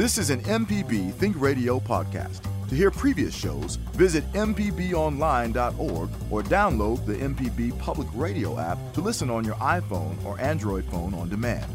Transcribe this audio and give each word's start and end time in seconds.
This 0.00 0.16
is 0.16 0.30
an 0.30 0.40
MPB 0.44 1.12
Think 1.12 1.38
Radio 1.38 1.78
podcast. 1.78 2.40
To 2.70 2.74
hear 2.74 2.90
previous 2.90 3.34
shows, 3.34 3.76
visit 3.92 4.24
MPBOnline.org 4.32 6.08
or 6.30 6.42
download 6.42 7.04
the 7.04 7.16
MPB 7.16 7.78
Public 7.78 8.08
Radio 8.14 8.58
app 8.58 8.78
to 8.94 9.02
listen 9.02 9.28
on 9.28 9.44
your 9.44 9.56
iPhone 9.56 10.16
or 10.24 10.40
Android 10.40 10.86
phone 10.86 11.12
on 11.12 11.28
demand. 11.28 11.66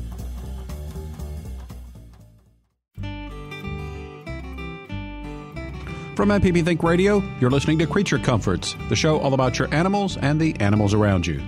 From 6.16 6.30
MPB 6.30 6.66
Think 6.66 6.82
Radio, 6.82 7.22
you're 7.40 7.52
listening 7.52 7.78
to 7.78 7.86
Creature 7.86 8.18
Comforts, 8.18 8.76
the 8.90 8.96
show 8.96 9.20
all 9.20 9.36
about 9.36 9.60
your 9.60 9.72
animals 9.72 10.18
and 10.18 10.42
the 10.42 10.60
animals 10.60 10.96
around 10.96 11.28
you. 11.28 11.44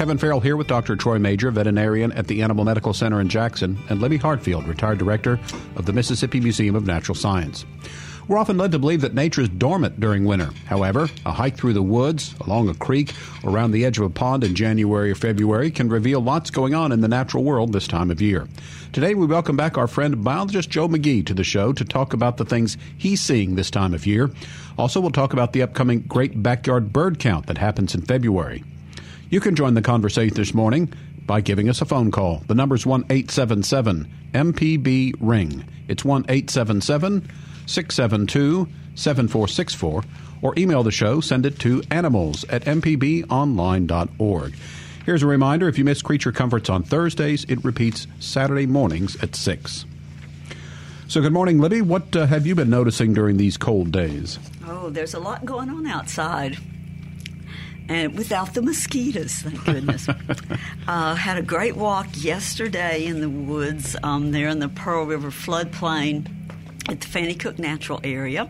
Kevin 0.00 0.16
Farrell 0.16 0.40
here 0.40 0.56
with 0.56 0.66
Dr. 0.66 0.96
Troy 0.96 1.18
Major, 1.18 1.50
veterinarian 1.50 2.10
at 2.12 2.26
the 2.26 2.40
Animal 2.40 2.64
Medical 2.64 2.94
Center 2.94 3.20
in 3.20 3.28
Jackson, 3.28 3.78
and 3.90 4.00
Libby 4.00 4.16
Hartfield, 4.16 4.66
retired 4.66 4.96
director 4.96 5.38
of 5.76 5.84
the 5.84 5.92
Mississippi 5.92 6.40
Museum 6.40 6.74
of 6.74 6.86
Natural 6.86 7.14
Science. 7.14 7.66
We're 8.26 8.38
often 8.38 8.56
led 8.56 8.72
to 8.72 8.78
believe 8.78 9.02
that 9.02 9.12
nature 9.12 9.42
is 9.42 9.50
dormant 9.50 10.00
during 10.00 10.24
winter. 10.24 10.52
However, 10.64 11.10
a 11.26 11.32
hike 11.32 11.58
through 11.58 11.74
the 11.74 11.82
woods, 11.82 12.34
along 12.40 12.70
a 12.70 12.74
creek, 12.74 13.12
around 13.44 13.72
the 13.72 13.84
edge 13.84 13.98
of 13.98 14.04
a 14.04 14.08
pond 14.08 14.42
in 14.42 14.54
January 14.54 15.10
or 15.10 15.14
February 15.14 15.70
can 15.70 15.90
reveal 15.90 16.22
lots 16.22 16.50
going 16.50 16.74
on 16.74 16.92
in 16.92 17.02
the 17.02 17.06
natural 17.06 17.44
world 17.44 17.74
this 17.74 17.86
time 17.86 18.10
of 18.10 18.22
year. 18.22 18.48
Today, 18.94 19.14
we 19.14 19.26
welcome 19.26 19.58
back 19.58 19.76
our 19.76 19.86
friend 19.86 20.24
biologist 20.24 20.70
Joe 20.70 20.88
McGee 20.88 21.26
to 21.26 21.34
the 21.34 21.44
show 21.44 21.74
to 21.74 21.84
talk 21.84 22.14
about 22.14 22.38
the 22.38 22.46
things 22.46 22.78
he's 22.96 23.20
seeing 23.20 23.54
this 23.54 23.70
time 23.70 23.92
of 23.92 24.06
year. 24.06 24.30
Also, 24.78 24.98
we'll 24.98 25.10
talk 25.10 25.34
about 25.34 25.52
the 25.52 25.60
upcoming 25.60 26.00
Great 26.08 26.42
Backyard 26.42 26.90
Bird 26.90 27.18
Count 27.18 27.48
that 27.48 27.58
happens 27.58 27.94
in 27.94 28.00
February. 28.00 28.64
You 29.30 29.38
can 29.38 29.54
join 29.54 29.74
the 29.74 29.82
conversation 29.82 30.34
this 30.34 30.52
morning 30.54 30.92
by 31.24 31.40
giving 31.40 31.68
us 31.68 31.80
a 31.80 31.84
phone 31.84 32.10
call. 32.10 32.42
The 32.48 32.54
number 32.56 32.74
is 32.74 32.84
1 32.84 33.04
877 33.08 34.10
MPB 34.32 35.14
Ring. 35.20 35.64
It's 35.86 36.04
1 36.04 36.24
877 36.28 37.30
672 37.64 38.68
7464. 38.96 40.02
Or 40.42 40.54
email 40.58 40.82
the 40.82 40.90
show, 40.90 41.20
send 41.20 41.46
it 41.46 41.60
to 41.60 41.80
animals 41.92 42.44
at 42.48 42.64
mpbonline.org. 42.64 44.54
Here's 45.06 45.22
a 45.22 45.28
reminder 45.28 45.68
if 45.68 45.78
you 45.78 45.84
miss 45.84 46.02
Creature 46.02 46.32
Comforts 46.32 46.68
on 46.68 46.82
Thursdays, 46.82 47.44
it 47.44 47.64
repeats 47.64 48.08
Saturday 48.18 48.66
mornings 48.66 49.14
at 49.22 49.36
6. 49.36 49.84
So, 51.06 51.20
good 51.20 51.32
morning, 51.32 51.60
Libby. 51.60 51.82
What 51.82 52.16
uh, 52.16 52.26
have 52.26 52.48
you 52.48 52.56
been 52.56 52.70
noticing 52.70 53.12
during 53.12 53.36
these 53.36 53.56
cold 53.56 53.92
days? 53.92 54.40
Oh, 54.66 54.90
there's 54.90 55.14
a 55.14 55.20
lot 55.20 55.44
going 55.44 55.70
on 55.70 55.86
outside 55.86 56.58
and 57.90 58.16
without 58.16 58.54
the 58.54 58.62
mosquitoes, 58.62 59.32
thank 59.34 59.64
goodness. 59.64 60.08
uh, 60.88 61.14
had 61.16 61.38
a 61.38 61.42
great 61.42 61.74
walk 61.74 62.06
yesterday 62.12 63.04
in 63.04 63.20
the 63.20 63.28
woods 63.28 63.96
um, 64.04 64.30
there 64.30 64.46
in 64.46 64.60
the 64.60 64.68
Pearl 64.68 65.06
River 65.06 65.30
floodplain 65.30 66.28
at 66.88 67.00
the 67.00 67.06
Fannye 67.08 67.38
Cook 67.38 67.58
Natural 67.58 68.00
Area. 68.04 68.48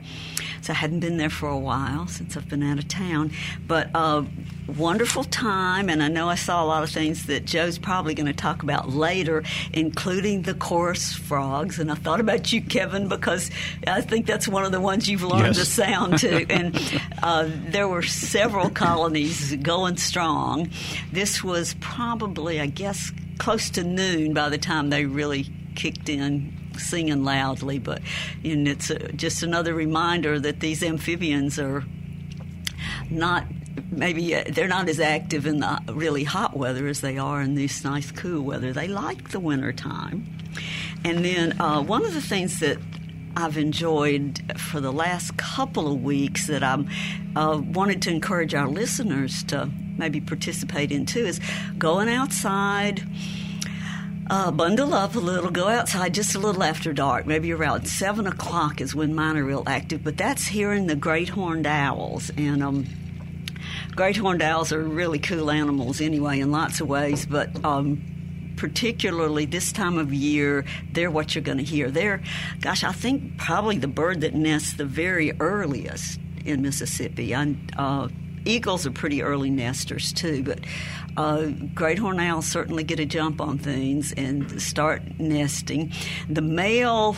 So 0.63 0.73
I 0.73 0.77
hadn't 0.77 1.01
been 1.01 1.17
there 1.17 1.31
for 1.31 1.49
a 1.49 1.59
while 1.59 2.07
since 2.07 2.37
I've 2.37 2.49
been 2.49 2.63
out 2.63 2.79
of 2.79 2.87
town. 2.89 3.33
But 3.67 3.91
uh, 3.95 4.25
wonderful 4.67 5.25
time, 5.25 5.89
and 5.89 6.03
I 6.03 6.09
know 6.09 6.29
I 6.29 6.35
saw 6.35 6.63
a 6.63 6.67
lot 6.67 6.83
of 6.83 6.91
things 6.91 7.27
that 7.27 7.45
Joe's 7.45 7.79
probably 7.79 8.15
going 8.15 8.27
to 8.27 8.33
talk 8.33 8.63
about 8.63 8.91
later, 8.91 9.43
including 9.73 10.43
the 10.43 10.55
chorus 10.55 11.15
frogs. 11.15 11.79
And 11.79 11.91
I 11.91 11.95
thought 11.95 12.21
about 12.21 12.53
you, 12.53 12.63
Kevin, 12.63 13.09
because 13.09 13.51
I 13.87 14.01
think 14.01 14.27
that's 14.27 14.47
one 14.47 14.65
of 14.65 14.73
the 14.73 14.81
ones 14.81 15.09
you've 15.09 15.23
learned 15.23 15.57
yes. 15.57 15.59
to 15.59 15.65
sound 15.65 16.19
to. 16.19 16.47
and 16.51 17.01
uh, 17.23 17.49
there 17.49 17.89
were 17.89 18.03
several 18.03 18.71
colonies 18.71 19.57
going 19.57 19.97
strong. 19.97 20.71
This 21.13 21.43
was 21.43 21.75
probably, 21.81 22.61
I 22.61 22.67
guess, 22.67 23.13
close 23.39 23.71
to 23.71 23.85
noon 23.85 24.35
by 24.35 24.51
the 24.51 24.59
time 24.59 24.91
they 24.91 25.07
really 25.07 25.47
kicked 25.75 26.11
in 26.11 26.60
singing 26.81 27.25
loudly, 27.25 27.79
but 27.79 28.03
and 28.45 28.67
it's 28.67 28.91
a, 28.91 29.13
just 29.13 29.43
another 29.43 29.75
reminder 29.75 30.41
that 30.41 30.61
these 30.61 30.83
amphibians 30.83 31.59
are 31.59 31.85
not 33.11 33.45
maybe 33.91 34.35
uh, 34.35 34.45
they're 34.49 34.69
not 34.69 34.89
as 34.89 35.01
active 35.01 35.47
in 35.47 35.61
the 35.61 35.81
really 35.93 36.25
hot 36.25 36.57
weather 36.57 36.87
as 36.87 37.01
they 37.01 37.19
are 37.19 37.41
in 37.41 37.55
this 37.55 37.85
nice 37.85 38.11
cool 38.11 38.43
weather. 38.43 38.73
They 38.73 38.89
like 38.89 39.31
the 39.31 39.41
winter 39.41 39.73
time. 39.73 40.27
And 41.05 41.25
then 41.25 41.61
uh, 41.61 41.83
one 41.83 42.05
of 42.05 42.13
the 42.13 42.21
things 42.21 42.61
that 42.61 42.79
I've 43.37 43.57
enjoyed 43.57 44.41
for 44.59 44.81
the 44.81 44.93
last 44.93 45.37
couple 45.37 45.93
of 45.93 46.03
weeks 46.03 46.49
that 46.49 46.63
I 46.63 46.85
uh, 47.37 47.59
wanted 47.59 48.03
to 48.03 48.11
encourage 48.11 48.55
our 48.55 48.69
listeners 48.69 49.45
to 49.45 49.71
maybe 49.97 50.21
participate 50.21 50.91
in 50.91 51.07
too 51.07 51.27
is 51.27 51.41
going 51.79 52.09
outside 52.09 53.03
uh, 54.31 54.51
bundle 54.53 54.95
up 54.95 55.17
a 55.17 55.19
little, 55.19 55.51
go 55.51 55.67
outside 55.67 56.15
just 56.15 56.37
a 56.37 56.39
little 56.39 56.63
after 56.63 56.93
dark. 56.93 57.27
Maybe 57.27 57.53
around 57.53 57.87
seven 57.87 58.29
o'clock 58.29 58.81
is 58.81 58.95
when 58.95 59.13
mine 59.15 59.37
are 59.37 59.45
real 59.45 59.65
active. 59.67 60.05
But 60.05 60.17
that's 60.17 60.47
hearing 60.47 60.87
the 60.87 60.95
great 60.95 61.29
horned 61.29 61.67
owls, 61.67 62.31
and 62.37 62.63
um, 62.63 62.87
great 63.97 64.17
horned 64.17 64.41
owls 64.41 64.73
are 64.73 64.83
really 64.83 65.19
cool 65.19 65.51
animals 65.51 66.01
anyway 66.01 66.39
in 66.39 66.53
lots 66.53 66.81
of 66.81 66.89
ways. 66.89 67.27
But 67.27 67.65
um, 67.65 68.55
particularly 68.57 69.47
this 69.47 69.73
time 69.73 69.99
of 69.99 70.15
year, 70.15 70.65
they're 70.93 71.11
what 71.11 71.35
you're 71.35 71.43
going 71.43 71.59
to 71.59 71.65
hear. 71.65 71.91
They're, 71.91 72.23
gosh, 72.61 72.85
I 72.85 72.93
think 72.93 73.37
probably 73.37 73.79
the 73.79 73.89
bird 73.89 74.21
that 74.21 74.35
nests 74.35 74.75
the 74.75 74.85
very 74.85 75.33
earliest 75.41 76.21
in 76.45 76.63
Mississippi. 76.63 77.35
I, 77.35 77.57
uh, 77.77 78.09
eagles 78.45 78.87
are 78.87 78.91
pretty 78.91 79.23
early 79.23 79.51
nesters 79.51 80.13
too, 80.13 80.43
but 80.43 80.61
uh, 81.17 81.47
great 81.75 81.99
horned 81.99 82.21
owls 82.21 82.47
certainly 82.47 82.85
get 82.85 83.01
a 83.01 83.07
jump 83.07 83.41
on 83.41 83.59
things 83.59 84.13
and 84.13 84.61
start 84.61 85.03
nesting. 85.19 85.93
The 86.29 86.43
male. 86.43 87.17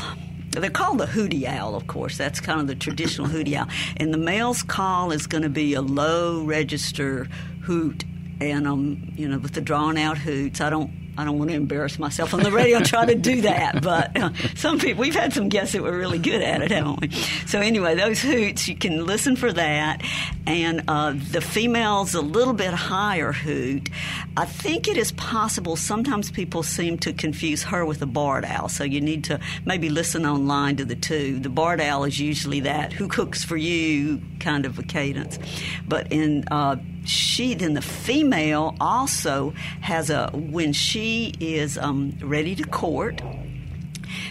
They're 0.51 0.69
called 0.69 0.99
the 0.99 1.07
hooty 1.07 1.47
owl, 1.47 1.75
of 1.75 1.87
course. 1.87 2.19
That's 2.19 2.39
kind 2.39 2.61
of 2.61 2.67
the 2.67 2.75
traditional 2.75 3.27
hooty 3.35 3.57
owl. 3.57 3.69
And 3.97 4.13
the 4.13 4.19
male's 4.19 4.63
call 4.63 5.11
is 5.11 5.27
going 5.27 5.45
to 5.45 5.49
be 5.49 5.73
a 5.73 5.81
low 5.81 6.45
register 6.45 7.27
hoot, 7.63 8.05
and 8.39 8.67
um, 8.67 9.13
you 9.17 9.29
know, 9.29 9.39
with 9.39 9.53
the 9.53 9.63
drawn 9.63 9.97
out 9.97 10.19
hoots. 10.19 10.61
I 10.61 10.69
don't 10.69 11.02
I 11.17 11.25
don't 11.25 11.39
want 11.39 11.51
to 11.51 11.57
embarrass 11.57 11.99
myself 11.99 12.33
on 12.33 12.43
the 12.43 12.51
radio 12.51 12.79
and 12.79 12.87
try 12.87 13.05
to 13.05 13.15
do 13.15 13.43
that, 13.43 13.83
but 13.83 14.17
uh, 14.19 14.31
some 14.55 14.79
people, 14.79 15.03
we've 15.03 15.15
had 15.15 15.33
some 15.33 15.49
guests 15.49 15.75
that 15.75 15.83
were 15.83 15.97
really 15.97 16.19
good 16.19 16.41
at 16.41 16.63
it, 16.63 16.71
haven't 16.71 17.01
we? 17.01 17.11
So, 17.47 17.61
anyway, 17.61 17.95
those 17.95 18.21
hoots, 18.21 18.67
you 18.69 18.77
can 18.77 19.05
listen 19.05 19.37
for 19.37 19.53
that. 19.53 20.03
And 20.47 20.85
uh, 20.89 21.13
the 21.13 21.41
female's 21.41 22.15
a 22.15 22.21
little 22.21 22.55
bit 22.55 22.73
higher 22.73 23.33
hoot. 23.33 23.91
I 24.37 24.47
think 24.47 24.89
it 24.89 24.97
is 24.97 25.13
possible, 25.13 25.77
sometimes 25.77 26.31
people 26.31 26.63
seem 26.63 26.99
to 26.99 27.13
confuse 27.13 27.63
her 27.65 27.85
with 27.85 28.01
a 28.03 28.07
barred 28.07 28.45
owl, 28.45 28.69
so 28.69 28.83
you 28.85 29.01
need 29.01 29.25
to 29.25 29.39
maybe 29.67 29.91
listen 29.91 30.25
online 30.25 30.77
to 30.77 30.85
the 30.85 30.97
two. 30.97 31.39
The 31.39 31.51
barred 31.51 31.81
owl 31.81 32.05
is 32.05 32.19
usually 32.19 32.61
that 32.61 32.93
who 32.93 33.09
cooks 33.09 33.45
for 33.45 33.57
you 33.57 34.21
kind 34.41 34.65
of 34.65 34.79
a 34.79 34.83
cadence. 34.83 35.39
But 35.87 36.11
in 36.11 36.45
uh, 36.51 36.77
she 37.05 37.55
then 37.55 37.75
the 37.75 37.83
female 37.83 38.77
also 38.81 39.53
has 39.81 40.11
a 40.11 40.31
when 40.33 40.73
she 40.73 41.35
is 41.41 41.77
um, 41.79 42.13
ready 42.23 42.55
to 42.55 42.65
court 42.65 43.21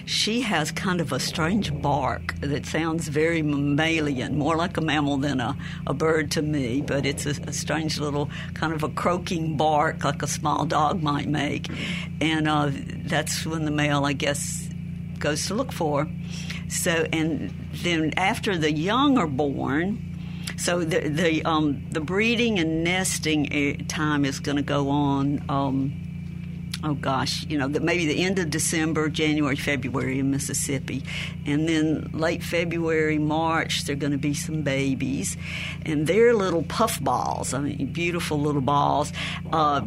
she 0.06 0.42
has 0.42 0.72
kind 0.72 1.02
of 1.02 1.12
a 1.12 1.20
strange 1.20 1.74
bark 1.82 2.36
that 2.42 2.66
sounds 2.66 3.08
very 3.08 3.42
mammalian, 3.42 4.38
more 4.38 4.56
like 4.56 4.78
a 4.78 4.82
mammal 4.82 5.18
than 5.18 5.40
a, 5.40 5.58
a 5.88 5.94
bird 5.94 6.32
to 6.32 6.42
me, 6.42 6.82
but 6.82 7.06
it's 7.06 7.26
a, 7.26 7.32
a, 7.48 7.54
strange 7.54 8.00
little 8.00 8.30
kind 8.54 8.74
of 8.74 8.84
a 8.84 8.90
croaking 8.90 9.58
bark 9.58 10.04
like 10.04 10.22
a 10.22 10.28
small 10.28 10.66
dog 10.66 11.02
might 11.02 11.28
make. 11.28 11.68
And 12.20 12.48
uh, 12.48 12.72
that's 13.06 13.46
when 13.46 13.66
the 13.66 13.72
male, 13.72 14.06
I 14.06 14.14
guess, 14.14 14.68
goes 15.20 15.48
to 15.48 15.56
look 15.56 15.72
for. 15.72 16.08
So, 16.70 17.08
and 17.12 17.54
then 17.74 18.14
after 18.18 18.58
the 18.58 18.72
young 18.72 19.18
are 19.18 19.28
born, 19.28 20.11
so 20.62 20.84
the 20.84 21.10
the 21.10 21.44
um, 21.44 21.84
the 21.90 22.02
breeding 22.02 22.60
and 22.60 22.84
nesting 22.84 23.52
eh, 23.52 23.78
time 23.88 24.26
is 24.26 24.40
going 24.40 24.58
to 24.58 24.62
go 24.64 24.90
on. 24.90 25.44
Um, 25.50 25.94
oh 26.84 26.94
gosh, 26.94 27.46
you 27.48 27.58
know, 27.58 27.68
the, 27.68 27.80
maybe 27.80 28.06
the 28.06 28.24
end 28.24 28.38
of 28.38 28.52
December, 28.52 29.10
January, 29.10 29.56
February 29.56 30.20
in 30.20 30.30
Mississippi, 30.30 31.04
and 31.48 31.68
then 31.68 32.12
late 32.14 32.44
February, 32.44 33.18
March, 33.18 33.86
there 33.86 33.94
are 33.94 34.00
going 34.00 34.12
to 34.12 34.20
be 34.20 34.36
some 34.36 34.62
babies, 34.62 35.36
and 35.84 36.06
they're 36.06 36.36
little 36.36 36.64
puff 36.64 37.02
balls. 37.02 37.56
I 37.56 37.62
mean, 37.62 37.92
beautiful 37.92 38.40
little 38.40 38.62
balls. 38.62 39.12
Uh, 39.52 39.82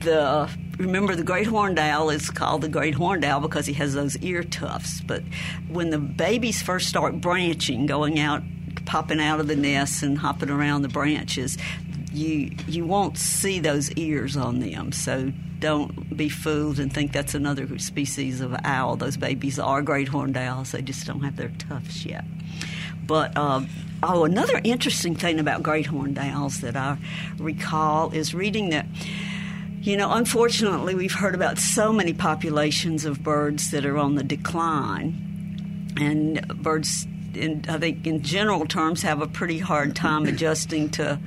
the 0.00 0.50
remember 0.76 1.16
the 1.16 1.22
great 1.22 1.46
horned 1.46 1.78
owl 1.78 2.10
is 2.10 2.28
called 2.28 2.60
the 2.60 2.68
great 2.68 2.94
horned 2.94 3.24
owl 3.24 3.40
because 3.40 3.64
he 3.64 3.72
has 3.72 3.94
those 3.94 4.18
ear 4.18 4.44
tufts. 4.44 5.00
But 5.00 5.22
when 5.68 5.88
the 5.88 5.98
babies 5.98 6.60
first 6.60 6.90
start 6.90 7.22
branching, 7.22 7.86
going 7.86 8.18
out 8.18 8.42
popping 8.86 9.20
out 9.20 9.40
of 9.40 9.46
the 9.46 9.56
nest 9.56 10.02
and 10.02 10.18
hopping 10.18 10.50
around 10.50 10.82
the 10.82 10.88
branches, 10.88 11.58
you 12.12 12.50
you 12.66 12.86
won't 12.86 13.18
see 13.18 13.58
those 13.58 13.90
ears 13.92 14.36
on 14.36 14.60
them. 14.60 14.92
So 14.92 15.32
don't 15.58 16.16
be 16.16 16.28
fooled 16.28 16.78
and 16.78 16.92
think 16.92 17.12
that's 17.12 17.34
another 17.34 17.78
species 17.78 18.40
of 18.40 18.54
owl. 18.64 18.96
Those 18.96 19.16
babies 19.16 19.58
are 19.58 19.82
great 19.82 20.08
horned 20.08 20.36
owls. 20.36 20.72
They 20.72 20.82
just 20.82 21.06
don't 21.06 21.22
have 21.22 21.36
their 21.36 21.52
tufts 21.58 22.04
yet. 22.04 22.24
But 23.06 23.36
um, 23.36 23.68
oh, 24.02 24.24
another 24.24 24.60
interesting 24.64 25.14
thing 25.16 25.40
about 25.40 25.62
great 25.62 25.86
horned 25.86 26.18
owls 26.18 26.60
that 26.60 26.76
I 26.76 26.98
recall 27.38 28.10
is 28.10 28.34
reading 28.34 28.70
that. 28.70 28.86
You 29.80 29.98
know, 29.98 30.12
unfortunately, 30.12 30.94
we've 30.94 31.12
heard 31.12 31.34
about 31.34 31.58
so 31.58 31.92
many 31.92 32.14
populations 32.14 33.04
of 33.04 33.22
birds 33.22 33.70
that 33.70 33.84
are 33.84 33.98
on 33.98 34.14
the 34.14 34.22
decline 34.22 35.92
and 36.00 36.46
birds, 36.62 37.06
in, 37.36 37.64
I 37.68 37.78
think, 37.78 38.06
in 38.06 38.22
general 38.22 38.66
terms, 38.66 39.02
have 39.02 39.20
a 39.20 39.26
pretty 39.26 39.58
hard 39.58 39.96
time 39.96 40.26
adjusting 40.26 40.90
to 40.90 41.18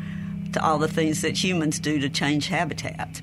to 0.54 0.63
all 0.63 0.77
the 0.77 0.88
things 0.88 1.21
that 1.21 1.44
humans 1.44 1.77
do 1.77 2.00
to 2.00 2.09
change 2.09 2.48
habitats. 2.48 3.21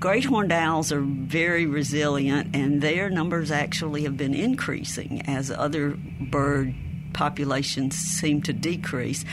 Great 0.00 0.24
horned 0.24 0.52
owls 0.52 0.92
are 0.92 1.00
very 1.00 1.66
resilient, 1.66 2.54
and 2.54 2.80
their 2.80 3.10
numbers 3.10 3.50
actually 3.50 4.02
have 4.04 4.16
been 4.16 4.34
increasing 4.34 5.22
as 5.22 5.50
other 5.50 5.96
bird 6.20 6.74
populations 7.12 7.96
seem 7.96 8.42
to 8.42 8.52
decrease. 8.52 9.24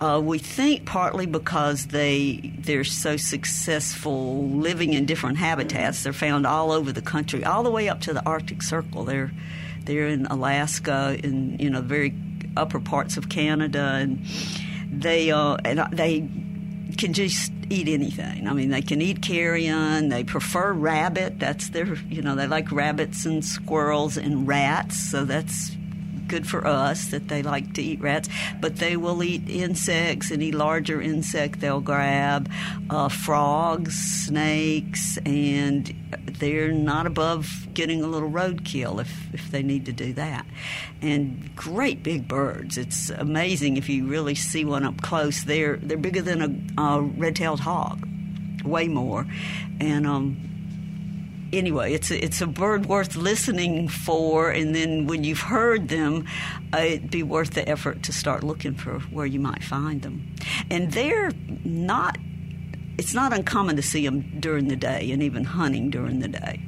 Uh, 0.00 0.20
we 0.22 0.38
think 0.38 0.84
partly 0.84 1.26
because 1.26 1.86
they 1.86 2.52
they're 2.58 2.84
so 2.84 3.16
successful 3.16 4.48
living 4.48 4.92
in 4.92 5.06
different 5.06 5.38
habitats. 5.38 6.02
They're 6.02 6.12
found 6.12 6.46
all 6.46 6.70
over 6.70 6.92
the 6.92 7.02
country, 7.02 7.44
all 7.44 7.62
the 7.62 7.70
way 7.70 7.88
up 7.88 8.02
to 8.02 8.12
the 8.12 8.24
Arctic 8.24 8.62
Circle. 8.62 9.04
They're 9.04 9.32
they're 9.84 10.08
in 10.08 10.26
Alaska, 10.26 11.18
in 11.24 11.58
you 11.58 11.70
know 11.70 11.80
very 11.80 12.14
upper 12.56 12.80
parts 12.80 13.16
of 13.16 13.28
Canada, 13.28 13.98
and 14.00 14.24
they 14.90 15.30
uh, 15.30 15.56
and 15.64 15.80
they 15.92 16.28
can 16.98 17.12
just 17.12 17.52
eat 17.70 17.88
anything. 17.88 18.46
I 18.46 18.52
mean, 18.52 18.70
they 18.70 18.82
can 18.82 19.00
eat 19.00 19.22
carrion. 19.22 20.08
They 20.08 20.24
prefer 20.24 20.72
rabbit. 20.72 21.38
That's 21.38 21.70
their 21.70 21.94
you 22.08 22.22
know 22.22 22.34
they 22.34 22.46
like 22.46 22.70
rabbits 22.72 23.24
and 23.24 23.44
squirrels 23.44 24.16
and 24.16 24.46
rats. 24.46 25.10
So 25.10 25.24
that's 25.24 25.76
good 26.28 26.48
for 26.48 26.66
us 26.66 27.08
that 27.08 27.28
they 27.28 27.42
like 27.42 27.74
to 27.74 27.82
eat 27.82 28.00
rats, 28.00 28.28
but 28.60 28.76
they 28.76 28.96
will 28.96 29.22
eat 29.22 29.48
insects. 29.48 30.30
Any 30.30 30.50
larger 30.50 31.00
insect 31.00 31.60
they'll 31.60 31.80
grab, 31.80 32.50
uh, 32.88 33.08
frogs, 33.08 33.94
snakes, 33.94 35.18
and 35.26 35.94
they're 36.42 36.72
not 36.72 37.06
above 37.06 37.46
getting 37.72 38.02
a 38.02 38.06
little 38.06 38.30
roadkill 38.30 39.00
if, 39.00 39.10
if 39.32 39.50
they 39.52 39.62
need 39.62 39.86
to 39.86 39.92
do 39.92 40.12
that. 40.14 40.44
And 41.00 41.54
great 41.54 42.02
big 42.02 42.26
birds. 42.26 42.76
It's 42.76 43.10
amazing 43.10 43.76
if 43.76 43.88
you 43.88 44.06
really 44.06 44.34
see 44.34 44.64
one 44.64 44.84
up 44.84 45.00
close. 45.00 45.44
They're 45.44 45.76
they're 45.76 45.96
bigger 46.08 46.20
than 46.20 46.74
a, 46.76 46.82
a 46.82 47.00
red-tailed 47.00 47.60
hawk, 47.60 47.98
way 48.64 48.88
more, 48.88 49.24
and 49.80 50.06
um, 50.06 50.36
anyway, 51.52 51.92
it's 51.92 52.10
a, 52.10 52.24
it's 52.24 52.40
a 52.40 52.46
bird 52.46 52.86
worth 52.86 53.14
listening 53.14 53.88
for, 53.88 54.50
and 54.50 54.74
then 54.74 55.06
when 55.06 55.22
you've 55.22 55.40
heard 55.40 55.88
them, 55.88 56.26
uh, 56.74 56.78
it'd 56.78 57.10
be 57.10 57.22
worth 57.22 57.50
the 57.50 57.68
effort 57.68 58.02
to 58.04 58.12
start 58.12 58.42
looking 58.42 58.74
for 58.74 58.98
where 59.10 59.26
you 59.26 59.38
might 59.38 59.62
find 59.62 60.02
them. 60.02 60.34
And 60.70 60.90
they're 60.92 61.30
not. 61.64 62.18
It's 62.98 63.14
not 63.14 63.32
uncommon 63.32 63.76
to 63.76 63.82
see 63.82 64.04
them 64.04 64.38
during 64.38 64.68
the 64.68 64.76
day, 64.76 65.10
and 65.12 65.22
even 65.22 65.44
hunting 65.44 65.90
during 65.90 66.20
the 66.20 66.28
day. 66.28 66.60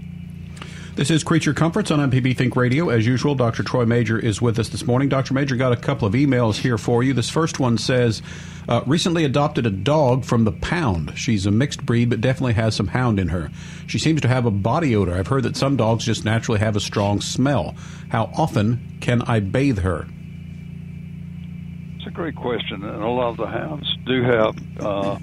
This 0.96 1.10
is 1.10 1.24
Creature 1.24 1.54
Comforts 1.54 1.90
on 1.90 1.98
MPB 2.08 2.36
Think 2.36 2.54
Radio. 2.54 2.88
As 2.88 3.04
usual, 3.04 3.34
Dr. 3.34 3.64
Troy 3.64 3.84
Major 3.84 4.16
is 4.16 4.40
with 4.40 4.60
us 4.60 4.68
this 4.68 4.86
morning. 4.86 5.08
Dr. 5.08 5.34
Major 5.34 5.56
got 5.56 5.72
a 5.72 5.76
couple 5.76 6.06
of 6.06 6.14
emails 6.14 6.56
here 6.56 6.78
for 6.78 7.02
you. 7.02 7.12
This 7.12 7.28
first 7.28 7.58
one 7.58 7.78
says, 7.78 8.22
uh, 8.68 8.82
recently 8.86 9.24
adopted 9.24 9.66
a 9.66 9.70
dog 9.70 10.24
from 10.24 10.44
the 10.44 10.52
pound. 10.52 11.18
She's 11.18 11.46
a 11.46 11.50
mixed 11.50 11.84
breed, 11.84 12.10
but 12.10 12.20
definitely 12.20 12.52
has 12.52 12.76
some 12.76 12.86
hound 12.86 13.18
in 13.18 13.28
her. 13.30 13.50
She 13.88 13.98
seems 13.98 14.20
to 14.20 14.28
have 14.28 14.46
a 14.46 14.52
body 14.52 14.94
odor. 14.94 15.14
I've 15.16 15.26
heard 15.26 15.42
that 15.42 15.56
some 15.56 15.76
dogs 15.76 16.04
just 16.04 16.24
naturally 16.24 16.60
have 16.60 16.76
a 16.76 16.80
strong 16.80 17.20
smell. 17.20 17.74
How 18.10 18.30
often 18.36 18.98
can 19.00 19.22
I 19.22 19.40
bathe 19.40 19.80
her? 19.80 20.06
It's 21.96 22.06
a 22.06 22.10
great 22.10 22.36
question, 22.36 22.84
and 22.84 23.02
a 23.02 23.08
lot 23.08 23.30
of 23.30 23.36
the 23.36 23.46
hounds 23.48 23.96
do 24.06 24.22
have 24.22 24.56
uh, 24.78 25.18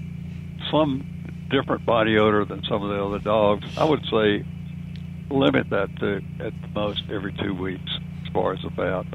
some 0.72 1.06
different 1.52 1.86
body 1.86 2.18
odor 2.18 2.46
than 2.46 2.64
some 2.64 2.82
of 2.82 2.90
the 2.90 3.04
other 3.04 3.20
dogs. 3.20 3.66
I 3.78 3.84
would 3.84 4.04
say 4.06 4.46
limit 5.30 5.70
that 5.70 5.90
to 6.00 6.22
at 6.40 6.54
the 6.62 6.68
most 6.74 7.04
every 7.12 7.34
two 7.34 7.54
weeks 7.54 7.92
as 8.26 8.34
far 8.34 8.54
as 8.54 8.60
the 8.64 8.70
bath. 8.70 9.06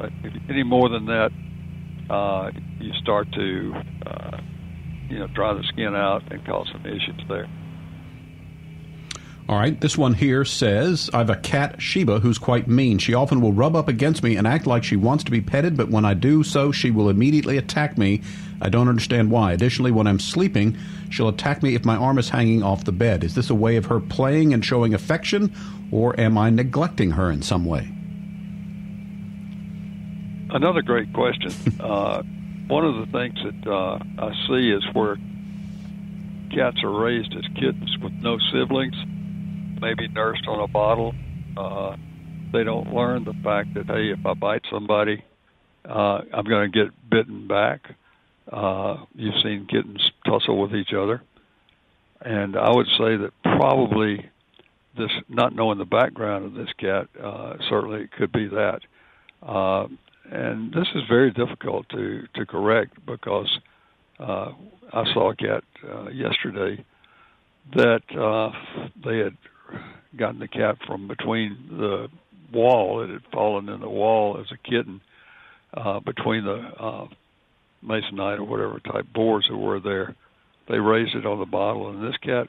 Any 0.49 0.62
more 0.62 0.88
than 0.88 1.06
that, 1.06 1.31
uh, 2.11 2.50
you 2.79 2.93
start 2.94 3.32
to 3.32 3.75
uh, 4.06 4.38
you 5.08 5.19
know 5.19 5.26
dry 5.29 5.55
the 5.55 5.64
skin 5.64 5.94
out 5.94 6.31
and 6.31 6.44
cause 6.47 6.69
some 6.73 6.87
issues 6.87 7.23
there. 7.29 7.49
All 9.49 9.56
right, 9.56 9.81
this 9.81 9.97
one 9.97 10.14
here 10.14 10.44
says 10.44 11.09
I 11.14 11.19
have 11.19 11.31
a 11.31 11.37
cat, 11.37 11.81
Sheba, 11.81 12.19
who's 12.19 12.37
quite 12.37 12.67
mean. 12.67 12.99
She 12.99 13.14
often 13.14 13.41
will 13.41 13.52
rub 13.52 13.76
up 13.76 13.87
against 13.87 14.25
me 14.25 14.37
and 14.37 14.44
act 14.44 14.67
like 14.67 14.82
she 14.82 14.97
wants 14.97 15.23
to 15.25 15.31
be 15.31 15.41
petted, 15.41 15.76
but 15.76 15.88
when 15.88 16.05
I 16.05 16.14
do 16.14 16.43
so, 16.43 16.73
she 16.73 16.91
will 16.91 17.09
immediately 17.09 17.56
attack 17.56 17.97
me. 17.97 18.23
I 18.61 18.69
don't 18.69 18.88
understand 18.88 19.31
why. 19.31 19.53
Additionally, 19.53 19.91
when 19.91 20.06
I'm 20.06 20.19
sleeping, 20.19 20.76
she'll 21.11 21.29
attack 21.29 21.62
me 21.62 21.75
if 21.75 21.85
my 21.85 21.97
arm 21.97 22.19
is 22.19 22.31
hanging 22.31 22.62
off 22.62 22.85
the 22.85 22.93
bed. 22.93 23.25
Is 23.25 23.35
this 23.35 23.50
a 23.50 23.55
way 23.55 23.76
of 23.76 23.87
her 23.87 24.00
playing 24.00 24.55
and 24.55 24.64
showing 24.64 24.94
affection, 24.94 25.55
or 25.91 26.19
am 26.19 26.38
I 26.38 26.50
neglecting 26.50 27.12
her 27.12 27.31
in 27.31 27.43
some 27.43 27.64
way? 27.64 27.91
Another 30.50 30.82
great 30.82 31.12
question. 31.12 31.53
uh, 31.81 32.23
one 32.69 32.85
of 32.85 32.97
the 32.97 33.12
things 33.12 33.38
that 33.44 33.70
uh, 33.70 33.99
I 34.19 34.32
see 34.49 34.70
is 34.70 34.82
where 34.93 35.17
cats 36.55 36.82
are 36.82 36.91
raised 36.91 37.35
as 37.35 37.44
kittens 37.55 37.97
with 38.02 38.12
no 38.14 38.38
siblings, 38.52 38.94
maybe 39.81 40.09
nursed 40.09 40.47
on 40.49 40.61
a 40.61 40.67
bottle. 40.67 41.14
Uh, 41.56 41.97
they 42.52 42.64
don't 42.64 42.93
learn 42.94 43.25
the 43.25 43.35
fact 43.44 43.75
that 43.75 43.87
hey, 43.87 44.11
if 44.11 44.25
I 44.25 44.35
bite 44.35 44.62
somebody, 44.70 45.23
uh, 45.85 46.23
I'm 46.32 46.44
going 46.44 46.70
to 46.70 46.85
get 46.85 47.11
bitten 47.11 47.47
back. 47.47 47.94
Uh, 48.50 49.04
you've 49.14 49.43
seen 49.43 49.66
kittens 49.69 50.10
tussle 50.25 50.60
with 50.60 50.75
each 50.75 50.93
other, 50.93 51.22
and 52.20 52.56
I 52.56 52.70
would 52.70 52.87
say 52.98 53.16
that 53.16 53.31
probably 53.43 54.25
this 54.96 55.10
not 55.28 55.54
knowing 55.54 55.78
the 55.78 55.84
background 55.84 56.44
of 56.44 56.54
this 56.54 56.72
cat 56.78 57.08
uh, 57.22 57.54
certainly 57.69 58.08
could 58.16 58.32
be 58.32 58.48
that. 58.48 58.81
Uh, 59.43 59.87
and 60.31 60.72
this 60.72 60.87
is 60.94 61.02
very 61.08 61.31
difficult 61.31 61.88
to 61.90 62.26
to 62.34 62.46
correct 62.46 62.94
because 63.06 63.50
uh, 64.19 64.52
I 64.92 65.04
saw 65.12 65.31
a 65.31 65.37
cat 65.37 65.64
uh, 65.88 66.08
yesterday 66.08 66.84
that 67.75 68.02
uh, 68.16 68.50
they 69.04 69.19
had 69.19 69.37
gotten 70.16 70.38
the 70.38 70.49
cat 70.49 70.76
from 70.87 71.08
between 71.08 71.56
the 71.70 72.08
wall. 72.52 73.02
It 73.02 73.10
had 73.10 73.22
fallen 73.32 73.69
in 73.69 73.81
the 73.81 73.88
wall 73.88 74.38
as 74.40 74.46
a 74.52 74.69
kitten 74.69 75.00
uh, 75.75 76.00
between 76.00 76.44
the 76.44 76.70
uh, 76.78 77.06
masonite 77.87 78.38
or 78.38 78.44
whatever 78.44 78.81
type 78.81 79.06
boards 79.12 79.47
that 79.49 79.56
were 79.56 79.81
there. 79.81 80.15
They 80.69 80.79
raised 80.79 81.15
it 81.15 81.27
on 81.27 81.38
the 81.38 81.47
bottle, 81.47 81.91
and 81.91 82.03
this 82.03 82.17
cat 82.19 82.49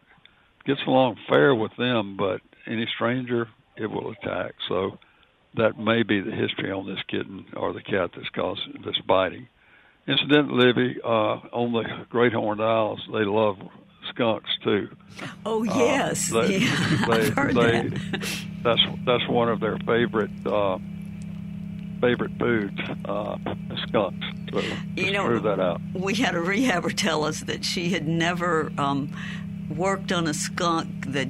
gets 0.65 0.81
along 0.87 1.17
fair 1.29 1.53
with 1.53 1.71
them, 1.77 2.17
but 2.17 2.41
any 2.65 2.87
stranger 2.95 3.47
it 3.77 3.87
will 3.87 4.11
attack. 4.11 4.53
So 4.67 4.97
that 5.55 5.77
may 5.77 6.03
be 6.03 6.21
the 6.21 6.31
history 6.31 6.71
on 6.71 6.87
this 6.87 6.99
kitten 7.07 7.45
or 7.55 7.73
the 7.73 7.81
cat 7.81 8.11
that's 8.15 8.29
causing 8.29 8.81
this 8.83 8.97
biting. 9.07 9.47
Incidentally, 10.07 10.67
Libby, 10.67 10.99
uh, 11.03 11.07
on 11.51 11.73
the 11.73 12.05
great 12.09 12.33
horned 12.33 12.61
owls, 12.61 13.01
they 13.11 13.25
love 13.25 13.57
skunks 14.09 14.49
too. 14.63 14.89
Oh 15.45 15.63
yes, 15.63 16.33
uh, 16.33 16.41
they, 16.41 16.57
yeah, 16.59 17.05
they, 17.07 17.13
I've 17.13 17.33
heard 17.33 17.55
they, 17.55 17.89
that. 17.89 18.43
That's 18.63 18.81
that's 19.05 19.27
one 19.29 19.47
of 19.49 19.61
their 19.61 19.77
favorite 19.77 20.31
uh, 20.45 20.79
favorite 22.01 22.31
foods, 22.39 22.79
uh, 23.05 23.37
skunks. 23.87 24.25
So 24.53 24.61
you 24.95 25.11
know, 25.11 25.25
prove 25.25 25.43
that 25.43 25.59
out. 25.59 25.81
We 25.93 26.13
had 26.15 26.35
a 26.35 26.39
rehabber 26.39 26.93
tell 26.95 27.23
us 27.23 27.41
that 27.41 27.65
she 27.65 27.89
had 27.89 28.07
never 28.07 28.71
um, 28.77 29.11
worked 29.75 30.11
on 30.11 30.27
a 30.27 30.33
skunk 30.33 31.07
that 31.11 31.27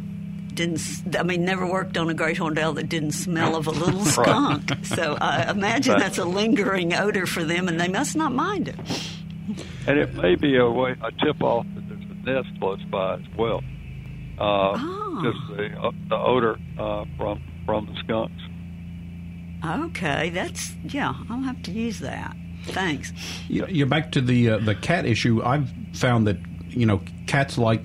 didn't. 0.55 1.15
I 1.17 1.23
mean, 1.23 1.45
never 1.45 1.65
worked 1.65 1.97
on 1.97 2.09
a 2.09 2.13
great 2.13 2.37
horned 2.37 2.59
owl 2.59 2.73
that 2.73 2.89
didn't 2.89 3.11
smell 3.13 3.55
of 3.55 3.67
a 3.67 3.71
little 3.71 4.05
skunk. 4.17 4.71
so 4.85 5.17
I 5.19 5.49
imagine 5.51 5.97
that's 5.99 6.17
a 6.17 6.25
lingering 6.25 6.93
odor 6.93 7.25
for 7.25 7.43
them, 7.43 7.67
and 7.67 7.79
they 7.79 7.87
must 7.87 8.15
not 8.15 8.31
mind 8.33 8.67
it. 8.67 8.75
And 9.87 9.97
it 9.97 10.13
may 10.15 10.35
be 10.35 10.57
a 10.57 10.69
way 10.69 10.95
a 11.01 11.11
tip 11.23 11.41
off 11.41 11.65
that 11.75 11.87
there's 11.87 12.01
a 12.01 12.29
nest 12.43 12.59
close 12.59 12.83
by 12.91 13.15
as 13.15 13.21
well. 13.37 13.61
Uh, 14.39 14.75
Oh. 14.79 15.07
Just 15.23 15.57
the, 15.57 15.65
uh, 15.81 15.91
the 16.09 16.15
odor 16.15 16.59
uh, 16.77 17.03
from 17.17 17.41
from 17.65 17.87
the 17.87 17.95
skunks. 18.03 18.39
Okay, 19.65 20.29
that's 20.29 20.73
yeah. 20.85 21.13
I'll 21.29 21.41
have 21.41 21.61
to 21.63 21.71
use 21.71 21.99
that. 21.99 22.35
Thanks. 22.65 23.11
You- 23.47 23.65
You're 23.67 23.87
back 23.87 24.11
to 24.13 24.21
the 24.21 24.51
uh, 24.51 24.57
the 24.59 24.75
cat 24.75 25.05
issue. 25.05 25.41
I've 25.43 25.69
found 25.93 26.27
that 26.27 26.37
you 26.69 26.85
know 26.85 27.01
cats 27.25 27.57
like 27.57 27.81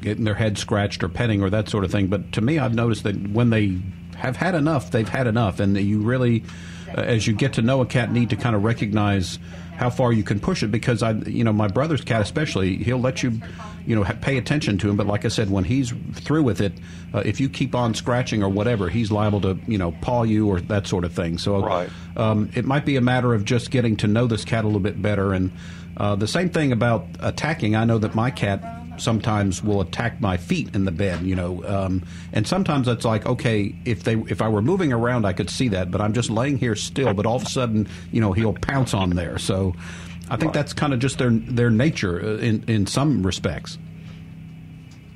getting 0.00 0.24
their 0.24 0.34
head 0.34 0.58
scratched 0.58 1.02
or 1.02 1.08
petting 1.08 1.42
or 1.42 1.50
that 1.50 1.68
sort 1.68 1.84
of 1.84 1.90
thing. 1.90 2.08
But 2.08 2.32
to 2.32 2.40
me, 2.40 2.58
I've 2.58 2.74
noticed 2.74 3.04
that 3.04 3.16
when 3.30 3.50
they 3.50 3.78
have 4.16 4.36
had 4.36 4.54
enough, 4.54 4.90
they've 4.90 5.08
had 5.08 5.26
enough, 5.26 5.60
and 5.60 5.76
you 5.76 6.00
really, 6.02 6.44
uh, 6.88 7.00
as 7.00 7.26
you 7.26 7.32
get 7.32 7.54
to 7.54 7.62
know 7.62 7.80
a 7.80 7.86
cat, 7.86 8.12
need 8.12 8.30
to 8.30 8.36
kind 8.36 8.54
of 8.54 8.62
recognize 8.64 9.38
how 9.76 9.90
far 9.90 10.12
you 10.12 10.22
can 10.22 10.40
push 10.40 10.62
it. 10.62 10.68
Because 10.70 11.02
I, 11.02 11.12
you 11.12 11.44
know, 11.44 11.52
my 11.52 11.68
brother's 11.68 12.02
cat 12.02 12.20
especially, 12.20 12.76
he'll 12.76 13.00
let 13.00 13.22
you, 13.22 13.40
you 13.86 13.94
know, 13.94 14.04
pay 14.20 14.38
attention 14.38 14.78
to 14.78 14.88
him. 14.90 14.96
But 14.96 15.06
like 15.06 15.24
I 15.24 15.28
said, 15.28 15.50
when 15.50 15.64
he's 15.64 15.92
through 16.14 16.42
with 16.42 16.60
it, 16.60 16.72
uh, 17.12 17.22
if 17.24 17.40
you 17.40 17.48
keep 17.48 17.74
on 17.74 17.94
scratching 17.94 18.42
or 18.42 18.48
whatever, 18.48 18.88
he's 18.88 19.10
liable 19.10 19.40
to, 19.42 19.58
you 19.66 19.78
know, 19.78 19.92
paw 20.00 20.22
you 20.22 20.48
or 20.48 20.60
that 20.60 20.86
sort 20.86 21.04
of 21.04 21.12
thing. 21.12 21.38
So 21.38 21.64
Right. 21.64 21.88
um, 22.16 22.50
it 22.54 22.64
might 22.64 22.84
be 22.84 22.96
a 22.96 23.00
matter 23.00 23.34
of 23.34 23.44
just 23.44 23.70
getting 23.70 23.96
to 23.96 24.06
know 24.06 24.26
this 24.26 24.44
cat 24.44 24.64
a 24.64 24.66
little 24.66 24.80
bit 24.80 25.00
better. 25.00 25.32
And 25.32 25.50
uh, 25.96 26.16
the 26.16 26.26
same 26.28 26.50
thing 26.50 26.72
about 26.72 27.06
attacking. 27.20 27.76
I 27.76 27.84
know 27.84 27.98
that 27.98 28.14
my 28.14 28.30
cat 28.30 28.83
sometimes 29.00 29.62
will 29.62 29.80
attack 29.80 30.20
my 30.20 30.36
feet 30.36 30.74
in 30.74 30.84
the 30.84 30.92
bed. 30.92 31.22
You 31.22 31.34
know, 31.34 31.64
um, 31.64 32.02
and 32.32 32.46
sometimes 32.46 32.88
it's 32.88 33.04
like, 33.04 33.26
okay, 33.26 33.74
if 33.84 34.04
they 34.04 34.16
if 34.28 34.42
I 34.42 34.48
were 34.48 34.62
moving 34.62 34.92
around, 34.92 35.24
I 35.24 35.32
could 35.32 35.50
see 35.50 35.68
that, 35.68 35.90
but 35.90 36.00
I'm 36.00 36.12
just 36.12 36.30
laying 36.30 36.58
here 36.58 36.74
still. 36.74 37.14
But 37.14 37.26
all 37.26 37.36
of 37.36 37.42
a 37.42 37.46
sudden, 37.46 37.88
you 38.12 38.20
know, 38.20 38.32
he'll 38.32 38.54
pounce 38.54 38.94
on 38.94 39.10
there. 39.10 39.38
So 39.38 39.74
I 40.30 40.36
think 40.36 40.52
that's 40.52 40.72
kind 40.72 40.92
of 40.92 40.98
just 40.98 41.18
their 41.18 41.30
their 41.30 41.70
nature 41.70 42.20
uh, 42.20 42.38
in 42.38 42.64
in 42.68 42.86
some 42.86 43.24
respects. 43.24 43.78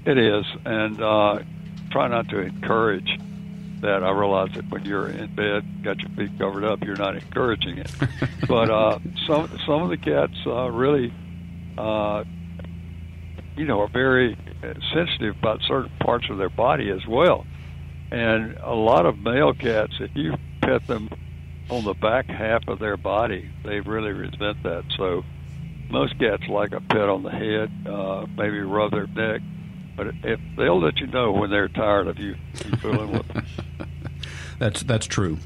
It 0.04 0.18
is, 0.18 0.44
and 0.64 1.00
uh, 1.02 1.40
try 1.90 2.08
not 2.08 2.28
to 2.30 2.40
encourage 2.40 3.18
that. 3.80 4.02
I 4.02 4.10
realize 4.10 4.50
that 4.54 4.70
when 4.70 4.84
you're 4.84 5.08
in 5.08 5.34
bed, 5.34 5.82
got 5.82 5.98
your 6.00 6.10
feet 6.10 6.38
covered 6.38 6.64
up, 6.64 6.82
you're 6.82 6.96
not 6.96 7.16
encouraging 7.16 7.78
it. 7.78 7.90
but 8.48 8.70
uh, 8.70 8.98
some 9.26 9.50
some 9.66 9.82
of 9.82 9.90
the 9.90 9.96
cats 9.96 10.34
uh, 10.46 10.70
really, 10.70 11.12
uh, 11.76 12.24
you 13.58 13.66
know, 13.66 13.80
are 13.80 13.88
very 13.88 14.36
sensitive 14.94 15.36
about 15.38 15.60
certain 15.66 15.90
parts 16.00 16.26
of 16.30 16.38
their 16.38 16.48
body 16.48 16.90
as 16.90 17.04
well. 17.06 17.44
And 18.10 18.56
a 18.62 18.74
lot 18.74 19.04
of 19.04 19.18
male 19.18 19.52
cats, 19.52 19.94
if 20.00 20.10
you 20.14 20.34
pet 20.62 20.86
them 20.86 21.10
on 21.68 21.84
the 21.84 21.94
back 21.94 22.26
half 22.26 22.66
of 22.68 22.78
their 22.78 22.96
body, 22.96 23.50
they 23.64 23.80
really 23.80 24.12
resent 24.12 24.62
that. 24.62 24.84
So 24.96 25.24
most 25.90 26.18
cats 26.18 26.44
like 26.48 26.72
a 26.72 26.80
pet 26.80 27.08
on 27.08 27.22
the 27.22 27.30
head, 27.30 27.70
uh, 27.86 28.26
maybe 28.36 28.60
rub 28.60 28.92
their 28.92 29.06
neck, 29.06 29.42
but 29.96 30.06
if 30.22 30.40
they'll 30.56 30.80
let 30.80 30.98
you 30.98 31.08
know 31.08 31.32
when 31.32 31.50
they're 31.50 31.68
tired 31.68 32.06
of 32.06 32.18
you, 32.18 32.36
you 32.64 32.76
fooling 32.76 33.12
with 33.12 33.28
them. 33.28 33.46
that's 34.58 34.82
that's 34.84 35.06
true. 35.06 35.38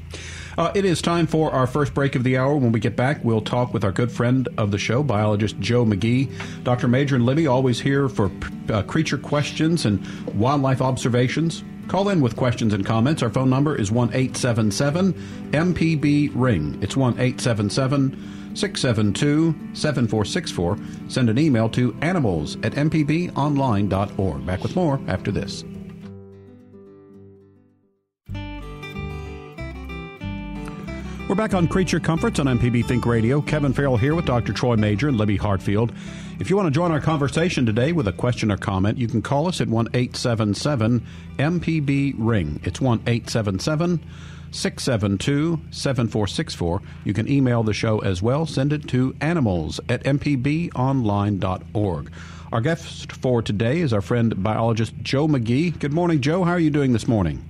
Uh, 0.57 0.71
it 0.75 0.85
is 0.85 1.01
time 1.01 1.25
for 1.25 1.51
our 1.51 1.65
first 1.65 1.93
break 1.93 2.15
of 2.15 2.23
the 2.23 2.37
hour. 2.37 2.55
When 2.55 2.71
we 2.71 2.79
get 2.79 2.95
back, 2.95 3.23
we'll 3.23 3.41
talk 3.41 3.73
with 3.73 3.83
our 3.83 3.91
good 3.91 4.11
friend 4.11 4.47
of 4.57 4.71
the 4.71 4.77
show, 4.77 5.03
biologist 5.03 5.59
Joe 5.59 5.85
McGee. 5.85 6.31
Dr. 6.63 6.87
Major 6.87 7.15
and 7.15 7.25
Libby 7.25 7.47
always 7.47 7.79
here 7.79 8.07
for 8.07 8.31
uh, 8.69 8.83
creature 8.83 9.17
questions 9.17 9.85
and 9.85 10.05
wildlife 10.35 10.81
observations. 10.81 11.63
Call 11.87 12.09
in 12.09 12.21
with 12.21 12.35
questions 12.35 12.73
and 12.73 12.85
comments. 12.85 13.23
Our 13.23 13.29
phone 13.29 13.49
number 13.49 13.75
is 13.75 13.91
1 13.91 14.09
877 14.09 15.13
MPB 15.51 16.31
Ring. 16.33 16.77
It's 16.81 16.95
1 16.95 17.13
877 17.13 18.55
672 18.55 19.55
7464. 19.73 20.77
Send 21.09 21.29
an 21.29 21.37
email 21.37 21.67
to 21.69 21.95
animals 22.01 22.55
at 22.63 22.73
mpbonline.org. 22.73 24.45
Back 24.45 24.63
with 24.63 24.75
more 24.75 24.99
after 25.07 25.31
this. 25.31 25.63
We're 31.29 31.35
back 31.35 31.53
on 31.53 31.69
Creature 31.69 32.01
Comforts 32.01 32.39
on 32.39 32.47
MPB 32.47 32.85
Think 32.85 33.05
Radio. 33.05 33.41
Kevin 33.41 33.71
Farrell 33.71 33.95
here 33.95 34.13
with 34.13 34.25
Dr. 34.25 34.51
Troy 34.51 34.75
Major 34.75 35.07
and 35.07 35.15
Libby 35.15 35.37
Hartfield. 35.37 35.93
If 36.37 36.49
you 36.49 36.57
want 36.57 36.67
to 36.67 36.71
join 36.71 36.91
our 36.91 36.99
conversation 36.99 37.65
today 37.65 37.93
with 37.93 38.09
a 38.09 38.11
question 38.11 38.51
or 38.51 38.57
comment, 38.57 38.97
you 38.97 39.07
can 39.07 39.21
call 39.21 39.47
us 39.47 39.61
at 39.61 39.69
1 39.69 39.87
877 39.93 41.01
MPB 41.37 42.15
Ring. 42.17 42.59
It's 42.65 42.81
1 42.81 43.03
877 43.07 44.03
672 44.51 45.61
7464. 45.71 46.81
You 47.05 47.13
can 47.13 47.29
email 47.29 47.63
the 47.63 47.73
show 47.73 47.99
as 47.99 48.21
well. 48.21 48.45
Send 48.45 48.73
it 48.73 48.89
to 48.89 49.15
animals 49.21 49.79
at 49.87 50.03
mpbonline.org. 50.03 52.11
Our 52.51 52.61
guest 52.61 53.13
for 53.13 53.41
today 53.41 53.79
is 53.79 53.93
our 53.93 54.01
friend 54.01 54.43
biologist 54.43 54.93
Joe 55.01 55.29
McGee. 55.29 55.79
Good 55.79 55.93
morning, 55.93 56.19
Joe. 56.19 56.43
How 56.43 56.51
are 56.51 56.59
you 56.59 56.69
doing 56.69 56.91
this 56.91 57.07
morning? 57.07 57.45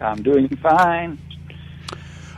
I'm 0.00 0.22
doing 0.22 0.48
fine. 0.56 1.18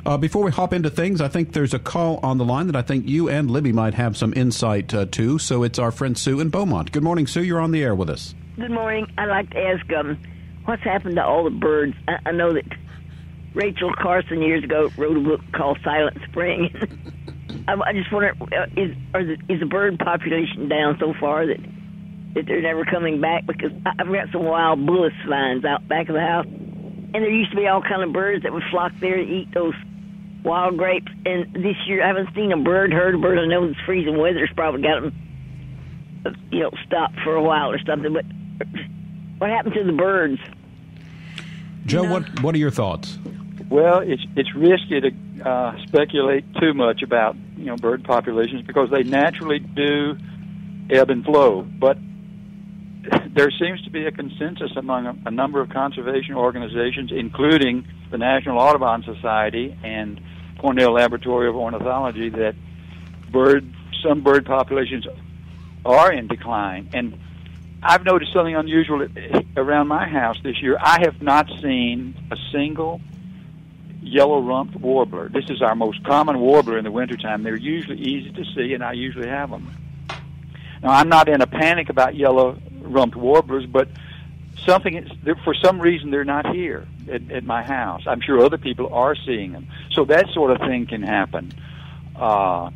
Uh, 0.04 0.16
before 0.16 0.42
we 0.42 0.50
hop 0.50 0.73
into 0.73 0.90
things, 0.90 1.21
I 1.21 1.28
think 1.28 1.52
there's 1.52 1.75
a 1.75 1.78
call 1.78 2.18
on 2.25 2.37
the 2.37 2.44
line 2.44 2.66
that 2.66 2.75
I 2.75 2.82
think 2.82 3.09
you 3.09 3.28
and 3.28 3.49
Libby 3.49 3.73
might 3.73 3.94
have 3.94 4.16
some 4.16 4.32
insight 4.35 4.92
uh, 4.92 5.06
to. 5.06 5.38
So 5.38 5.62
it's 5.62 5.78
our 5.78 5.92
friend 5.92 6.18
Sue 6.18 6.40
in 6.40 6.49
Beaumont. 6.49 6.90
Good 6.90 7.04
morning, 7.04 7.28
Sue. 7.28 7.44
You're 7.44 7.61
on 7.61 7.71
the 7.71 7.85
air 7.85 7.94
with 7.94 8.11
us. 8.11 8.35
Good 8.56 8.73
morning. 8.73 9.06
I'd 9.16 9.26
like 9.26 9.50
to 9.50 9.59
ask 9.59 9.92
um, 9.92 10.18
what's 10.64 10.82
happened 10.82 11.16
to 11.16 11.25
all 11.25 11.44
the 11.44 11.50
birds? 11.50 11.94
I, 12.09 12.18
I 12.26 12.32
know 12.32 12.52
that 12.52 12.64
Rachel 13.54 13.92
Carson 13.94 14.42
years 14.42 14.64
ago 14.64 14.90
wrote 14.97 15.16
a 15.16 15.21
book 15.21 15.40
called 15.52 15.78
Silent 15.85 16.18
Spring. 16.28 16.75
I, 17.68 17.92
just 17.92 18.12
wonder 18.12 18.35
uh, 18.40 18.66
is 18.76 18.97
the, 19.12 19.37
is 19.49 19.61
the 19.61 19.66
bird 19.66 20.00
population 20.00 20.68
down 20.68 20.97
so 20.99 21.14
far 21.21 21.47
that 21.47 21.61
that 22.35 22.47
they're 22.47 22.62
never 22.62 22.85
coming 22.85 23.21
back? 23.21 23.47
Because 23.47 23.71
I've 23.87 24.11
got 24.11 24.32
some 24.32 24.42
wild 24.42 24.80
bullace 24.80 25.14
vines 25.28 25.64
out 25.64 25.87
back 25.87 26.09
of 26.09 26.14
the 26.14 26.21
house, 26.21 26.47
and 26.47 27.14
there 27.14 27.30
used 27.30 27.50
to 27.50 27.56
be 27.56 27.68
all 27.68 27.82
kind 27.82 28.02
of 28.02 28.12
birds 28.12 28.42
that 28.42 28.52
would 28.52 28.64
flock 28.71 28.90
there 29.00 29.16
to 29.16 29.23
eat 29.23 29.52
those 29.54 29.75
wild 30.44 30.76
grapes. 30.76 31.11
And 31.25 31.52
this 31.54 31.76
year 31.87 32.02
I 32.02 32.08
haven't 32.08 32.34
seen 32.34 32.52
a 32.52 32.56
bird, 32.56 32.92
heard 32.92 33.14
a 33.14 33.18
bird. 33.18 33.38
I 33.38 33.46
know 33.46 33.66
this 33.68 33.76
freezing 33.84 34.18
weather's 34.18 34.50
probably 34.54 34.82
got 34.82 35.02
them, 35.02 35.14
uh, 36.26 36.30
you 36.50 36.61
know, 36.61 36.70
stopped 36.87 37.18
for 37.25 37.34
a 37.34 37.42
while 37.42 37.70
or 37.70 37.78
something. 37.84 38.12
But 38.12 38.25
what 39.38 39.50
happened 39.50 39.75
to 39.75 39.84
the 39.84 39.92
birds? 39.92 40.40
Joe, 41.87 42.04
what 42.04 42.40
what 42.42 42.54
are 42.54 42.58
your 42.58 42.70
thoughts? 42.70 43.18
Well, 43.68 44.00
it's 44.00 44.22
it's 44.37 44.54
risky 44.54 45.00
to 45.00 45.11
uh, 45.44 45.76
speculate 45.87 46.44
too 46.61 46.75
much 46.75 47.02
about 47.02 47.37
you 47.56 47.66
know 47.66 47.76
bird 47.76 48.04
populations 48.04 48.62
because 48.62 48.90
they 48.90 49.02
naturally 49.02 49.58
do 49.58 50.16
ebb 50.90 51.11
and 51.11 51.25
flow. 51.25 51.62
But 51.62 51.99
there 53.34 53.50
seems 53.50 53.82
to 53.82 53.90
be 53.90 54.06
a 54.06 54.12
consensus 54.12 54.70
among 54.76 55.06
a, 55.06 55.16
a 55.26 55.30
number 55.30 55.61
of 55.61 55.70
conservation 55.70 56.34
organizations, 56.34 57.11
including 57.12 57.87
the 58.11 58.18
National 58.18 58.58
Audubon 58.58 59.02
Society 59.02 59.76
and 59.82 60.20
Cornell 60.62 60.92
Laboratory 60.92 61.49
of 61.49 61.57
Ornithology, 61.57 62.28
that 62.31 62.54
bird 63.33 63.69
some 64.00 64.23
bird 64.23 64.47
populations 64.47 65.04
are 65.85 66.12
in 66.12 66.28
decline. 66.28 66.88
And 66.95 67.19
I've 67.83 68.04
noticed 68.04 68.33
something 68.33 68.54
unusual 68.54 69.09
around 69.57 69.88
my 69.88 70.07
house 70.09 70.37
this 70.45 70.62
year. 70.62 70.78
I 70.81 71.00
have 71.00 71.21
not 71.21 71.49
seen 71.61 72.14
a 72.31 72.37
single 72.52 73.00
yellow-rumped 74.02 74.76
warbler. 74.76 75.28
This 75.28 75.50
is 75.50 75.62
our 75.62 75.75
most 75.75 76.04
common 76.04 76.38
warbler 76.38 76.78
in 76.78 76.85
the 76.85 76.92
wintertime. 76.92 77.42
They're 77.42 77.57
usually 77.57 77.99
easy 77.99 78.31
to 78.31 78.45
see, 78.54 78.73
and 78.75 78.85
I 78.85 78.92
usually 78.92 79.28
have 79.28 79.50
them. 79.50 79.69
Now, 80.81 80.90
I'm 80.90 81.09
not 81.09 81.28
in 81.28 81.40
a 81.40 81.47
panic 81.47 81.88
about 81.88 82.14
yellow-rumped 82.14 83.16
warblers, 83.16 83.66
but 83.66 83.88
something 84.64 85.09
for 85.42 85.54
some 85.54 85.81
reason 85.81 86.12
they're 86.12 86.25
not 86.25 86.54
here 86.54 86.87
at, 87.09 87.30
at 87.30 87.44
my 87.44 87.62
house. 87.62 88.02
I'm 88.06 88.21
sure 88.21 88.44
other 88.44 88.59
people 88.59 88.92
are 88.92 89.14
seeing 89.14 89.52
them, 89.52 89.68
so 89.92 90.04
that 90.06 90.28
sort 90.32 90.50
of 90.50 90.59
thing 90.59 90.87
can 90.87 91.02
happen. 91.02 91.52
Uh, 92.16 92.71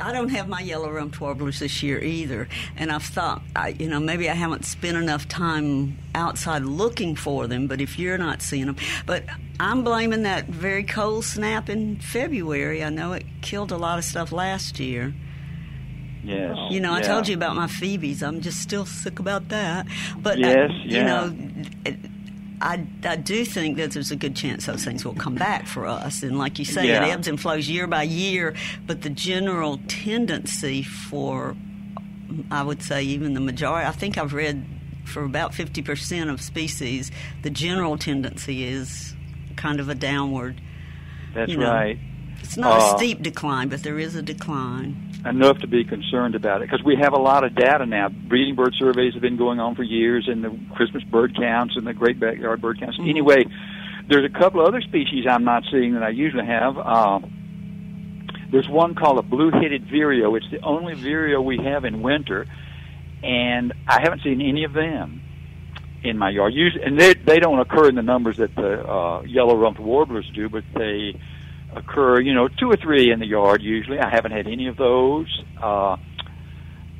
I 0.00 0.12
don't 0.12 0.30
have 0.30 0.48
my 0.48 0.60
yellow 0.60 0.90
rumped 0.90 1.20
warblers 1.20 1.60
this 1.60 1.82
year 1.82 2.02
either, 2.02 2.48
and 2.76 2.90
I've 2.90 3.04
thought, 3.04 3.42
I, 3.54 3.68
you 3.68 3.88
know, 3.88 4.00
maybe 4.00 4.28
I 4.28 4.34
haven't 4.34 4.64
spent 4.64 4.96
enough 4.96 5.28
time 5.28 5.98
outside 6.14 6.62
looking 6.62 7.14
for 7.14 7.46
them. 7.46 7.66
But 7.66 7.80
if 7.80 7.98
you're 7.98 8.18
not 8.18 8.42
seeing 8.42 8.66
them, 8.66 8.76
but 9.06 9.24
I'm 9.58 9.84
blaming 9.84 10.22
that 10.22 10.46
very 10.46 10.84
cold 10.84 11.24
snap 11.24 11.68
in 11.68 12.00
February. 12.00 12.82
I 12.82 12.90
know 12.90 13.12
it 13.12 13.24
killed 13.42 13.72
a 13.72 13.76
lot 13.76 13.98
of 13.98 14.04
stuff 14.04 14.32
last 14.32 14.80
year. 14.80 15.14
Yes. 16.24 16.56
You 16.70 16.80
know, 16.80 16.92
yeah. 16.92 16.98
I 16.98 17.02
told 17.02 17.28
you 17.28 17.34
about 17.34 17.56
my 17.56 17.66
phoebes. 17.66 18.22
I'm 18.22 18.40
just 18.40 18.60
still 18.60 18.86
sick 18.86 19.18
about 19.18 19.48
that. 19.48 19.86
But 20.18 20.38
yes, 20.38 20.70
I, 20.70 20.74
yeah. 20.84 20.98
you 20.98 21.04
know. 21.04 21.96
I, 22.60 22.86
I 23.04 23.16
do 23.16 23.44
think 23.44 23.78
that 23.78 23.92
there's 23.92 24.10
a 24.10 24.16
good 24.16 24.36
chance 24.36 24.66
those 24.66 24.84
things 24.84 25.04
will 25.04 25.14
come 25.14 25.34
back 25.34 25.66
for 25.66 25.86
us. 25.86 26.22
And 26.22 26.38
like 26.38 26.58
you 26.58 26.64
say, 26.64 26.88
yeah. 26.88 27.06
it 27.06 27.10
ebbs 27.10 27.26
and 27.26 27.40
flows 27.40 27.68
year 27.68 27.86
by 27.86 28.02
year. 28.02 28.54
But 28.86 29.02
the 29.02 29.10
general 29.10 29.80
tendency 29.88 30.82
for, 30.82 31.56
I 32.50 32.62
would 32.62 32.82
say, 32.82 33.02
even 33.02 33.32
the 33.34 33.40
majority, 33.40 33.86
I 33.86 33.92
think 33.92 34.18
I've 34.18 34.34
read 34.34 34.64
for 35.04 35.24
about 35.24 35.52
50% 35.52 36.30
of 36.30 36.40
species, 36.40 37.10
the 37.42 37.50
general 37.50 37.96
tendency 37.96 38.64
is 38.64 39.14
kind 39.56 39.80
of 39.80 39.88
a 39.88 39.94
downward. 39.94 40.60
That's 41.34 41.50
you 41.50 41.56
know, 41.56 41.72
right. 41.72 41.98
It's 42.40 42.56
not 42.56 42.80
Uh, 42.80 42.94
a 42.94 42.98
steep 42.98 43.22
decline, 43.22 43.68
but 43.68 43.82
there 43.82 43.98
is 43.98 44.14
a 44.16 44.22
decline. 44.22 44.96
enough 45.26 45.58
to 45.58 45.66
be 45.66 45.84
concerned 45.84 46.34
about 46.34 46.62
it 46.62 46.70
because 46.70 46.82
we 46.82 46.96
have 46.96 47.12
a 47.12 47.18
lot 47.18 47.44
of 47.44 47.54
data 47.54 47.84
now. 47.84 48.08
Breeding 48.08 48.54
bird 48.54 48.74
surveys 48.78 49.12
have 49.12 49.20
been 49.20 49.36
going 49.36 49.60
on 49.60 49.74
for 49.74 49.82
years, 49.82 50.26
and 50.28 50.42
the 50.42 50.50
Christmas 50.74 51.02
bird 51.04 51.36
counts 51.36 51.76
and 51.76 51.86
the 51.86 51.92
Great 51.92 52.18
Backyard 52.18 52.62
Bird 52.62 52.80
Counts. 52.80 52.96
Mhm. 52.96 53.08
Anyway, 53.10 53.44
there's 54.08 54.24
a 54.24 54.30
couple 54.30 54.62
of 54.62 54.66
other 54.68 54.80
species 54.80 55.26
I'm 55.28 55.44
not 55.44 55.64
seeing 55.70 55.92
that 55.92 56.02
I 56.02 56.08
usually 56.08 56.46
have. 56.46 56.78
Uh, 56.78 57.18
there's 58.50 58.68
one 58.68 58.94
called 58.94 59.18
a 59.18 59.22
blue-headed 59.22 59.84
vireo. 59.84 60.34
It's 60.36 60.48
the 60.50 60.60
only 60.62 60.94
vireo 60.94 61.42
we 61.42 61.58
have 61.58 61.84
in 61.84 62.00
winter, 62.00 62.46
and 63.22 63.74
I 63.86 64.00
haven't 64.00 64.22
seen 64.22 64.40
any 64.40 64.64
of 64.64 64.72
them 64.72 65.20
in 66.02 66.16
my 66.16 66.30
yard. 66.30 66.54
Usually, 66.54 66.82
and 66.82 66.98
they 66.98 67.12
they 67.12 67.38
don't 67.40 67.58
occur 67.60 67.90
in 67.90 67.94
the 67.94 68.02
numbers 68.02 68.38
that 68.38 68.54
the 68.56 68.88
uh, 68.88 69.20
yellow-rumped 69.26 69.80
warblers 69.80 70.28
do, 70.34 70.48
but 70.48 70.64
they 70.74 71.14
occur, 71.74 72.20
you 72.20 72.34
know, 72.34 72.48
two 72.48 72.70
or 72.70 72.76
three 72.76 73.10
in 73.10 73.18
the 73.18 73.26
yard 73.26 73.62
usually. 73.62 73.98
I 73.98 74.08
haven't 74.08 74.32
had 74.32 74.46
any 74.46 74.68
of 74.68 74.76
those. 74.76 75.42
Uh, 75.60 75.96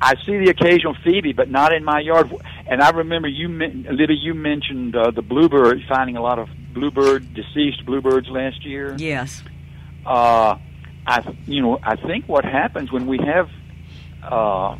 I 0.01 0.15
see 0.25 0.37
the 0.39 0.49
occasional 0.49 0.95
phoebe, 1.03 1.33
but 1.33 1.49
not 1.49 1.73
in 1.73 1.83
my 1.83 1.99
yard. 1.99 2.33
And 2.65 2.81
I 2.81 2.89
remember 2.89 3.27
you, 3.27 3.47
Libby, 3.47 4.15
you 4.15 4.33
mentioned 4.33 4.95
uh, 4.95 5.11
the 5.11 5.21
bluebird, 5.21 5.83
finding 5.87 6.17
a 6.17 6.21
lot 6.21 6.39
of 6.39 6.49
bluebird, 6.73 7.33
deceased 7.33 7.85
bluebirds 7.85 8.27
last 8.27 8.65
year. 8.65 8.95
Yes. 8.97 9.43
Uh, 10.05 10.57
I, 11.05 11.35
you 11.45 11.61
know, 11.61 11.79
I 11.83 11.97
think 11.97 12.27
what 12.27 12.45
happens 12.45 12.91
when 12.91 13.05
we 13.05 13.19
have 13.19 13.49
uh, 14.23 14.75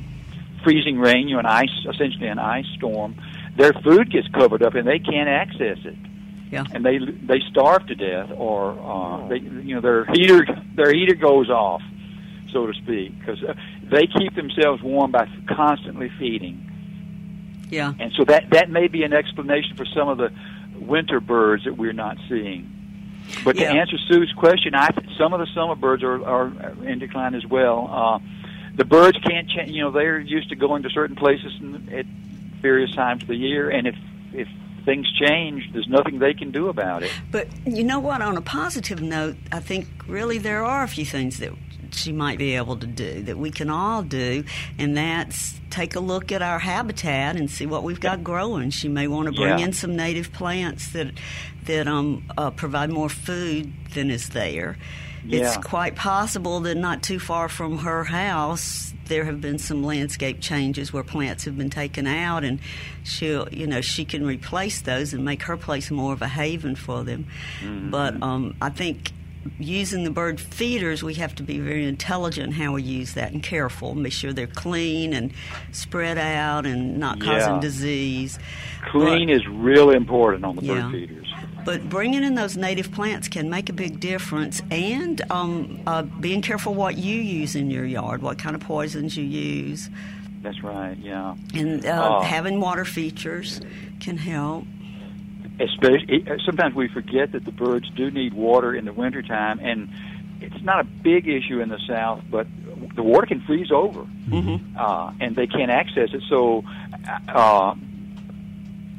freezing 0.64 0.98
rain, 1.00 1.28
you 1.28 1.36
know, 1.36 1.40
an 1.40 1.46
ice, 1.46 1.70
essentially 1.88 2.28
an 2.28 2.40
ice 2.40 2.66
storm, 2.78 3.16
their 3.58 3.74
food 3.74 4.12
gets 4.12 4.28
covered 4.30 4.64
up 4.64 4.74
and 4.74 4.88
they 4.88 5.00
can't 5.00 5.30
access 5.30 5.78
it. 5.86 5.96
Yeah. 6.52 6.66
And 6.74 6.86
they 6.86 6.98
they 7.00 7.40
starve 7.50 7.88
to 7.88 7.96
death, 7.96 8.30
or 8.36 8.72
uh, 8.78 9.28
they 9.30 9.38
you 9.38 9.76
know 9.76 9.82
their 9.82 10.06
heater 10.06 10.46
their 10.76 10.94
heater 10.94 11.16
goes 11.16 11.50
off, 11.50 11.82
so 12.52 12.68
to 12.68 12.74
speak, 12.74 13.18
because 13.18 13.42
uh, 13.44 13.54
they 13.84 14.06
keep 14.06 14.36
themselves 14.36 14.84
warm 14.84 15.12
by 15.12 15.30
constantly 15.48 16.12
feeding. 16.20 16.68
Yeah. 17.70 17.94
And 17.98 18.12
so 18.18 18.26
that 18.26 18.50
that 18.50 18.70
may 18.70 18.88
be 18.90 19.04
an 19.04 19.14
explanation 19.14 19.78
for 19.78 19.86
some 19.86 20.10
of 20.10 20.18
the 20.18 20.32
winter 20.78 21.22
birds 21.22 21.64
that 21.64 21.78
we're 21.78 21.94
not 21.94 22.18
seeing. 22.28 22.70
But 23.46 23.56
Yeah. 23.56 23.72
to 23.72 23.80
answer 23.80 23.98
Sue's 24.10 24.34
question, 24.36 24.76
I 24.76 24.90
some 25.18 25.34
of 25.34 25.40
the 25.40 25.48
summer 25.56 25.76
birds 25.76 26.04
are, 26.04 26.22
are 26.26 26.52
in 26.84 27.00
decline 27.00 27.34
as 27.34 27.46
well. 27.46 27.90
Uh, 27.90 28.20
the 28.76 28.84
birds 28.84 29.18
can't 29.20 29.50
change. 29.50 29.72
You 29.72 29.84
know, 29.84 29.92
they're 29.92 30.20
used 30.20 30.50
to 30.50 30.56
going 30.56 30.84
to 30.84 30.90
certain 30.90 31.16
places 31.16 31.54
in, 31.62 31.88
at 31.94 32.06
various 32.62 32.94
times 32.94 33.22
of 33.22 33.30
the 33.30 33.36
year, 33.36 33.70
and 33.70 33.88
if 33.88 33.96
if 34.34 34.48
things 34.86 35.08
change, 35.20 35.70
there's 35.74 35.88
nothing 35.88 36.20
they 36.20 36.34
can 36.34 36.52
do 36.52 36.70
about 36.70 37.04
it. 37.04 37.12
But 37.32 37.48
you 37.66 37.84
know 37.84 38.00
what? 38.00 38.22
On 38.22 38.38
a 38.38 38.42
positive 38.42 39.02
note, 39.02 39.36
I 39.52 39.60
think 39.60 39.88
really 40.08 40.38
there 40.38 40.64
are 40.64 40.84
a 40.84 40.88
few 40.88 41.06
things 41.06 41.40
that 41.40 41.52
she 41.92 42.12
might 42.12 42.38
be 42.38 42.56
able 42.56 42.78
to 42.78 42.88
do 42.88 43.22
that 43.24 43.38
we 43.38 43.52
can 43.52 43.70
all 43.70 44.02
do, 44.02 44.44
and 44.78 44.96
that's 44.96 45.60
take 45.70 45.96
a 45.96 46.00
look 46.00 46.32
at 46.32 46.42
our 46.42 46.60
habitat 46.60 47.36
and 47.36 47.50
see 47.50 47.66
what 47.66 47.84
we've 47.84 48.00
got 48.00 48.24
growing. 48.24 48.70
She 48.70 48.88
may 48.88 49.08
want 49.08 49.28
to 49.28 49.34
bring 49.34 49.60
Yeah. 49.60 49.66
in 49.66 49.74
some 49.74 49.96
native 49.96 50.32
plants 50.34 50.92
that 50.92 51.12
that 51.66 51.88
um, 51.88 52.24
uh, 52.38 52.50
provide 52.52 52.90
more 52.90 53.10
food 53.10 53.72
than 53.94 54.10
is 54.10 54.30
there. 54.30 54.78
It's 55.30 55.58
quite 55.58 55.96
possible 55.96 56.62
that 56.62 56.76
not 56.76 57.04
too 57.04 57.20
far 57.20 57.48
from 57.48 57.78
her 57.80 58.04
house 58.04 58.91
there 59.12 59.26
have 59.26 59.42
been 59.42 59.60
some 59.60 59.84
landscape 59.84 60.40
changes 60.40 60.94
where 60.94 61.04
plants 61.04 61.44
have 61.44 61.58
been 61.58 61.70
taken 61.70 62.08
out 62.08 62.46
and 62.46 62.60
she'll 63.04 63.46
you 63.52 63.68
know 63.68 63.82
she 63.82 64.06
can 64.06 64.26
replace 64.26 64.80
those 64.82 65.14
and 65.14 65.26
make 65.26 65.44
her 65.44 65.58
place 65.58 65.92
more 65.92 66.14
of 66.14 66.22
a 66.22 66.30
haven 66.30 66.76
for 66.78 67.04
them 67.04 67.28
but 67.92 68.14
um, 68.24 68.56
i 68.62 68.70
think 68.70 69.12
using 69.60 70.04
the 70.06 70.10
bird 70.12 70.40
feeders 70.40 71.04
we 71.04 71.16
have 71.16 71.36
to 71.36 71.44
be 71.44 71.60
very 71.60 71.84
intelligent 71.86 72.54
how 72.54 72.72
we 72.72 72.82
use 72.84 73.16
that 73.16 73.34
and 73.34 73.44
careful 73.44 73.96
make 73.96 74.14
sure 74.14 74.32
they're 74.32 74.48
clean 74.48 75.12
and 75.14 75.34
spread 75.74 76.18
out 76.18 76.66
and 76.66 76.98
not 76.98 77.20
causing 77.20 77.56
Yeah. 77.56 77.60
disease 77.60 78.40
Clean 78.92 79.28
But- 79.28 79.36
is 79.36 79.46
really 79.48 79.96
important 79.98 80.46
on 80.46 80.56
the 80.56 80.64
Yeah. 80.64 80.74
bird 80.84 80.92
feeders. 80.94 81.21
But 81.66 81.90
bringing 81.90 82.24
in 82.24 82.36
those 82.36 82.58
native 82.58 82.92
plants 82.92 83.28
can 83.28 83.50
make 83.50 83.70
a 83.70 83.74
big 83.74 84.00
difference, 84.00 84.62
and 84.72 85.22
um, 85.32 85.80
uh, 85.88 86.04
being 86.04 86.42
careful 86.42 86.74
what 86.74 86.98
you 86.98 87.16
use 87.22 87.56
in 87.56 87.70
your 87.72 87.86
yard, 87.86 88.22
what 88.22 88.38
kind 88.40 88.56
of 88.56 88.62
poisons 88.62 89.16
you 89.18 89.24
use, 89.24 89.90
That's 90.42 90.62
right. 90.64 90.98
Yeah. 90.98 91.36
and 91.54 91.86
uh, 91.86 92.18
Oh. 92.20 92.22
having 92.22 92.60
water 92.60 92.86
features 92.86 93.62
can 94.00 94.18
help. 94.18 94.66
especially 95.60 96.26
sometimes 96.46 96.74
we 96.76 96.88
forget 96.88 97.32
that 97.34 97.46
the 97.46 97.52
birds 97.52 97.90
do 97.96 98.10
need 98.10 98.34
water 98.34 98.74
in 98.74 98.86
the 98.86 98.94
wintertime 98.94 99.60
and 99.60 99.90
it's 100.42 100.60
not 100.64 100.80
a 100.80 100.84
big 100.84 101.28
issue 101.28 101.60
in 101.62 101.70
the 101.70 101.78
south 101.88 102.22
but 102.32 102.48
the 102.96 103.04
water 103.04 103.28
can 103.28 103.42
freeze 103.42 103.72
over 103.72 104.02
Mm-hmm. 104.30 104.78
uh, 104.78 105.12
and 105.20 105.36
they 105.36 105.46
can't 105.46 105.70
access 105.70 106.10
it 106.14 106.24
so 106.30 106.64
uh, 107.28 107.76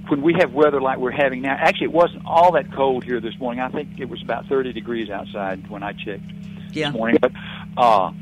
when 0.09 0.23
we 0.23 0.35
have 0.35 0.52
weather 0.52 0.80
like 0.80 0.99
we're 0.99 1.11
having 1.11 1.42
now 1.42 1.56
actually 1.59 1.87
it 1.87 1.92
wasn't 1.92 2.23
all 2.26 2.52
that 2.52 2.73
cold 2.73 3.04
here 3.04 3.21
this 3.21 3.38
morning 3.38 3.61
i 3.61 3.68
think 3.68 3.88
it 3.99 4.09
was 4.09 4.21
about 4.23 4.47
30 4.47 4.73
degrees 4.73 5.09
outside 5.11 5.68
when 5.71 5.82
i 5.82 5.92
checked 5.92 6.25
Yeah. 6.73 6.90
this 6.90 6.97
morning 6.97 7.18
but 7.21 7.32
uh, 7.76 8.12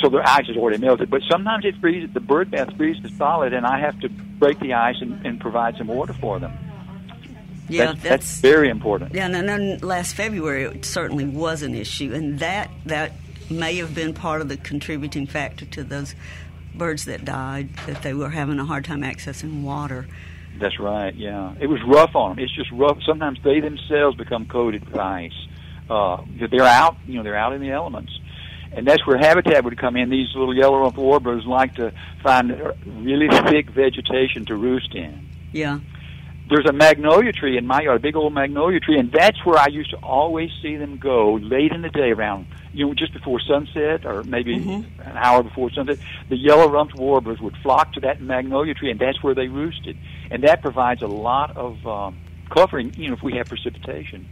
so 0.00 0.08
the 0.08 0.22
ice 0.24 0.46
has 0.46 0.56
already 0.56 0.78
melted 0.78 1.10
but 1.10 1.22
sometimes 1.30 1.64
it 1.64 1.74
freezes 1.80 2.12
the 2.14 2.20
bird 2.20 2.50
bath 2.50 2.74
freezes 2.76 3.16
solid 3.16 3.52
and 3.52 3.66
i 3.66 3.78
have 3.80 3.98
to 4.00 4.08
break 4.08 4.58
the 4.60 4.74
ice 4.74 4.96
and, 5.00 5.24
and 5.26 5.40
provide 5.40 5.76
some 5.76 5.88
water 5.88 6.12
for 6.14 6.38
them 6.38 6.52
Yeah, 7.68 7.86
that's, 7.92 8.02
that's 8.02 8.40
very 8.40 8.68
important. 8.68 9.14
Yeah, 9.14 9.26
and 9.26 9.48
then 9.48 9.78
last 9.78 10.14
February 10.14 10.64
it 10.64 10.84
certainly 10.84 11.24
was 11.24 11.62
an 11.62 11.74
issue, 11.74 12.12
and 12.12 12.38
that 12.40 12.70
that 12.84 13.12
may 13.50 13.76
have 13.76 13.94
been 13.94 14.12
part 14.12 14.42
of 14.42 14.48
the 14.50 14.58
contributing 14.58 15.26
factor 15.26 15.64
to 15.66 15.82
those 15.82 16.14
birds 16.74 17.06
that 17.06 17.24
died 17.24 17.70
that 17.86 18.02
they 18.02 18.12
were 18.12 18.28
having 18.28 18.58
a 18.58 18.66
hard 18.66 18.84
time 18.84 19.00
accessing 19.00 19.62
water. 19.62 20.06
That's 20.58 20.78
right. 20.78 21.14
Yeah, 21.14 21.54
it 21.60 21.66
was 21.66 21.80
rough 21.86 22.14
on 22.14 22.36
them. 22.36 22.44
It's 22.44 22.54
just 22.54 22.70
rough. 22.72 22.98
Sometimes 23.06 23.38
they 23.42 23.60
themselves 23.60 24.16
become 24.16 24.46
coated 24.46 24.84
with 24.86 24.96
ice. 24.96 25.32
Uh, 25.90 26.22
they're 26.50 26.62
out. 26.62 26.96
You 27.06 27.16
know, 27.16 27.22
they're 27.22 27.36
out 27.36 27.52
in 27.52 27.60
the 27.60 27.70
elements, 27.70 28.18
and 28.72 28.86
that's 28.86 29.06
where 29.06 29.18
habitat 29.18 29.64
would 29.64 29.78
come 29.78 29.96
in. 29.96 30.10
These 30.10 30.28
little 30.34 30.54
yellow 30.54 30.78
rump 30.80 30.96
warblers 30.96 31.44
like 31.44 31.74
to 31.74 31.92
find 32.22 32.50
really 32.86 33.28
thick 33.50 33.70
vegetation 33.70 34.44
to 34.46 34.54
roost 34.56 34.94
in. 34.94 35.26
Yeah, 35.52 35.80
There's 36.48 36.66
a 36.66 36.72
magnolia 36.72 37.32
tree 37.32 37.56
in 37.58 37.66
my 37.66 37.82
yard, 37.82 37.96
a 37.96 38.00
big 38.00 38.16
old 38.16 38.32
magnolia 38.32 38.80
tree, 38.80 38.98
and 38.98 39.12
that's 39.12 39.44
where 39.44 39.58
I 39.58 39.66
used 39.68 39.90
to 39.90 39.96
always 39.98 40.50
see 40.62 40.76
them 40.76 40.96
go 40.98 41.34
late 41.34 41.72
in 41.72 41.82
the 41.82 41.90
day, 41.90 42.10
around 42.10 42.46
you 42.72 42.86
know 42.86 42.94
just 42.94 43.12
before 43.12 43.38
sunset 43.40 44.04
or 44.04 44.24
maybe 44.24 44.54
an 45.00 45.16
hour 45.16 45.42
before 45.42 45.70
sunset. 45.70 45.98
The 46.28 46.36
yellow 46.36 46.68
rumped 46.68 46.94
warblers 46.96 47.40
would 47.40 47.56
flock 47.58 47.92
to 47.92 48.00
that 48.00 48.20
magnolia 48.20 48.74
tree, 48.74 48.90
and 48.90 48.98
that's 48.98 49.22
where 49.22 49.34
they 49.34 49.46
roosted, 49.48 49.96
and 50.34 50.42
that 50.42 50.60
provides 50.60 51.00
a 51.00 51.06
lot 51.06 51.56
of 51.56 51.86
um, 51.86 52.18
covering. 52.50 52.92
You 52.94 53.08
know, 53.08 53.14
if 53.14 53.22
we 53.22 53.34
have 53.34 53.46
precipitation. 53.46 54.26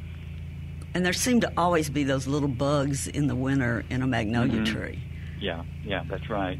and 0.94 1.06
there 1.06 1.12
seem 1.14 1.40
to 1.40 1.50
always 1.56 1.88
be 1.88 2.04
those 2.04 2.26
little 2.26 2.48
bugs 2.48 3.06
in 3.08 3.26
the 3.28 3.34
winter 3.36 3.82
in 3.88 4.02
a 4.02 4.06
magnolia 4.06 4.60
Mhm. 4.60 4.66
tree. 4.66 4.98
Yeah, 5.40 5.62
yeah, 5.86 6.02
that's 6.10 6.28
right. 6.28 6.58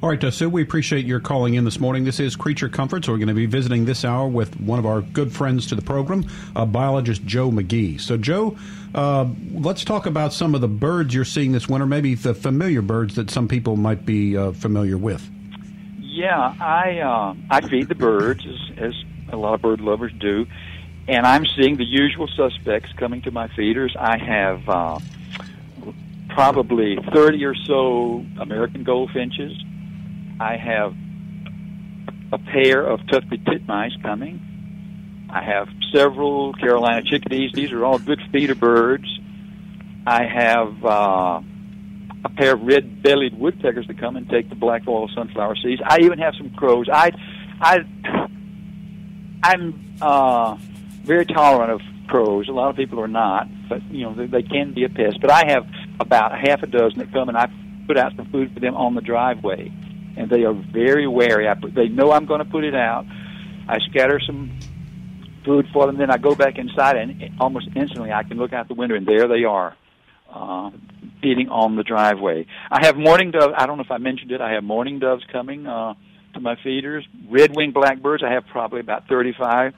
All 0.00 0.08
right, 0.08 0.22
uh, 0.24 0.30
Sue, 0.30 0.48
we 0.48 0.62
appreciate 0.62 1.04
your 1.04 1.18
calling 1.20 1.54
in 1.54 1.64
this 1.64 1.78
morning. 1.80 2.04
This 2.04 2.20
is 2.20 2.36
Creature 2.36 2.68
Comforts. 2.70 3.08
We're 3.08 3.16
going 3.18 3.28
to 3.28 3.34
be 3.34 3.46
visiting 3.46 3.84
this 3.84 4.04
hour 4.04 4.28
with 4.28 4.58
one 4.60 4.78
of 4.78 4.86
our 4.86 5.00
good 5.02 5.32
friends 5.32 5.66
to 5.66 5.74
the 5.74 5.82
program, 5.82 6.24
uh, 6.54 6.64
biologist 6.64 7.26
Joe 7.26 7.50
McGee. 7.50 8.00
So, 8.00 8.16
Joe, 8.16 8.56
uh, 8.94 9.26
let's 9.52 9.84
talk 9.84 10.06
about 10.06 10.32
some 10.32 10.54
of 10.54 10.60
the 10.60 10.68
birds 10.68 11.12
you're 11.14 11.24
seeing 11.24 11.50
this 11.52 11.68
winter, 11.68 11.84
maybe 11.86 12.14
the 12.14 12.32
familiar 12.32 12.80
birds 12.80 13.16
that 13.16 13.28
some 13.30 13.48
people 13.48 13.76
might 13.76 14.06
be 14.06 14.36
uh, 14.36 14.52
familiar 14.52 14.96
with. 14.96 15.28
Yeah, 16.18 16.52
I 16.60 16.98
uh, 16.98 17.34
I 17.48 17.60
feed 17.60 17.86
the 17.86 17.94
birds 17.94 18.44
as, 18.44 18.76
as 18.76 18.92
a 19.32 19.36
lot 19.36 19.54
of 19.54 19.62
bird 19.62 19.80
lovers 19.80 20.12
do, 20.18 20.48
and 21.06 21.24
I'm 21.24 21.46
seeing 21.46 21.76
the 21.76 21.84
usual 21.84 22.26
suspects 22.26 22.92
coming 22.94 23.22
to 23.22 23.30
my 23.30 23.46
feeders. 23.46 23.94
I 23.96 24.18
have 24.18 24.68
uh, 24.68 24.98
probably 26.30 26.98
30 27.14 27.44
or 27.44 27.54
so 27.54 28.26
American 28.40 28.82
goldfinches. 28.82 29.52
I 30.40 30.56
have 30.56 30.92
a 32.32 32.38
pair 32.38 32.84
of 32.84 32.98
tufted 33.06 33.44
titmice 33.44 34.02
coming. 34.02 35.28
I 35.30 35.44
have 35.44 35.68
several 35.94 36.52
Carolina 36.52 37.02
chickadees. 37.04 37.52
These 37.52 37.70
are 37.70 37.84
all 37.84 38.00
good 38.00 38.20
feeder 38.32 38.56
birds. 38.56 39.06
I 40.04 40.24
have 40.24 40.84
uh, 40.84 41.42
a 42.24 42.28
pair 42.28 42.54
of 42.54 42.62
red-bellied 42.62 43.38
woodpeckers 43.38 43.86
that 43.86 43.98
come 43.98 44.16
and 44.16 44.28
take 44.28 44.48
the 44.48 44.54
black 44.54 44.82
oil 44.88 45.08
sunflower 45.14 45.56
seeds. 45.62 45.80
I 45.84 45.98
even 46.00 46.18
have 46.18 46.34
some 46.36 46.50
crows. 46.50 46.88
I, 46.92 47.10
I, 47.60 47.78
I'm 49.42 49.96
uh, 50.00 50.56
very 51.02 51.26
tolerant 51.26 51.72
of 51.72 51.80
crows. 52.08 52.48
A 52.48 52.52
lot 52.52 52.70
of 52.70 52.76
people 52.76 53.00
are 53.00 53.08
not, 53.08 53.48
but 53.68 53.82
you 53.90 54.02
know 54.02 54.14
they, 54.14 54.26
they 54.26 54.42
can 54.42 54.74
be 54.74 54.84
a 54.84 54.88
pest. 54.88 55.20
But 55.20 55.30
I 55.30 55.44
have 55.48 55.66
about 56.00 56.32
half 56.38 56.62
a 56.62 56.66
dozen 56.66 56.98
that 56.98 57.12
come, 57.12 57.28
and 57.28 57.38
I 57.38 57.48
put 57.86 57.96
out 57.96 58.16
some 58.16 58.30
food 58.30 58.52
for 58.52 58.60
them 58.60 58.74
on 58.74 58.94
the 58.94 59.00
driveway, 59.00 59.72
and 60.16 60.28
they 60.28 60.44
are 60.44 60.54
very 60.54 61.06
wary. 61.06 61.48
I 61.48 61.54
put, 61.54 61.74
they 61.74 61.88
know 61.88 62.10
I'm 62.12 62.26
going 62.26 62.40
to 62.40 62.50
put 62.50 62.64
it 62.64 62.74
out. 62.74 63.06
I 63.68 63.78
scatter 63.90 64.18
some 64.26 64.58
food 65.44 65.66
for 65.72 65.86
them, 65.86 65.98
then 65.98 66.10
I 66.10 66.18
go 66.18 66.34
back 66.34 66.58
inside, 66.58 66.96
and 66.96 67.32
almost 67.38 67.68
instantly 67.76 68.12
I 68.12 68.22
can 68.24 68.38
look 68.38 68.52
out 68.52 68.66
the 68.66 68.74
window, 68.74 68.96
and 68.96 69.06
there 69.06 69.28
they 69.28 69.44
are 69.44 69.76
uh, 70.32 70.70
feeding 71.22 71.48
on 71.48 71.76
the 71.76 71.82
driveway. 71.82 72.46
I 72.70 72.86
have 72.86 72.96
mourning 72.96 73.30
doves. 73.30 73.54
I 73.56 73.66
don't 73.66 73.78
know 73.78 73.84
if 73.84 73.90
I 73.90 73.98
mentioned 73.98 74.32
it. 74.32 74.40
I 74.40 74.52
have 74.52 74.64
mourning 74.64 74.98
doves 74.98 75.24
coming 75.32 75.66
uh, 75.66 75.94
to 76.34 76.40
my 76.40 76.56
feeders. 76.62 77.06
Red-winged 77.28 77.74
blackbirds. 77.74 78.22
I 78.22 78.32
have 78.32 78.46
probably 78.46 78.80
about 78.80 79.08
35 79.08 79.74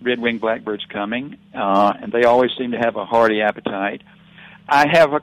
red-winged 0.00 0.40
blackbirds 0.40 0.84
coming, 0.86 1.36
uh, 1.54 1.92
and 2.00 2.12
they 2.12 2.24
always 2.24 2.50
seem 2.56 2.72
to 2.72 2.78
have 2.78 2.96
a 2.96 3.04
hearty 3.04 3.40
appetite. 3.40 4.02
I 4.68 4.86
have 4.92 5.12
a, 5.12 5.20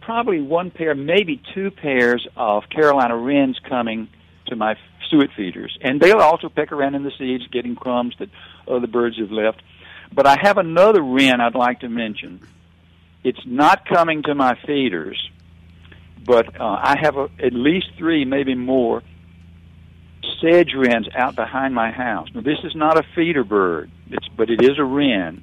probably 0.00 0.40
one 0.40 0.70
pair, 0.70 0.94
maybe 0.94 1.42
two 1.54 1.70
pairs 1.70 2.26
of 2.36 2.64
Carolina 2.68 3.16
wrens 3.16 3.58
coming 3.68 4.08
to 4.46 4.56
my 4.56 4.76
suet 5.10 5.30
feeders, 5.36 5.76
and 5.80 6.00
they'll 6.00 6.20
also 6.20 6.48
peck 6.48 6.72
around 6.72 6.94
in 6.94 7.02
the 7.02 7.12
seeds, 7.18 7.46
getting 7.48 7.74
crumbs 7.74 8.14
that 8.18 8.28
other 8.68 8.86
birds 8.86 9.18
have 9.18 9.32
left. 9.32 9.62
But 10.12 10.26
I 10.26 10.36
have 10.40 10.58
another 10.58 11.02
wren 11.02 11.40
I'd 11.40 11.54
like 11.54 11.80
to 11.80 11.88
mention. 11.88 12.46
It's 13.22 13.40
not 13.44 13.86
coming 13.86 14.22
to 14.24 14.34
my 14.34 14.58
feeders, 14.66 15.30
but 16.24 16.58
uh, 16.60 16.64
I 16.64 16.96
have 17.00 17.16
a, 17.16 17.28
at 17.38 17.52
least 17.52 17.88
three, 17.98 18.24
maybe 18.24 18.54
more, 18.54 19.02
sedge 20.40 20.72
wrens 20.74 21.06
out 21.14 21.36
behind 21.36 21.74
my 21.74 21.90
house. 21.90 22.28
Now, 22.34 22.40
this 22.40 22.58
is 22.64 22.74
not 22.74 22.98
a 22.98 23.02
feeder 23.14 23.44
bird, 23.44 23.90
it's, 24.10 24.26
but 24.28 24.48
it 24.48 24.62
is 24.62 24.78
a 24.78 24.84
wren. 24.84 25.42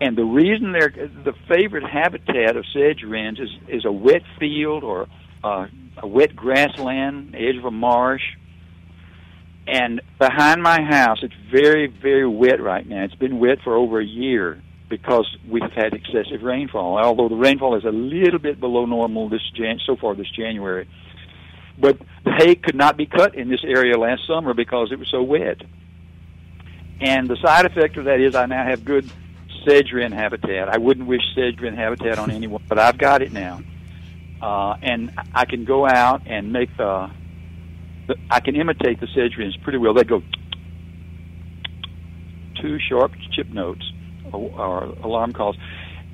And 0.00 0.16
the 0.16 0.24
reason 0.24 0.72
they're 0.72 0.90
the 0.90 1.34
favorite 1.48 1.84
habitat 1.84 2.56
of 2.56 2.64
sedge 2.72 3.04
wrens 3.04 3.38
is, 3.38 3.50
is 3.68 3.84
a 3.84 3.92
wet 3.92 4.22
field 4.38 4.82
or 4.84 5.06
uh, 5.44 5.68
a 5.96 6.06
wet 6.06 6.34
grassland, 6.34 7.34
edge 7.34 7.56
of 7.56 7.64
a 7.64 7.70
marsh. 7.70 8.22
And 9.66 10.02
behind 10.18 10.62
my 10.62 10.82
house, 10.82 11.20
it's 11.22 11.34
very, 11.50 11.86
very 11.86 12.26
wet 12.26 12.60
right 12.60 12.86
now. 12.86 13.04
It's 13.04 13.14
been 13.14 13.38
wet 13.38 13.58
for 13.62 13.76
over 13.76 14.00
a 14.00 14.04
year 14.04 14.60
because 14.92 15.26
we've 15.48 15.72
had 15.74 15.94
excessive 15.94 16.42
rainfall. 16.42 16.98
Although 16.98 17.30
the 17.30 17.34
rainfall 17.34 17.76
is 17.76 17.84
a 17.84 17.90
little 17.90 18.38
bit 18.38 18.60
below 18.60 18.84
normal 18.84 19.30
this 19.30 19.40
Jan- 19.54 19.80
so 19.86 19.96
far 19.96 20.14
this 20.14 20.28
January, 20.36 20.86
but 21.78 21.98
the 22.24 22.32
hay 22.32 22.56
could 22.56 22.74
not 22.74 22.98
be 22.98 23.06
cut 23.06 23.34
in 23.34 23.48
this 23.48 23.64
area 23.64 23.98
last 23.98 24.26
summer 24.26 24.52
because 24.52 24.92
it 24.92 24.98
was 24.98 25.08
so 25.10 25.22
wet. 25.22 25.62
And 27.00 27.26
the 27.26 27.36
side 27.36 27.64
effect 27.64 27.96
of 27.96 28.04
that 28.04 28.20
is 28.20 28.34
I 28.34 28.44
now 28.44 28.66
have 28.66 28.84
good 28.84 29.10
sedge 29.66 29.94
wren 29.94 30.12
habitat. 30.12 30.68
I 30.68 30.76
wouldn't 30.76 31.06
wish 31.06 31.22
sedge 31.34 31.58
wren 31.58 31.74
habitat 31.74 32.18
on 32.18 32.30
anyone, 32.30 32.62
but 32.68 32.78
I've 32.78 32.98
got 32.98 33.22
it 33.22 33.32
now. 33.32 33.62
Uh, 34.42 34.76
and 34.82 35.10
I 35.34 35.46
can 35.46 35.64
go 35.64 35.88
out 35.88 36.20
and 36.26 36.52
make 36.52 36.68
the, 36.76 37.10
the 38.08 38.16
I 38.30 38.40
can 38.40 38.56
imitate 38.56 39.00
the 39.00 39.08
sedge 39.14 39.38
wrens 39.38 39.56
pretty 39.62 39.78
well. 39.78 39.94
They 39.94 40.04
go 40.04 40.20
two 42.60 42.78
sharp 42.90 43.12
chip 43.34 43.48
notes 43.48 43.90
or, 44.32 44.84
alarm 45.02 45.32
calls, 45.32 45.56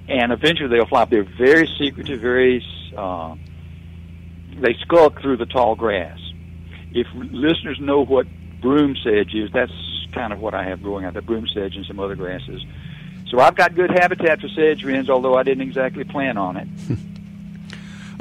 and 0.09 0.33
eventually 0.33 0.69
they'll 0.69 0.87
fly. 0.87 1.05
They're 1.05 1.23
very 1.23 1.69
secretive, 1.79 2.21
very 2.21 2.65
uh, 2.97 3.37
they 4.61 4.75
skulk 4.81 5.21
through 5.21 5.37
the 5.37 5.47
tall 5.47 5.75
grass. 5.75 6.19
If 6.93 7.07
listeners 7.15 7.79
know 7.81 8.05
what 8.05 8.27
broom 8.61 8.97
sedge 9.03 9.35
is, 9.35 9.51
that's 9.53 9.73
kind 10.13 10.33
of 10.33 10.41
what 10.41 10.55
I 10.55 10.65
have 10.65 10.83
growing 10.83 11.05
out 11.05 11.15
the 11.15 11.23
broom 11.23 11.47
sedge 11.53 11.77
and 11.77 11.85
some 11.87 12.01
other 12.01 12.17
grasses. 12.17 12.65
So 13.31 13.41
I've 13.41 13.55
got 13.55 13.75
good 13.75 13.91
habitat 13.91 14.41
for 14.41 14.49
sedge 14.49 14.83
wrens, 14.85 15.11
although 15.11 15.35
I 15.35 15.43
didn't 15.43 15.63
exactly 15.63 16.05
plan 16.05 16.37
on 16.37 16.57
it. 16.57 16.69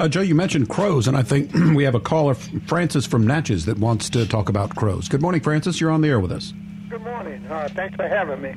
Uh, 0.00 0.06
Joe, 0.06 0.20
you 0.20 0.34
mentioned 0.36 0.68
crows, 0.68 1.08
and 1.08 1.16
I 1.16 1.24
think 1.24 1.52
we 1.74 1.82
have 1.82 1.96
a 1.96 2.00
caller, 2.00 2.34
Francis 2.34 3.04
from 3.04 3.26
Natchez, 3.26 3.64
that 3.64 3.78
wants 3.78 4.08
to 4.10 4.26
talk 4.26 4.48
about 4.48 4.76
crows. 4.76 5.08
Good 5.08 5.20
morning, 5.20 5.40
Francis. 5.40 5.80
You're 5.80 5.90
on 5.90 6.02
the 6.02 6.08
air 6.08 6.20
with 6.20 6.30
us. 6.30 6.52
Good 6.88 7.02
morning. 7.02 7.44
Uh, 7.46 7.68
thanks 7.74 7.96
for 7.96 8.08
having 8.08 8.40
me. 8.40 8.54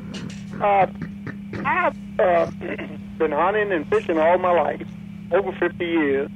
Uh, 0.62 0.88
I've 1.66 1.98
uh, 2.18 2.46
been 3.18 3.32
hunting 3.34 3.74
and 3.74 3.86
fishing 3.90 4.18
all 4.18 4.38
my 4.38 4.52
life, 4.52 4.88
over 5.34 5.52
50 5.52 5.86
years, 5.86 6.30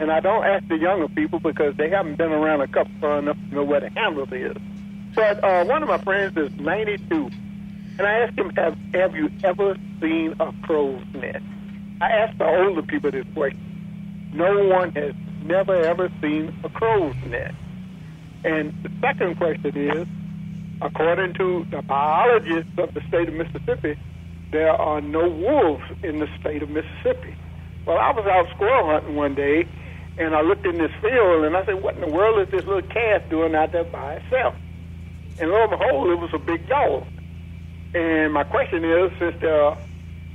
and 0.00 0.12
I 0.12 0.20
don't 0.20 0.44
ask 0.44 0.68
the 0.68 0.76
younger 0.76 1.08
people 1.08 1.40
because 1.40 1.74
they 1.78 1.88
haven't 1.88 2.16
been 2.16 2.30
around 2.30 2.60
a 2.60 2.68
couple 2.68 2.92
far 3.00 3.20
enough 3.20 3.38
to 3.48 3.54
know 3.54 3.64
where 3.64 3.80
the 3.80 3.88
handle 3.88 4.30
is. 4.30 4.54
But 5.14 5.42
uh, 5.42 5.64
one 5.64 5.82
of 5.82 5.88
my 5.88 5.96
friends 5.96 6.36
is 6.36 6.52
92, 6.60 7.30
and 7.98 8.06
I 8.06 8.18
asked 8.18 8.38
him, 8.38 8.50
have, 8.56 8.76
have 8.92 9.16
you 9.16 9.30
ever 9.42 9.76
seen 9.98 10.34
a 10.40 10.52
crow's 10.62 11.02
nest? 11.14 11.42
I 12.02 12.10
asked 12.10 12.36
the 12.36 12.44
older 12.44 12.82
people 12.82 13.12
this 13.12 13.24
question. 13.32 14.30
No 14.34 14.66
one 14.66 14.92
has 14.92 15.14
never 15.42 15.74
ever 15.74 16.12
seen 16.20 16.54
a 16.64 16.68
crow's 16.68 17.16
nest. 17.24 17.54
And 18.44 18.74
the 18.82 18.90
second 19.00 19.38
question 19.38 19.74
is, 19.74 20.06
according 20.82 21.34
to 21.34 21.66
the 21.70 21.82
biologists 21.82 22.72
of 22.78 22.94
the 22.94 23.00
state 23.08 23.28
of 23.28 23.34
Mississippi, 23.34 23.98
there 24.50 24.72
are 24.72 25.00
no 25.00 25.28
wolves 25.28 25.84
in 26.02 26.18
the 26.18 26.28
state 26.40 26.62
of 26.62 26.70
Mississippi. 26.70 27.36
Well, 27.86 27.98
I 27.98 28.10
was 28.10 28.26
out 28.26 28.48
squirrel 28.54 28.86
hunting 28.86 29.16
one 29.16 29.34
day, 29.34 29.66
and 30.18 30.34
I 30.34 30.42
looked 30.42 30.66
in 30.66 30.78
this 30.78 30.90
field, 31.00 31.44
and 31.44 31.56
I 31.56 31.64
said, 31.64 31.82
what 31.82 31.94
in 31.94 32.00
the 32.00 32.08
world 32.10 32.40
is 32.46 32.50
this 32.50 32.64
little 32.66 32.82
calf 32.82 33.22
doing 33.30 33.54
out 33.54 33.72
there 33.72 33.84
by 33.84 34.14
itself? 34.14 34.54
And 35.38 35.50
lo 35.50 35.62
and 35.62 35.70
behold, 35.70 36.10
it 36.10 36.18
was 36.18 36.30
a 36.34 36.38
big 36.38 36.68
dog. 36.68 37.06
And 37.94 38.32
my 38.32 38.44
question 38.44 38.84
is, 38.84 39.12
since 39.18 39.40
there 39.40 39.76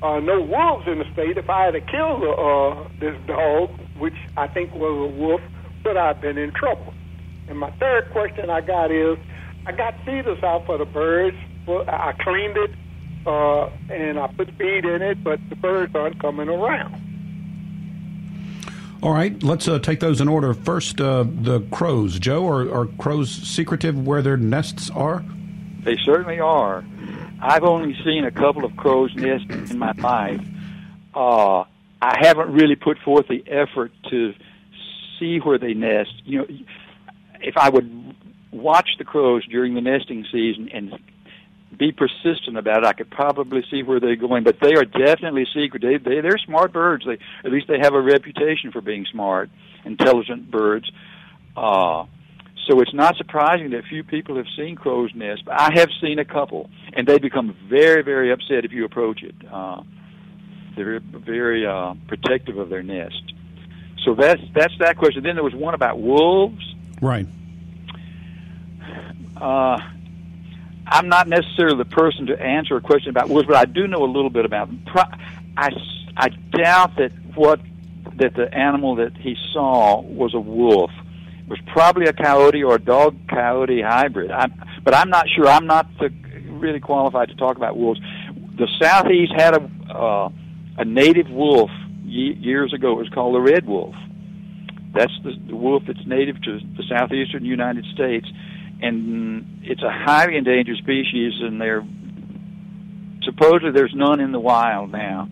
are 0.01 0.21
no 0.21 0.41
wolves 0.41 0.88
in 0.88 0.99
the 0.99 1.05
state, 1.13 1.38
if 1.38 1.49
I 1.49 1.65
had 1.65 1.71
to 1.71 1.81
kill 1.81 2.23
uh, 2.34 2.88
this 2.99 3.15
dog, 3.27 3.69
which 3.97 4.17
I 4.36 4.47
think 4.47 4.73
was 4.73 5.12
a 5.12 5.15
wolf, 5.15 5.41
would 5.84 5.97
I 5.97 6.08
have 6.08 6.21
been 6.21 6.38
in 6.38 6.51
trouble? 6.51 6.93
And 7.47 7.60
my 7.60 7.69
third 7.71 8.10
question 8.12 8.49
I 8.49 8.62
got 8.62 8.91
is, 8.91 9.17
I 9.65 9.71
got 9.71 9.95
feeders 10.06 10.43
out 10.43 10.65
for 10.65 10.78
the 10.78 10.86
birds. 10.86 11.38
Well, 11.65 11.84
I 11.88 12.13
cleaned 12.13 12.58
it, 12.58 12.71
uh, 13.25 13.69
and 13.89 14.19
I 14.19 14.28
put 14.28 14.51
feed 14.58 14.86
in 14.86 15.01
it, 15.01 15.23
but 15.23 15.39
the 15.49 15.56
birds 15.56 15.95
aren't 15.95 16.19
coming 16.19 16.47
around. 16.47 17.01
All 19.01 19.13
right, 19.13 19.41
let's 19.43 19.67
uh, 19.67 19.80
take 19.80 19.99
those 19.99 20.21
in 20.21 20.28
order. 20.28 20.54
First, 20.54 21.01
uh, 21.01 21.25
the 21.28 21.62
crows. 21.71 22.17
Joe, 22.19 22.47
are, 22.47 22.71
are 22.73 22.86
crows 22.86 23.30
secretive 23.32 24.06
where 24.06 24.21
their 24.21 24.38
nests 24.38 24.89
are? 24.91 25.23
They 25.82 25.97
certainly 25.97 26.39
are. 26.39 26.84
I've 27.41 27.63
only 27.63 27.95
seen 28.04 28.25
a 28.25 28.32
couple 28.32 28.65
of 28.65 28.75
crows' 28.78 29.13
nests 29.15 29.71
in 29.71 29.78
my 29.78 29.91
life. 29.93 30.41
Uh, 31.13 31.65
I 32.01 32.17
haven't 32.19 32.51
really 32.51 32.75
put 32.75 32.97
forth 32.99 33.28
the 33.28 33.43
effort 33.47 33.91
to 34.10 34.34
see 35.19 35.38
where 35.38 35.58
they 35.58 35.73
nest. 35.73 36.13
You 36.23 36.39
know, 36.39 36.47
if 37.41 37.58
I 37.58 37.69
would 37.69 38.15
watch 38.56 38.89
the 38.98 39.04
crows 39.04 39.46
during 39.46 39.76
the 39.76 39.82
nesting 39.82 40.26
season 40.32 40.70
and 40.74 40.94
be 41.78 41.91
persistent 41.91 42.58
about 42.58 42.80
it, 42.80 42.86
I 42.86 42.94
could 42.94 43.10
probably 43.10 43.63
see 43.70 43.84
where 43.84 44.00
they're 44.00 44.15
going. 44.15 44.44
But 44.44 44.58
they 44.62 44.76
are 44.76 44.86
definitely 44.86 45.46
secret. 45.54 45.82
They, 45.82 45.98
they 45.98 46.22
they're 46.22 46.38
smart 46.38 46.72
birds. 46.72 47.06
They 47.06 47.18
at 47.44 47.52
least 47.52 47.68
they 47.68 47.80
have 47.80 47.94
a 47.94 48.02
reputation 48.02 48.72
for 48.72 48.82
being 48.82 49.06
smart, 49.12 49.50
intelligent 49.84 50.50
birds. 50.50 50.89
Uh, 51.56 52.06
so 52.68 52.80
it's 52.82 52.94
not 52.94 53.15
surprising 53.18 53.72
that 53.72 53.84
few 53.89 54.04
people 54.04 54.38
have 54.38 54.48
seen 54.58 54.76
crow's 54.76 55.12
nests. 55.13 55.44
But 55.46 55.60
I 55.60 55.72
have 55.76 55.89
seen 56.02 56.20
a 56.20 56.26
couple, 56.26 56.70
and 56.94 57.08
they 57.08 57.20
become 57.20 57.56
very 57.70 58.04
very 58.04 58.32
upset 58.32 58.65
if 58.65 58.72
you 58.72 58.86
approach 58.86 59.22
it. 59.24 59.36
Uh, 59.52 59.82
they're 60.76 61.00
very 61.00 61.65
uh, 61.65 61.96
protective 62.08 62.58
of 62.58 62.70
their 62.70 62.84
nest. 62.84 63.34
So 64.04 64.15
that's 64.15 64.41
that's 64.54 64.74
that 64.80 64.98
question. 64.98 65.24
Then 65.24 65.36
there 65.36 65.44
was 65.44 65.56
one 65.56 65.74
about 65.74 66.00
wolves. 66.00 66.63
Right. 67.02 67.28
Uh, 69.36 69.78
I'm 70.88 71.10
not 71.10 71.28
necessarily 71.28 71.78
the 71.78 71.86
person 71.86 72.28
to 72.28 72.39
answer 72.39 72.76
a 72.78 72.82
question 72.82 73.10
about 73.10 73.30
wolves, 73.30 73.48
but 73.48 73.56
I 73.56 73.65
do 73.65 73.88
know 73.88 74.04
a 74.04 74.12
little 74.12 74.30
bit 74.30 74.45
about 74.45 74.67
them. 74.67 74.86
I, 75.58 75.69
I 76.15 76.30
doubt 76.30 76.98
that 76.98 77.12
what 77.36 77.60
that 78.17 78.34
the 78.36 78.54
animal 78.54 78.95
that 78.95 79.17
he 79.17 79.36
saw 79.52 80.02
was 80.02 80.34
a 80.34 80.39
wolf. 80.39 80.91
It 81.39 81.50
was 81.50 81.60
probably 81.74 82.06
a 82.06 82.13
coyote 82.13 82.63
or 82.63 82.76
a 82.76 82.80
dog 82.80 83.17
coyote 83.28 83.82
hybrid. 83.82 84.32
I'm, 84.32 84.54
but 84.84 84.93
I'm 84.93 85.10
not 85.10 85.28
sure. 85.36 85.48
I'm 85.48 85.67
not 85.67 85.88
the, 86.00 86.10
really 86.50 86.80
qualified 86.80 87.30
to 87.30 87.36
talk 87.36 87.58
about 87.58 87.78
wolves. 87.78 88.00
The 88.58 88.67
southeast 88.80 89.34
had 89.36 89.56
a 89.56 89.93
uh, 89.93 90.30
a 90.78 90.86
native 90.86 91.30
wolf 91.30 91.71
years 92.04 92.74
ago. 92.74 92.93
It 92.93 93.00
was 93.00 93.10
called 93.10 93.36
the 93.36 93.41
red 93.41 93.65
wolf. 93.65 93.95
That's 94.93 95.12
the, 95.24 95.34
the 95.48 95.56
wolf 95.56 95.84
that's 95.88 96.06
native 96.06 96.41
to 96.43 96.60
the 96.78 96.84
southeastern 96.88 97.43
United 97.43 97.86
States 97.93 98.28
and 98.86 99.62
it's 99.63 99.82
a 99.82 99.91
highly 99.91 100.38
endangered 100.38 100.78
species, 100.78 101.34
and 101.41 101.60
they're 101.60 101.86
supposedly 103.24 103.71
there's 103.71 103.95
none 103.95 104.19
in 104.19 104.32
the 104.32 104.39
wild 104.39 104.91
now 104.91 105.28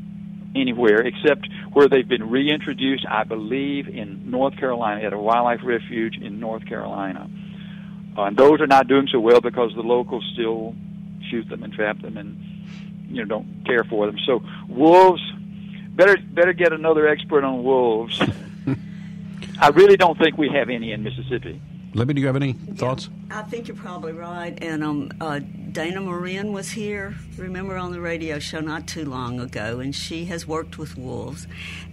anywhere 0.56 1.02
except 1.02 1.48
where 1.72 1.88
they've 1.88 2.08
been 2.08 2.30
reintroduced, 2.30 3.06
I 3.10 3.24
believe, 3.24 3.88
in 3.88 4.30
North 4.30 4.58
Carolina 4.58 5.06
at 5.06 5.14
a 5.14 5.18
wildlife 5.18 5.62
refuge 5.64 6.18
in 6.18 6.40
North 6.40 6.66
Carolina. 6.68 7.30
Uh, 8.18 8.24
and 8.24 8.38
those 8.38 8.62
are 8.62 8.68
not 8.68 8.88
doing 8.88 9.08
so 9.12 9.20
well 9.20 9.42
because 9.42 9.72
the 9.76 9.82
locals 9.82 10.24
still 10.34 10.76
shoot 11.30 11.48
them 11.50 11.64
and 11.64 11.74
trap 11.74 12.00
them 12.02 12.18
and 12.18 12.38
you 13.08 13.24
know 13.24 13.26
don't 13.26 13.66
care 13.66 13.84
for 13.84 14.06
them. 14.08 14.18
So 14.26 14.44
wolves, 14.68 15.22
better 15.90 16.18
better 16.18 16.54
get 16.54 16.74
another 16.74 17.08
expert 17.08 17.44
on 17.44 17.64
wolves. 17.64 18.22
I 19.60 19.70
really 19.70 19.98
don't 19.98 20.18
think 20.18 20.38
we 20.38 20.50
have 20.50 20.70
any 20.70 20.92
in 20.92 21.04
Mississippi. 21.04 21.62
Libby, 21.94 22.16
do 22.16 22.22
you 22.22 22.28
have 22.28 22.36
any 22.36 22.54
thoughts? 22.54 23.10
I 23.30 23.44
think 23.44 23.68
you're 23.68 23.78
probably 23.78 24.14
right. 24.14 24.58
And 24.62 24.84
um, 24.84 25.12
uh, 25.22 25.40
Dana 25.72 26.02
Marin 26.02 26.52
was 26.52 26.72
here, 26.72 27.16
remember, 27.38 27.78
on 27.78 27.92
the 27.92 28.02
radio 28.02 28.40
show 28.40 28.62
not 28.62 28.88
too 28.88 29.06
long 29.06 29.40
ago, 29.40 29.80
and 29.80 29.96
she 29.96 30.26
has 30.26 30.48
worked 30.48 30.78
with 30.78 30.98
wolves. 30.98 31.48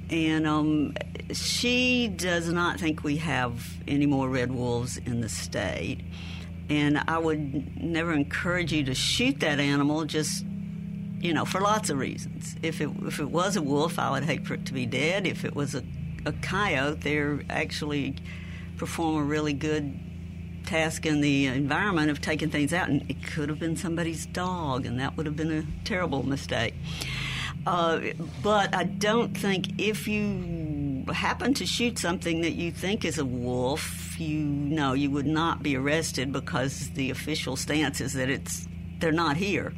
And 0.08 0.46
um, 0.46 0.94
she 1.32 2.08
does 2.08 2.50
not 2.50 2.80
think 2.80 3.04
we 3.04 3.18
have 3.18 3.74
any 3.86 4.06
more 4.06 4.28
red 4.28 4.50
wolves 4.52 4.96
in 4.96 5.20
the 5.20 5.28
state. 5.28 6.00
And 6.70 6.98
I 7.06 7.18
would 7.18 7.82
never 7.82 8.12
encourage 8.12 8.72
you 8.72 8.84
to 8.84 8.94
shoot 8.94 9.40
that 9.40 9.60
animal 9.60 10.04
just 10.06 10.44
you 11.20 11.34
know, 11.34 11.44
for 11.44 11.60
lots 11.60 11.90
of 11.90 11.98
reasons. 11.98 12.56
If 12.62 12.80
it 12.80 12.88
if 13.02 13.20
it 13.20 13.30
was 13.30 13.56
a 13.56 13.62
wolf, 13.62 13.98
I 13.98 14.10
would 14.10 14.24
hate 14.24 14.46
for 14.46 14.54
it 14.54 14.64
to 14.66 14.72
be 14.72 14.86
dead. 14.86 15.26
If 15.26 15.44
it 15.44 15.54
was 15.54 15.74
a, 15.74 15.84
a 16.24 16.32
coyote, 16.32 17.00
they're 17.00 17.42
actually 17.50 18.16
perform 18.80 19.18
a 19.18 19.22
really 19.22 19.52
good 19.52 19.92
task 20.64 21.04
in 21.04 21.20
the 21.20 21.44
environment 21.44 22.10
of 22.10 22.22
taking 22.22 22.48
things 22.48 22.72
out, 22.72 22.88
and 22.88 23.08
it 23.10 23.22
could 23.22 23.50
have 23.50 23.58
been 23.58 23.76
somebody's 23.76 24.24
dog, 24.24 24.86
and 24.86 24.98
that 24.98 25.18
would 25.18 25.26
have 25.26 25.36
been 25.36 25.52
a 25.52 25.64
terrible 25.84 26.26
mistake. 26.26 26.74
Uh, 27.66 28.00
but 28.42 28.74
I 28.74 28.84
don't 28.84 29.36
think 29.36 29.78
if 29.78 30.08
you 30.08 31.04
happen 31.12 31.52
to 31.54 31.66
shoot 31.66 31.98
something 31.98 32.40
that 32.40 32.52
you 32.52 32.72
think 32.72 33.04
is 33.04 33.18
a 33.18 33.24
wolf, 33.24 34.18
you 34.18 34.38
know 34.38 34.94
you 34.94 35.10
would 35.10 35.26
not 35.26 35.62
be 35.62 35.76
arrested 35.76 36.32
because 36.32 36.88
the 36.90 37.10
official 37.10 37.56
stance 37.56 38.00
is 38.00 38.14
that 38.14 38.30
it's 38.30 38.66
they're 38.98 39.12
not 39.12 39.36
here. 39.36 39.74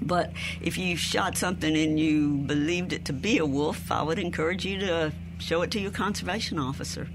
But 0.00 0.32
if 0.62 0.78
you 0.78 0.96
shot 0.96 1.36
something 1.36 1.76
and 1.76 2.00
you 2.00 2.38
believed 2.38 2.94
it 2.94 3.04
to 3.06 3.12
be 3.12 3.36
a 3.36 3.46
wolf, 3.46 3.92
I 3.92 4.02
would 4.02 4.18
encourage 4.18 4.64
you 4.64 4.78
to 4.80 5.12
show 5.38 5.60
it 5.60 5.70
to 5.72 5.80
your 5.80 5.90
conservation 5.90 6.58
officer. 6.58 7.08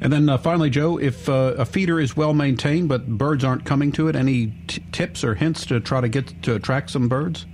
And 0.00 0.12
then 0.12 0.28
uh, 0.28 0.38
finally, 0.38 0.70
Joe, 0.70 0.98
if 0.98 1.28
uh, 1.28 1.54
a 1.56 1.64
feeder 1.64 1.98
is 1.98 2.16
well 2.16 2.34
maintained 2.34 2.88
but 2.88 3.06
birds 3.06 3.44
aren't 3.44 3.64
coming 3.64 3.92
to 3.92 4.08
it, 4.08 4.16
any 4.16 4.48
t- 4.66 4.82
tips 4.92 5.24
or 5.24 5.34
hints 5.34 5.64
to 5.66 5.80
try 5.80 6.00
to 6.00 6.08
get 6.08 6.42
to 6.42 6.54
attract 6.54 6.90
some 6.90 7.08
birds? 7.08 7.46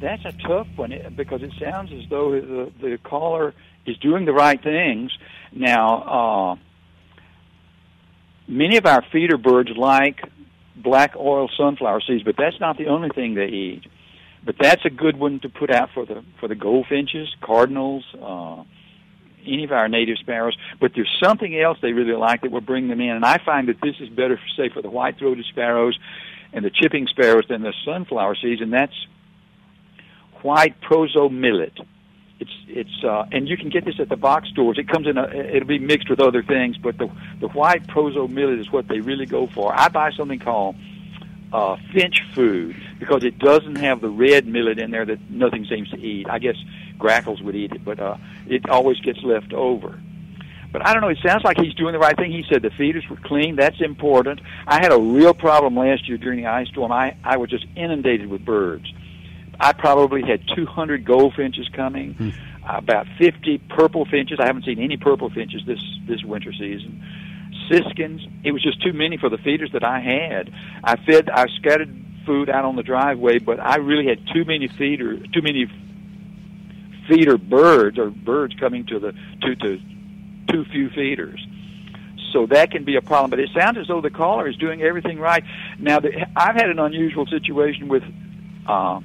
That's 0.00 0.24
a 0.24 0.32
tough 0.46 0.68
one 0.76 0.92
because 1.14 1.42
it 1.42 1.52
sounds 1.60 1.92
as 1.92 2.08
though 2.08 2.32
the, 2.32 2.72
the 2.80 2.98
caller 3.04 3.54
is 3.84 3.98
doing 3.98 4.24
the 4.24 4.32
right 4.32 4.62
things. 4.62 5.12
Now, 5.52 6.02
uh, 6.02 6.56
many 8.48 8.78
of 8.78 8.86
our 8.86 9.04
feeder 9.12 9.36
birds 9.36 9.70
like 9.76 10.22
black 10.76 11.14
oil 11.16 11.50
sunflower 11.56 12.00
seeds, 12.06 12.24
but 12.24 12.36
that's 12.38 12.58
not 12.60 12.78
the 12.78 12.86
only 12.86 13.10
thing 13.10 13.34
they 13.34 13.46
eat. 13.46 13.82
But 14.42 14.56
that's 14.58 14.84
a 14.86 14.90
good 14.90 15.18
one 15.18 15.40
to 15.40 15.50
put 15.50 15.70
out 15.70 15.90
for 15.92 16.06
the 16.06 16.24
for 16.40 16.48
the 16.48 16.54
goldfinches, 16.54 17.28
cardinals, 17.42 18.04
uh, 18.14 18.64
any 19.46 19.64
of 19.64 19.72
our 19.72 19.88
native 19.88 20.18
sparrows. 20.18 20.56
But 20.80 20.92
there's 20.94 21.14
something 21.22 21.58
else 21.58 21.78
they 21.82 21.92
really 21.92 22.16
like 22.16 22.42
that 22.42 22.50
will 22.50 22.60
bring 22.60 22.88
them 22.88 23.00
in, 23.00 23.10
and 23.10 23.24
I 23.24 23.38
find 23.44 23.68
that 23.68 23.80
this 23.80 23.96
is 24.00 24.08
better, 24.08 24.40
say, 24.56 24.68
for 24.68 24.82
the 24.82 24.90
white-throated 24.90 25.44
sparrows 25.46 25.98
and 26.52 26.64
the 26.64 26.70
chipping 26.70 27.06
sparrows 27.06 27.44
than 27.48 27.62
the 27.62 27.72
sunflower 27.84 28.36
seeds, 28.36 28.60
and 28.60 28.72
that's 28.72 29.06
white 30.42 30.80
proso 30.80 31.30
millet. 31.30 31.78
It's 32.40 32.50
it's 32.68 33.04
uh, 33.04 33.26
and 33.30 33.46
you 33.46 33.58
can 33.58 33.68
get 33.68 33.84
this 33.84 34.00
at 34.00 34.08
the 34.08 34.16
box 34.16 34.48
stores. 34.48 34.78
It 34.78 34.88
comes 34.88 35.06
in 35.06 35.18
a 35.18 35.28
it'll 35.28 35.68
be 35.68 35.78
mixed 35.78 36.08
with 36.08 36.20
other 36.20 36.42
things, 36.42 36.78
but 36.78 36.96
the 36.96 37.10
the 37.38 37.48
white 37.48 37.86
proso 37.86 38.28
millet 38.28 38.58
is 38.58 38.72
what 38.72 38.88
they 38.88 39.00
really 39.00 39.26
go 39.26 39.46
for. 39.46 39.78
I 39.78 39.88
buy 39.88 40.10
something 40.12 40.38
called 40.38 40.76
uh, 41.52 41.76
finch 41.92 42.22
food 42.34 42.76
because 42.98 43.24
it 43.24 43.38
doesn't 43.38 43.76
have 43.76 44.00
the 44.00 44.08
red 44.08 44.46
millet 44.46 44.78
in 44.78 44.90
there 44.90 45.04
that 45.04 45.30
nothing 45.30 45.66
seems 45.66 45.90
to 45.90 45.98
eat. 45.98 46.28
I 46.30 46.38
guess 46.38 46.56
grackles 47.00 47.42
would 47.42 47.56
eat 47.56 47.72
it, 47.72 47.84
but 47.84 47.98
uh, 47.98 48.16
it 48.46 48.68
always 48.68 49.00
gets 49.00 49.20
left 49.22 49.52
over. 49.52 50.00
But 50.72 50.86
I 50.86 50.92
don't 50.92 51.02
know. 51.02 51.08
It 51.08 51.18
sounds 51.24 51.42
like 51.42 51.58
he's 51.58 51.74
doing 51.74 51.92
the 51.92 51.98
right 51.98 52.16
thing. 52.16 52.30
He 52.30 52.44
said 52.48 52.62
the 52.62 52.70
feeders 52.70 53.08
were 53.08 53.16
clean. 53.16 53.56
That's 53.56 53.80
important. 53.80 54.40
I 54.66 54.76
had 54.80 54.92
a 54.92 55.00
real 55.00 55.34
problem 55.34 55.76
last 55.76 56.08
year 56.08 56.16
during 56.16 56.42
the 56.42 56.46
ice 56.46 56.68
storm. 56.68 56.92
I 56.92 57.16
I 57.24 57.38
was 57.38 57.50
just 57.50 57.66
inundated 57.74 58.28
with 58.28 58.44
birds. 58.44 58.92
I 59.58 59.72
probably 59.72 60.22
had 60.22 60.40
200 60.54 61.04
goldfinches 61.04 61.68
coming, 61.74 62.14
hmm. 62.14 62.30
about 62.64 63.06
50 63.18 63.58
purple 63.68 64.06
finches. 64.06 64.38
I 64.40 64.46
haven't 64.46 64.64
seen 64.64 64.78
any 64.78 64.96
purple 64.96 65.28
finches 65.28 65.62
this 65.66 65.82
this 66.06 66.22
winter 66.22 66.52
season. 66.52 67.04
Siskins. 67.68 68.22
It 68.44 68.52
was 68.52 68.62
just 68.62 68.80
too 68.82 68.92
many 68.92 69.16
for 69.16 69.28
the 69.28 69.38
feeders 69.38 69.72
that 69.72 69.84
I 69.84 69.98
had. 70.00 70.52
I 70.84 70.96
fed. 70.96 71.28
I 71.30 71.46
scattered 71.56 71.94
food 72.24 72.48
out 72.48 72.64
on 72.64 72.76
the 72.76 72.82
driveway, 72.82 73.38
but 73.38 73.58
I 73.58 73.76
really 73.76 74.06
had 74.06 74.20
too 74.32 74.44
many 74.44 74.68
feeder, 74.68 75.18
too 75.18 75.42
many 75.42 75.66
feeder 77.10 77.36
birds 77.36 77.98
or 77.98 78.10
birds 78.10 78.54
coming 78.58 78.86
to 78.86 78.98
the 78.98 79.12
to 79.42 79.56
to 79.56 79.80
too 80.48 80.64
few 80.66 80.88
feeders. 80.90 81.44
So 82.32 82.46
that 82.46 82.70
can 82.70 82.84
be 82.84 82.96
a 82.96 83.02
problem. 83.02 83.30
But 83.30 83.40
it 83.40 83.50
sounds 83.58 83.76
as 83.76 83.88
though 83.88 84.00
the 84.00 84.10
caller 84.10 84.48
is 84.48 84.56
doing 84.56 84.82
everything 84.82 85.18
right. 85.18 85.42
Now, 85.78 85.98
the, 85.98 86.26
I've 86.36 86.54
had 86.54 86.70
an 86.70 86.78
unusual 86.78 87.26
situation 87.26 87.88
with. 87.88 88.04
Uh, 88.66 89.00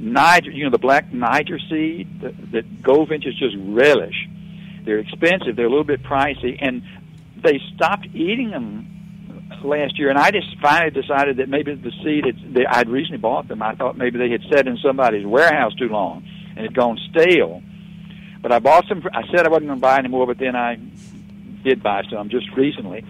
Niger, 0.00 0.52
you 0.52 0.62
know, 0.62 0.70
the 0.70 0.78
black 0.78 1.12
Niger 1.12 1.58
seed 1.58 2.20
that, 2.20 2.52
that 2.52 2.82
goldfinches 2.84 3.34
just 3.36 3.56
relish. 3.58 4.28
They're 4.84 5.00
expensive. 5.00 5.56
They're 5.56 5.66
a 5.66 5.68
little 5.68 5.82
bit 5.82 6.04
pricey, 6.04 6.56
and 6.60 6.82
they 7.42 7.60
stopped 7.74 8.06
eating 8.14 8.50
them 8.50 8.86
last 9.64 9.98
year. 9.98 10.10
And 10.10 10.16
I 10.16 10.30
just 10.30 10.56
finally 10.62 10.92
decided 10.92 11.38
that 11.38 11.48
maybe 11.48 11.74
the 11.74 11.90
seed 12.04 12.26
had, 12.26 12.54
they, 12.54 12.64
I'd 12.64 12.88
recently 12.88 13.18
bought 13.18 13.48
them. 13.48 13.60
I 13.60 13.74
thought 13.74 13.98
maybe 13.98 14.20
they 14.20 14.30
had 14.30 14.42
sat 14.48 14.68
in 14.68 14.76
somebody's 14.76 15.26
warehouse 15.26 15.74
too 15.74 15.88
long 15.88 16.24
and 16.58 16.66
had 16.66 16.74
gone 16.74 16.98
stale. 17.10 17.62
But 18.42 18.52
I 18.52 18.58
bought 18.58 18.86
some. 18.88 19.02
I 19.12 19.22
said 19.30 19.46
I 19.46 19.48
wasn't 19.48 19.68
going 19.68 19.78
to 19.78 19.82
buy 19.82 19.98
any 19.98 20.08
more, 20.08 20.26
but 20.26 20.38
then 20.38 20.54
I 20.56 20.76
did 21.64 21.82
buy 21.82 22.02
some 22.10 22.28
just 22.28 22.50
recently, 22.56 23.04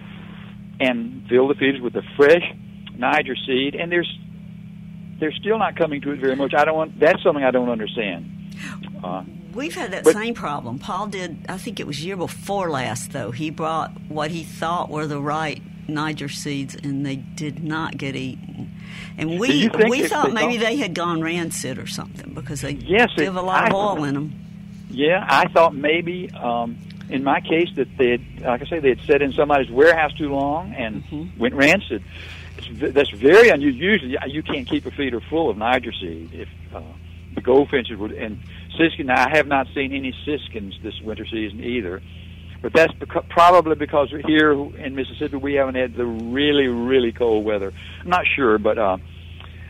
and 0.79 1.27
filled 1.27 1.49
the 1.49 1.55
feeders 1.55 1.81
with 1.81 1.93
the 1.93 2.03
fresh 2.15 2.43
Niger 2.95 3.35
seed. 3.35 3.75
And 3.75 3.91
there's 3.91 4.11
they're 5.19 5.33
still 5.33 5.57
not 5.57 5.75
coming 5.75 6.01
to 6.01 6.11
it 6.11 6.19
very 6.19 6.35
much. 6.35 6.53
I 6.53 6.65
don't 6.65 6.75
want. 6.75 6.99
That's 6.99 7.21
something 7.23 7.43
I 7.43 7.51
don't 7.51 7.69
understand. 7.69 8.55
Uh, 9.03 9.23
We've 9.53 9.73
had 9.73 9.91
that 9.91 10.03
but, 10.03 10.13
same 10.13 10.35
problem. 10.35 10.77
Paul 10.77 11.07
did. 11.07 11.45
I 11.49 11.57
think 11.57 11.79
it 11.79 11.87
was 11.87 12.05
year 12.05 12.15
before 12.15 12.69
last, 12.69 13.11
though. 13.11 13.31
He 13.31 13.49
brought 13.49 13.91
what 14.07 14.31
he 14.31 14.43
thought 14.43 14.89
were 14.89 15.07
the 15.07 15.19
right 15.19 15.61
Niger 15.87 16.29
seeds, 16.29 16.75
and 16.75 17.05
they 17.05 17.15
did 17.15 17.63
not 17.63 17.97
get 17.97 18.15
eaten. 18.15 18.68
And 19.17 19.39
we 19.39 19.69
we 19.69 20.07
thought 20.07 20.33
maybe 20.33 20.57
they 20.57 20.77
had 20.77 20.93
gone 20.93 21.21
rancid 21.21 21.77
or 21.77 21.87
something 21.87 22.33
because 22.33 22.61
they 22.61 22.71
yes, 22.71 23.09
have 23.17 23.35
a 23.35 23.41
lot 23.41 23.65
I, 23.65 23.67
of 23.67 23.73
oil 23.73 24.03
in 24.03 24.13
them. 24.13 24.33
Yeah, 24.89 25.25
I 25.27 25.47
thought 25.49 25.75
maybe. 25.75 26.31
Um, 26.31 26.77
in 27.09 27.23
my 27.23 27.41
case, 27.41 27.69
that 27.75 27.87
they 27.97 28.11
had, 28.11 28.41
like 28.41 28.61
I 28.61 28.65
say, 28.65 28.79
they 28.79 28.89
had 28.89 29.01
set 29.01 29.23
in 29.23 29.33
somebody's 29.33 29.71
warehouse 29.71 30.13
too 30.13 30.29
long 30.29 30.75
and 30.75 31.03
mm-hmm. 31.03 31.39
went 31.39 31.55
rancid 31.55 32.03
that's 32.71 33.09
very 33.11 33.49
unusual. 33.49 33.81
Usually, 33.81 34.17
you 34.27 34.43
can't 34.43 34.67
keep 34.67 34.85
a 34.85 34.91
feeder 34.91 35.19
full 35.19 35.49
of 35.49 35.57
Niger 35.57 35.91
seed. 35.91 36.33
If 36.33 36.49
uh, 36.73 36.81
the 37.35 37.41
goldfinches 37.41 37.97
would 37.97 38.11
and 38.11 38.39
siskin, 38.77 39.09
I 39.09 39.29
have 39.29 39.47
not 39.47 39.67
seen 39.73 39.93
any 39.93 40.13
siskins 40.25 40.75
this 40.81 40.99
winter 41.01 41.25
season 41.25 41.63
either. 41.63 42.01
But 42.61 42.73
that's 42.73 42.91
beca- 42.93 43.27
probably 43.29 43.75
because 43.75 44.09
here 44.25 44.51
in 44.51 44.95
Mississippi 44.95 45.37
we 45.37 45.53
haven't 45.53 45.75
had 45.75 45.95
the 45.95 46.05
really, 46.05 46.67
really 46.67 47.11
cold 47.11 47.45
weather. 47.45 47.71
I'm 48.01 48.09
not 48.09 48.25
sure, 48.35 48.57
but 48.57 48.77
uh, 48.77 48.97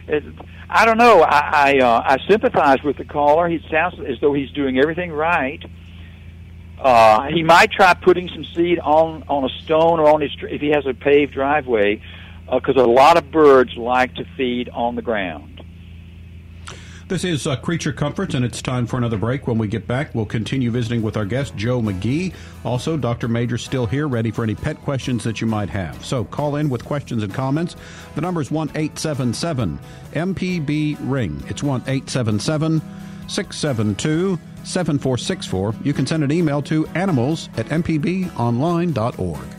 it, 0.07 0.23
I 0.69 0.85
don't 0.85 0.97
know. 0.97 1.21
I 1.21 1.39
I, 1.51 1.77
uh, 1.79 2.01
I 2.05 2.17
sympathize 2.27 2.81
with 2.83 2.97
the 2.97 3.05
caller. 3.05 3.47
He 3.47 3.59
sounds 3.69 3.95
as 3.99 4.19
though 4.21 4.33
he's 4.33 4.51
doing 4.51 4.79
everything 4.79 5.11
right. 5.11 5.63
Uh, 6.79 7.27
he 7.27 7.43
might 7.43 7.71
try 7.71 7.93
putting 7.93 8.29
some 8.29 8.45
seed 8.45 8.79
on 8.79 9.23
on 9.27 9.43
a 9.43 9.49
stone 9.63 9.99
or 9.99 10.09
on 10.09 10.21
his 10.21 10.31
if 10.43 10.61
he 10.61 10.69
has 10.69 10.85
a 10.85 10.93
paved 10.93 11.33
driveway 11.33 12.01
because 12.51 12.77
uh, 12.77 12.83
a 12.83 12.87
lot 12.87 13.17
of 13.17 13.31
birds 13.31 13.75
like 13.75 14.15
to 14.15 14.25
feed 14.35 14.69
on 14.69 14.95
the 14.95 15.01
ground. 15.01 15.48
This 17.09 17.23
is 17.23 17.47
uh, 17.47 17.55
Creature 17.55 17.93
Comforts, 17.93 18.35
and 18.35 18.45
it's 18.45 18.61
time 18.61 18.85
for 18.85 18.97
another 18.97 19.17
break. 19.17 19.47
When 19.47 19.57
we 19.57 19.67
get 19.67 19.87
back, 19.87 20.13
we'll 20.13 20.27
continue 20.27 20.69
visiting 20.69 21.01
with 21.01 21.17
our 21.17 21.25
guest, 21.25 21.55
Joe 21.55 21.81
McGee. 21.81 22.35
Also, 22.63 22.97
Dr. 22.97 23.27
Major 23.27 23.57
still 23.57 23.87
here, 23.87 24.07
ready 24.07 24.29
for 24.29 24.43
any 24.43 24.53
pet 24.53 24.79
questions 24.83 25.23
that 25.23 25.41
you 25.41 25.47
might 25.47 25.71
have. 25.71 26.05
So 26.05 26.23
call 26.23 26.57
in 26.57 26.69
with 26.69 26.85
questions 26.85 27.23
and 27.23 27.33
comments. 27.33 27.75
The 28.13 28.21
number 28.21 28.41
is 28.41 28.51
1 28.51 28.69
877 28.75 29.79
MPB 30.13 30.97
Ring. 30.99 31.43
It's 31.47 31.63
1 31.63 31.81
877 31.87 32.79
672 33.27 34.37
7464. 34.63 35.75
You 35.83 35.93
can 35.93 36.05
send 36.05 36.23
an 36.23 36.31
email 36.31 36.61
to 36.61 36.85
animals 36.89 37.49
at 37.57 37.65
mpbonline.org. 37.69 39.58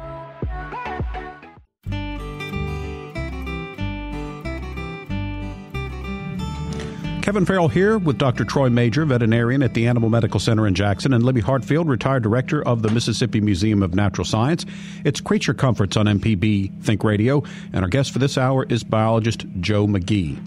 Kevin 7.31 7.45
Farrell 7.45 7.69
here 7.69 7.97
with 7.97 8.17
Dr. 8.17 8.43
Troy 8.43 8.69
Major, 8.69 9.05
veterinarian 9.05 9.63
at 9.63 9.73
the 9.73 9.87
Animal 9.87 10.09
Medical 10.09 10.37
Center 10.37 10.67
in 10.67 10.75
Jackson, 10.75 11.13
and 11.13 11.23
Libby 11.23 11.41
Hartfield, 11.41 11.87
retired 11.87 12.23
director 12.23 12.61
of 12.61 12.81
the 12.81 12.89
Mississippi 12.89 13.39
Museum 13.39 13.81
of 13.81 13.95
Natural 13.95 14.25
Science. 14.25 14.65
It's 15.05 15.21
Creature 15.21 15.53
Comforts 15.53 15.95
on 15.95 16.07
MPB 16.07 16.83
Think 16.83 17.05
Radio, 17.05 17.41
and 17.71 17.85
our 17.85 17.87
guest 17.87 18.11
for 18.11 18.19
this 18.19 18.37
hour 18.37 18.65
is 18.67 18.83
biologist 18.83 19.45
Joe 19.61 19.87
McGee. 19.87 20.41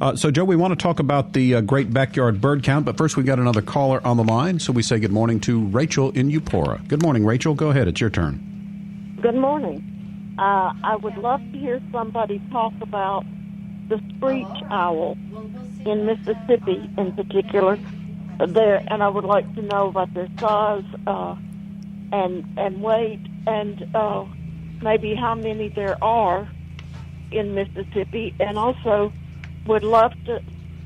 Uh, 0.00 0.16
so, 0.16 0.32
Joe, 0.32 0.42
we 0.42 0.56
want 0.56 0.72
to 0.72 0.82
talk 0.82 0.98
about 0.98 1.34
the 1.34 1.54
uh, 1.54 1.60
great 1.60 1.92
backyard 1.92 2.40
bird 2.40 2.64
count, 2.64 2.84
but 2.84 2.96
first 2.96 3.16
we 3.16 3.22
got 3.22 3.38
another 3.38 3.62
caller 3.62 4.04
on 4.04 4.16
the 4.16 4.24
line, 4.24 4.58
so 4.58 4.72
we 4.72 4.82
say 4.82 4.98
good 4.98 5.12
morning 5.12 5.38
to 5.38 5.66
Rachel 5.66 6.10
in 6.10 6.32
Eupora. 6.32 6.84
Good 6.88 7.00
morning, 7.00 7.24
Rachel. 7.24 7.54
Go 7.54 7.70
ahead. 7.70 7.86
It's 7.86 8.00
your 8.00 8.10
turn. 8.10 9.20
Good 9.22 9.36
morning. 9.36 10.34
Uh, 10.36 10.72
I 10.82 10.96
would 11.00 11.16
love 11.16 11.42
to 11.52 11.58
hear 11.58 11.80
somebody 11.92 12.42
talk 12.50 12.72
about 12.80 13.24
the 13.88 14.00
screech 14.16 14.46
owl 14.68 15.16
in 15.88 16.06
Mississippi 16.06 16.90
in 16.96 17.12
particular 17.12 17.78
there 18.46 18.82
and 18.88 19.02
I 19.02 19.08
would 19.08 19.24
like 19.24 19.52
to 19.56 19.62
know 19.62 19.88
about 19.88 20.14
their 20.14 20.28
size 20.38 20.84
uh, 21.06 21.36
and 22.12 22.44
and 22.56 22.82
weight 22.82 23.20
and 23.46 23.94
uh, 23.94 24.24
maybe 24.82 25.14
how 25.14 25.34
many 25.34 25.68
there 25.68 26.02
are 26.02 26.48
in 27.30 27.54
Mississippi 27.54 28.34
and 28.38 28.58
also 28.58 29.12
would 29.66 29.82
love 29.82 30.12
to 30.26 30.40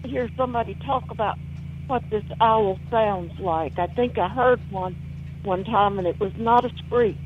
hear 0.05 0.29
somebody 0.37 0.75
talk 0.87 1.11
about 1.11 1.39
what 1.87 2.03
this 2.11 2.25
owl 2.41 2.79
sounds 2.91 3.39
like. 3.39 3.79
I 3.79 3.87
think 3.87 4.19
I 4.19 4.29
heard 4.29 4.61
one 4.71 4.97
one 5.45 5.65
time, 5.65 5.99
and 5.99 6.07
it 6.07 6.19
was 6.21 6.33
not 6.37 6.65
a 6.65 6.71
screech. 6.79 7.17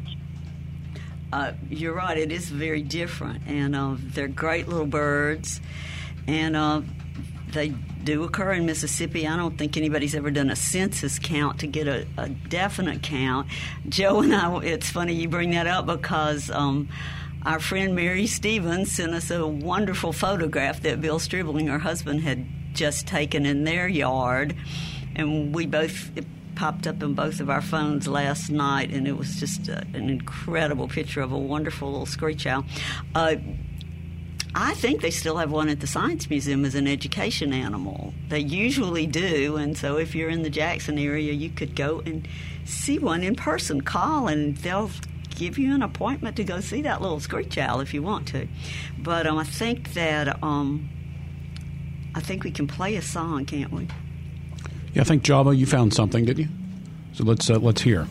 Uh, 1.32 1.52
you're 1.68 1.92
right. 1.92 2.16
It 2.16 2.32
is 2.32 2.48
very 2.48 2.82
different, 2.82 3.42
and 3.46 3.76
uh, 3.76 3.96
they're 3.98 4.28
great 4.28 4.68
little 4.68 4.86
birds, 4.86 5.60
and 6.26 6.56
uh, 6.56 6.80
they 7.52 7.68
do 8.04 8.24
occur 8.24 8.52
in 8.52 8.66
Mississippi. 8.66 9.26
I 9.26 9.36
don't 9.36 9.56
think 9.56 9.76
anybody's 9.76 10.14
ever 10.14 10.30
done 10.30 10.50
a 10.50 10.56
census 10.56 11.18
count 11.18 11.60
to 11.60 11.66
get 11.66 11.88
a, 11.88 12.06
a 12.16 12.28
definite 12.28 13.02
count. 13.02 13.48
Joe 13.88 14.20
and 14.20 14.34
I. 14.34 14.58
It's 14.62 14.90
funny 14.90 15.14
you 15.14 15.28
bring 15.28 15.50
that 15.50 15.66
up 15.66 15.86
because. 15.86 16.50
Um, 16.50 16.88
our 17.44 17.60
friend 17.60 17.94
Mary 17.94 18.26
Stevens 18.26 18.90
sent 18.90 19.14
us 19.14 19.30
a 19.30 19.46
wonderful 19.46 20.12
photograph 20.12 20.80
that 20.80 21.00
Bill 21.00 21.20
Stribling, 21.20 21.68
her 21.68 21.78
husband, 21.78 22.22
had 22.22 22.44
just 22.74 23.06
taken 23.06 23.46
in 23.46 23.62
their 23.62 23.86
yard, 23.86 24.56
and 25.14 25.54
we 25.54 25.64
both 25.64 26.10
popped 26.56 26.86
up 26.88 27.02
in 27.02 27.14
both 27.14 27.38
of 27.38 27.48
our 27.48 27.62
phones 27.62 28.08
last 28.08 28.50
night, 28.50 28.90
and 28.90 29.06
it 29.06 29.16
was 29.16 29.38
just 29.38 29.68
uh, 29.68 29.80
an 29.94 30.10
incredible 30.10 30.88
picture 30.88 31.20
of 31.20 31.30
a 31.30 31.38
wonderful 31.38 31.90
little 31.90 32.06
screech 32.06 32.46
owl. 32.46 32.64
Uh, 33.14 33.36
I 34.58 34.72
think 34.72 35.02
they 35.02 35.10
still 35.10 35.36
have 35.36 35.52
one 35.52 35.68
at 35.68 35.80
the 35.80 35.86
Science 35.86 36.30
Museum 36.30 36.64
as 36.64 36.74
an 36.74 36.88
education 36.88 37.52
animal. 37.52 38.14
They 38.30 38.40
usually 38.40 39.06
do, 39.06 39.56
and 39.56 39.76
so 39.76 39.98
if 39.98 40.14
you're 40.14 40.30
in 40.30 40.42
the 40.44 40.50
Jackson 40.50 40.98
area, 40.98 41.34
you 41.34 41.50
could 41.50 41.76
go 41.76 42.00
and 42.06 42.26
see 42.64 42.98
one 42.98 43.22
in 43.22 43.36
person. 43.36 43.82
Call, 43.82 44.28
and 44.28 44.56
they'll 44.56 44.90
give 45.34 45.58
you 45.58 45.74
an 45.74 45.82
appointment 45.82 46.36
to 46.36 46.44
go 46.44 46.60
see 46.60 46.80
that 46.82 47.02
little 47.02 47.20
screech 47.20 47.58
owl 47.58 47.80
if 47.80 47.92
you 47.92 48.02
want 48.02 48.28
to. 48.28 48.48
But 48.98 49.26
um, 49.26 49.36
I 49.36 49.44
think 49.44 49.92
that 49.92 50.42
um, 50.42 50.88
I 52.14 52.20
think 52.20 52.42
we 52.42 52.50
can 52.50 52.66
play 52.66 52.96
a 52.96 53.02
song, 53.02 53.44
can't 53.44 53.70
we? 53.70 53.88
Yeah, 54.94 55.02
I 55.02 55.04
think 55.04 55.22
Java, 55.22 55.54
you 55.54 55.66
found 55.66 55.92
something, 55.92 56.24
didn't 56.24 56.44
you? 56.44 56.48
So 57.12 57.24
let's 57.24 57.50
uh, 57.50 57.58
let's 57.58 57.82
hear. 57.82 58.06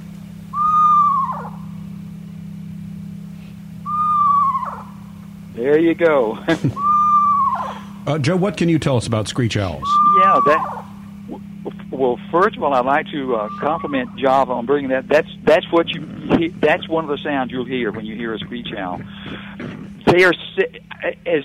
There 5.56 5.80
you 5.80 5.96
go. 5.96 6.38
uh, 8.08 8.20
Joe, 8.20 8.36
what 8.36 8.58
can 8.58 8.68
you 8.68 8.78
tell 8.78 8.98
us 8.98 9.08
about 9.08 9.28
screech 9.30 9.56
owls? 9.56 9.88
Yeah, 10.18 10.40
that. 10.46 10.86
Well, 11.92 12.20
first 12.30 12.58
of 12.58 12.64
all, 12.64 12.74
I'd 12.74 12.86
like 12.86 13.08
to 13.12 13.36
uh, 13.36 13.50
compliment 13.60 14.18
Java 14.18 14.52
on 14.52 14.66
bringing 14.66 14.90
that. 14.90 15.08
That's 15.08 15.30
that's 15.44 15.66
what 15.72 15.88
you. 15.90 16.52
That's 16.60 16.88
one 16.90 17.06
of 17.06 17.10
the 17.10 17.24
sounds 17.24 17.52
you'll 17.52 17.66
hear 17.66 17.92
when 17.92 18.06
you 18.06 18.16
hear 18.16 18.34
a 18.34 18.40
screech 18.40 18.68
owl. 18.78 19.00
They 20.06 20.26
are 20.26 20.34
as 21.26 21.44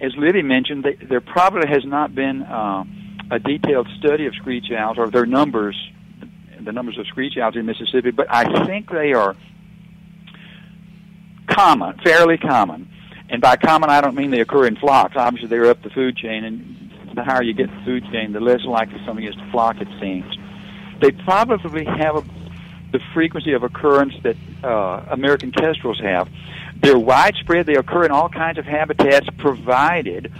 as 0.00 0.12
Libby 0.16 0.42
mentioned. 0.42 0.84
They, 0.84 0.94
there 0.94 1.22
probably 1.22 1.66
has 1.68 1.84
not 1.86 2.14
been 2.14 2.42
uh, 2.42 2.84
a 3.30 3.38
detailed 3.38 3.88
study 3.98 4.26
of 4.26 4.34
screech 4.34 4.70
owls 4.70 4.98
or 4.98 5.08
their 5.08 5.26
numbers, 5.26 5.76
the 6.60 6.72
numbers 6.72 6.98
of 6.98 7.06
screech 7.06 7.38
owls 7.38 7.56
in 7.56 7.64
Mississippi, 7.64 8.10
but 8.10 8.26
I 8.30 8.66
think 8.66 8.90
they 8.90 9.14
are 9.14 9.34
common, 11.48 11.98
fairly 12.04 12.38
common. 12.38 12.88
And 13.28 13.40
by 13.40 13.56
common, 13.56 13.90
I 13.90 14.00
don't 14.00 14.14
mean 14.14 14.30
they 14.30 14.40
occur 14.40 14.66
in 14.66 14.76
flocks. 14.76 15.14
Obviously, 15.16 15.48
they're 15.48 15.66
up 15.66 15.82
the 15.82 15.90
food 15.90 16.16
chain, 16.16 16.44
and 16.44 17.16
the 17.16 17.24
higher 17.24 17.42
you 17.42 17.54
get 17.54 17.70
the 17.70 17.84
food 17.84 18.04
chain, 18.12 18.32
the 18.32 18.40
less 18.40 18.64
likely 18.64 19.00
something 19.04 19.24
is 19.24 19.34
to 19.34 19.50
flock, 19.50 19.80
it 19.80 19.88
seems. 20.00 20.36
They 21.00 21.10
probably 21.10 21.84
have 21.84 22.16
a, 22.16 22.24
the 22.92 23.00
frequency 23.12 23.52
of 23.52 23.62
occurrence 23.62 24.14
that 24.22 24.36
uh, 24.62 25.06
American 25.10 25.52
kestrels 25.52 26.00
have. 26.00 26.28
They're 26.76 26.98
widespread. 26.98 27.66
They 27.66 27.76
occur 27.76 28.04
in 28.04 28.10
all 28.10 28.28
kinds 28.28 28.58
of 28.58 28.66
habitats, 28.66 29.26
provided 29.38 30.32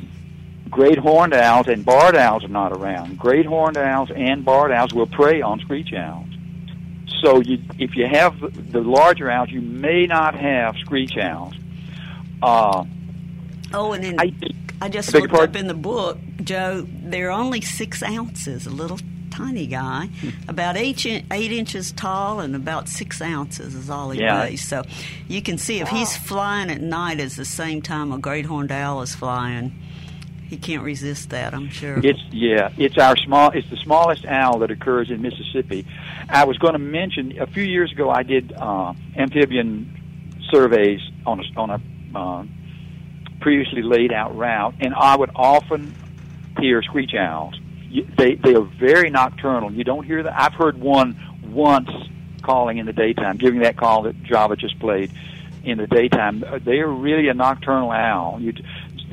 great 0.71 0.99
horned 0.99 1.33
owls 1.35 1.69
and 1.69 1.85
barred 1.85 2.17
owls 2.17 2.45
are 2.45 2.49
not 2.49 2.73
around. 2.73 3.17
Great 3.17 3.47
horned 3.47 3.77
owls 3.77 4.11
and 4.15 4.45
barred 4.45 4.73
owls 4.73 4.93
will 4.93 5.07
prey 5.07 5.41
on 5.41 5.61
screech 5.61 5.93
owls. 5.93 6.34
So 7.21 7.41
you, 7.41 7.63
if 7.79 7.97
you 7.97 8.07
have 8.07 8.39
the 8.73 8.81
larger 8.81 9.31
owls, 9.31 9.51
you 9.51 9.61
may 9.61 10.07
not 10.07 10.35
have 10.35 10.77
screech 10.77 11.17
owls. 11.17 11.55
Uh, 12.43 12.85
oh, 13.73 13.93
and 13.93 14.05
then 14.05 14.21
I, 14.21 14.33
I 14.81 14.89
just 14.89 15.13
looked 15.15 15.33
up 15.33 15.57
in 15.57 15.67
the 15.67 15.75
book, 15.75 16.19
Joe. 16.43 16.87
They're 16.89 17.31
only 17.31 17.61
six 17.61 18.03
ounces, 18.03 18.67
a 18.67 18.71
little 18.71 18.99
tiny 19.31 19.67
guy, 19.67 20.07
hmm. 20.07 20.29
about 20.49 20.77
eight 20.77 21.05
eight 21.07 21.53
inches 21.53 21.93
tall 21.93 22.41
and 22.41 22.55
about 22.55 22.89
six 22.89 23.21
ounces 23.21 23.75
is 23.75 23.91
all 23.91 24.11
he 24.11 24.21
yeah. 24.21 24.43
weighs. 24.43 24.67
So 24.67 24.85
you 25.29 25.43
can 25.43 25.59
see 25.59 25.81
if 25.81 25.91
wow. 25.91 25.99
he's 25.99 26.17
flying 26.17 26.71
at 26.71 26.81
night, 26.81 27.21
is 27.21 27.37
the 27.37 27.45
same 27.45 27.83
time 27.83 28.13
a 28.13 28.19
great 28.19 28.47
horned 28.47 28.71
owl 28.71 29.03
is 29.03 29.15
flying 29.15 29.75
he 30.55 30.61
can't 30.61 30.85
resist 30.85 31.31
that. 31.31 31.53
I'm 31.53 31.69
sure. 31.69 31.99
It's 32.05 32.21
yeah. 32.31 32.71
It's 32.79 32.97
our 32.97 33.17
small. 33.17 33.51
It's 33.51 33.69
the 33.71 33.77
smallest 33.77 34.25
owl 34.25 34.61
that 34.61 34.71
occurs 34.71 35.11
in 35.11 35.21
Mississippi. 35.21 35.85
I 36.29 36.45
was 36.45 36.59
going 36.59 36.75
to 36.75 36.79
mention 36.79 37.41
a 37.41 37.47
few 37.47 37.65
years 37.65 37.91
ago. 37.91 38.09
I 38.09 38.23
did 38.23 38.53
uh, 38.53 38.95
amphibian 39.17 40.41
surveys 40.53 41.01
on 41.27 41.41
a, 41.41 41.61
on 41.61 41.71
a 41.71 42.19
uh, 42.19 42.45
previously 43.41 43.83
laid 43.83 44.13
out 44.13 44.37
route, 44.37 44.75
and 44.81 44.95
I 44.95 45.17
would 45.17 45.31
often 45.35 45.93
hear 46.61 46.83
screech 46.83 47.15
owls. 47.15 47.59
They 48.17 48.37
they 48.37 48.55
are 48.55 48.63
very 48.79 49.11
nocturnal. 49.11 49.73
You 49.73 49.83
don't 49.83 50.05
hear 50.05 50.23
that. 50.23 50.41
I've 50.41 50.55
heard 50.55 50.79
one 50.79 51.19
once 51.43 51.91
calling 52.43 52.79
in 52.79 52.87
the 52.87 52.93
daytime, 52.93 53.39
giving 53.39 53.61
that 53.61 53.77
call 53.77 54.03
that 54.03 54.23
Java 54.23 54.55
just 54.55 54.79
played 54.79 55.11
in 55.65 55.79
the 55.79 55.89
daytime. 55.89 56.45
They 56.65 56.79
are 56.79 56.89
really 56.89 57.29
a 57.29 57.35
nocturnal 57.35 57.91
owl. 57.91 58.41
You 58.41 58.53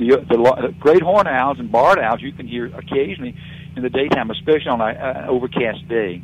the, 0.08 0.26
the 0.28 0.74
great 0.78 1.02
horn 1.02 1.26
owls 1.26 1.58
and 1.58 1.70
barred 1.70 1.98
owls 1.98 2.20
you 2.22 2.32
can 2.32 2.46
hear 2.46 2.66
occasionally 2.66 3.36
in 3.76 3.82
the 3.82 3.90
daytime, 3.90 4.30
especially 4.30 4.68
on 4.68 4.80
an 4.80 5.28
overcast 5.28 5.88
day. 5.88 6.22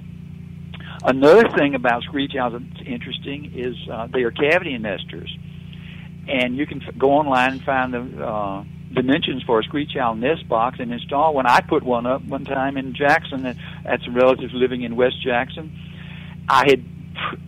Another 1.04 1.48
thing 1.56 1.74
about 1.74 2.02
screech 2.02 2.34
owls 2.34 2.54
that's 2.54 2.86
interesting 2.86 3.52
is 3.54 3.76
uh, 3.90 4.08
they 4.12 4.22
are 4.22 4.30
cavity 4.30 4.76
nesters, 4.78 5.34
and 6.26 6.56
you 6.56 6.66
can 6.66 6.82
go 6.98 7.12
online 7.12 7.52
and 7.52 7.62
find 7.62 7.94
the 7.94 8.24
uh, 8.24 8.64
dimensions 8.92 9.42
for 9.44 9.60
a 9.60 9.62
screech 9.62 9.96
owl 9.96 10.14
nest 10.14 10.48
box 10.48 10.78
and 10.80 10.92
install 10.92 11.34
one. 11.34 11.46
I 11.46 11.60
put 11.60 11.82
one 11.82 12.06
up 12.06 12.22
one 12.24 12.44
time 12.44 12.76
in 12.76 12.94
Jackson 12.94 13.46
at, 13.46 13.56
at 13.84 14.00
some 14.02 14.14
relatives 14.14 14.52
living 14.54 14.82
in 14.82 14.96
West 14.96 15.22
Jackson. 15.22 15.76
I 16.48 16.64
had 16.68 16.84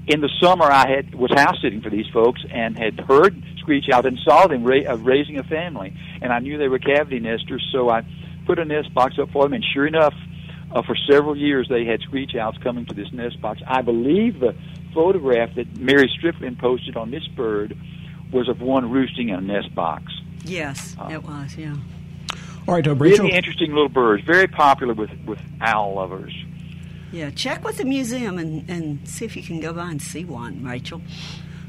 in 0.07 0.21
the 0.21 0.31
summer 0.41 0.65
I 0.65 0.89
had 0.89 1.15
was 1.15 1.31
house 1.33 1.57
sitting 1.63 1.81
for 1.81 1.91
these 1.91 2.07
folks 2.13 2.43
and 2.51 2.77
had 2.79 3.01
heard 3.01 3.43
screech 3.59 3.89
owls 3.93 4.05
and 4.07 4.19
saw 4.25 4.47
them 4.47 4.65
ra- 4.65 4.89
uh, 4.89 4.97
raising 4.97 5.39
a 5.39 5.45
family, 5.45 5.95
and 6.21 6.33
I 6.33 6.39
knew 6.41 6.59
they 6.59 6.69
were 6.69 6.79
cavity 6.79 7.21
nesters, 7.21 7.67
so 7.73 7.89
I 7.89 8.03
put 8.47 8.59
a 8.59 8.65
nest 8.65 8.93
box 8.95 9.19
up 9.19 9.31
for 9.31 9.45
them, 9.45 9.53
and 9.53 9.65
sure 9.65 9.87
enough, 9.87 10.15
uh, 10.73 10.83
for 10.83 10.97
several 11.09 11.37
years 11.37 11.69
they 11.69 11.85
had 11.85 12.01
screech 12.01 12.35
owls 12.35 12.57
coming 12.63 12.87
to 12.87 12.95
this 12.95 13.13
nest 13.13 13.41
box. 13.41 13.61
I 13.67 13.83
believe 13.83 14.41
the 14.41 14.55
photograph 14.95 15.55
that 15.55 15.77
Mary 15.79 16.11
Stripling 16.17 16.57
posted 16.57 16.97
on 16.97 17.11
this 17.11 17.27
bird 17.29 17.77
was 18.33 18.49
of 18.49 18.61
one 18.61 18.91
roosting 18.91 19.29
in 19.29 19.37
a 19.37 19.41
nest 19.41 19.75
box. 19.75 20.13
Yes, 20.45 20.97
uh, 20.99 21.09
it 21.11 21.23
was. 21.23 21.57
Yeah. 21.57 21.77
All 22.67 22.75
right, 22.75 22.87
uh, 22.87 22.95
Rachel. 22.95 23.27
Really 23.27 23.37
interesting 23.37 23.71
little 23.73 23.89
birds. 23.89 24.25
Very 24.25 24.47
popular 24.47 24.95
with 24.95 25.11
with 25.27 25.41
owl 25.61 25.95
lovers. 25.95 26.35
Yeah, 27.13 27.31
check 27.31 27.65
with 27.65 27.79
the 27.79 27.85
museum 27.85 28.39
and, 28.39 28.69
and 28.71 29.09
see 29.09 29.25
if 29.25 29.37
you 29.37 29.43
can 29.43 29.59
go 29.59 29.73
by 29.73 29.91
and 29.91 30.01
see 30.01 30.25
one, 30.25 30.65
Rachel. 30.65 31.03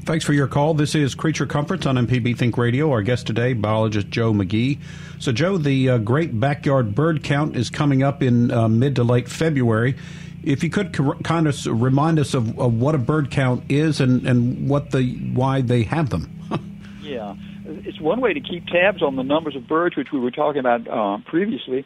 Thanks 0.04 0.24
for 0.24 0.32
your 0.32 0.48
call. 0.48 0.74
This 0.74 0.94
is 0.94 1.14
Creature 1.14 1.46
Comforts 1.46 1.86
on 1.86 1.96
MPB 1.96 2.36
Think 2.36 2.58
Radio. 2.58 2.90
Our 2.90 3.02
guest 3.02 3.26
today, 3.26 3.52
biologist 3.52 4.08
Joe 4.08 4.32
McGee. 4.32 4.78
So, 5.20 5.30
Joe, 5.30 5.58
the 5.58 5.90
uh, 5.90 5.98
Great 5.98 6.38
Backyard 6.38 6.94
Bird 6.94 7.22
Count 7.22 7.56
is 7.56 7.70
coming 7.70 8.02
up 8.02 8.22
in 8.22 8.50
uh, 8.50 8.68
mid 8.68 8.96
to 8.96 9.04
late 9.04 9.28
February. 9.28 9.96
If 10.42 10.64
you 10.64 10.70
could 10.70 10.92
kind 11.22 11.46
of 11.46 11.66
remind 11.66 12.18
us 12.18 12.34
of, 12.34 12.58
of, 12.58 12.74
what 12.74 12.96
a 12.96 12.98
bird 12.98 13.30
count 13.30 13.62
is 13.68 14.00
and, 14.00 14.26
and 14.26 14.68
what 14.68 14.90
the 14.90 15.14
why 15.34 15.60
they 15.60 15.84
have 15.84 16.10
them. 16.10 16.28
yeah, 17.02 17.36
it's 17.64 18.00
one 18.00 18.20
way 18.20 18.32
to 18.32 18.40
keep 18.40 18.66
tabs 18.66 19.02
on 19.02 19.14
the 19.14 19.22
numbers 19.22 19.54
of 19.54 19.68
birds, 19.68 19.96
which 19.96 20.08
we 20.12 20.18
were 20.18 20.32
talking 20.32 20.58
about 20.58 20.88
uh, 20.88 21.18
previously. 21.30 21.84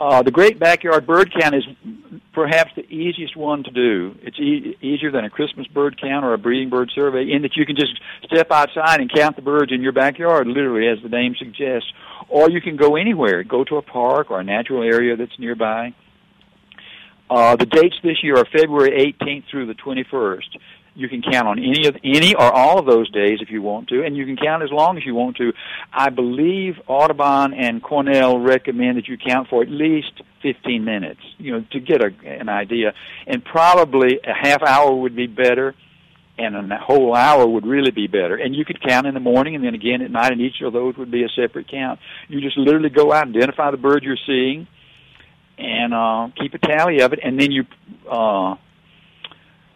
Uh, 0.00 0.22
the 0.22 0.30
Great 0.30 0.58
Backyard 0.58 1.06
Bird 1.06 1.32
Count 1.38 1.54
is 1.54 1.64
perhaps 2.32 2.72
the 2.74 2.82
easiest 2.92 3.36
one 3.36 3.62
to 3.62 3.70
do. 3.70 4.16
It's 4.22 4.38
e- 4.38 4.76
easier 4.80 5.10
than 5.10 5.24
a 5.24 5.30
Christmas 5.30 5.66
bird 5.68 6.00
count 6.00 6.24
or 6.24 6.34
a 6.34 6.38
breeding 6.38 6.70
bird 6.70 6.90
survey 6.94 7.30
in 7.30 7.42
that 7.42 7.56
you 7.56 7.64
can 7.64 7.76
just 7.76 7.92
step 8.24 8.50
outside 8.50 9.00
and 9.00 9.12
count 9.12 9.36
the 9.36 9.42
birds 9.42 9.70
in 9.72 9.80
your 9.80 9.92
backyard, 9.92 10.46
literally, 10.48 10.88
as 10.88 10.98
the 11.02 11.08
name 11.08 11.36
suggests. 11.38 11.92
Or 12.28 12.50
you 12.50 12.60
can 12.60 12.76
go 12.76 12.96
anywhere, 12.96 13.44
go 13.44 13.62
to 13.64 13.76
a 13.76 13.82
park 13.82 14.30
or 14.30 14.40
a 14.40 14.44
natural 14.44 14.82
area 14.82 15.16
that's 15.16 15.38
nearby. 15.38 15.94
Uh, 17.30 17.56
the 17.56 17.66
dates 17.66 17.96
this 18.02 18.22
year 18.22 18.36
are 18.36 18.44
February 18.46 19.14
18th 19.20 19.44
through 19.50 19.66
the 19.66 19.74
21st. 19.74 20.58
You 20.94 21.08
can 21.08 21.22
count 21.22 21.48
on 21.48 21.58
any 21.58 21.86
of 21.86 21.96
any 22.04 22.34
or 22.34 22.52
all 22.52 22.78
of 22.78 22.84
those 22.84 23.10
days 23.10 23.38
if 23.40 23.50
you 23.50 23.62
want 23.62 23.88
to, 23.88 24.04
and 24.04 24.14
you 24.16 24.26
can 24.26 24.36
count 24.36 24.62
as 24.62 24.70
long 24.70 24.98
as 24.98 25.06
you 25.06 25.14
want 25.14 25.36
to. 25.38 25.52
I 25.92 26.10
believe 26.10 26.74
Audubon 26.86 27.54
and 27.54 27.82
Cornell 27.82 28.38
recommend 28.38 28.98
that 28.98 29.08
you 29.08 29.16
count 29.16 29.48
for 29.48 29.62
at 29.62 29.70
least 29.70 30.20
15 30.42 30.84
minutes, 30.84 31.20
you 31.38 31.52
know, 31.52 31.64
to 31.72 31.80
get 31.80 32.02
a, 32.02 32.12
an 32.26 32.50
idea. 32.50 32.92
And 33.26 33.42
probably 33.42 34.20
a 34.22 34.34
half 34.34 34.62
hour 34.62 34.94
would 34.94 35.16
be 35.16 35.26
better, 35.26 35.74
and 36.36 36.70
a 36.70 36.78
whole 36.78 37.14
hour 37.14 37.46
would 37.46 37.66
really 37.66 37.90
be 37.90 38.06
better. 38.06 38.36
And 38.36 38.54
you 38.54 38.64
could 38.66 38.82
count 38.82 39.06
in 39.06 39.14
the 39.14 39.20
morning 39.20 39.54
and 39.54 39.64
then 39.64 39.74
again 39.74 40.02
at 40.02 40.10
night, 40.10 40.32
and 40.32 40.40
each 40.42 40.60
of 40.60 40.74
those 40.74 40.96
would 40.98 41.10
be 41.10 41.24
a 41.24 41.28
separate 41.28 41.68
count. 41.70 42.00
You 42.28 42.40
just 42.40 42.58
literally 42.58 42.90
go 42.90 43.12
out, 43.12 43.26
and 43.26 43.34
identify 43.34 43.70
the 43.70 43.78
bird 43.78 44.02
you're 44.02 44.16
seeing, 44.26 44.66
and 45.56 45.94
uh, 45.94 46.28
keep 46.38 46.52
a 46.52 46.58
tally 46.58 47.00
of 47.00 47.12
it, 47.12 47.20
and 47.22 47.40
then 47.40 47.50
you 47.50 47.64
uh, 48.10 48.56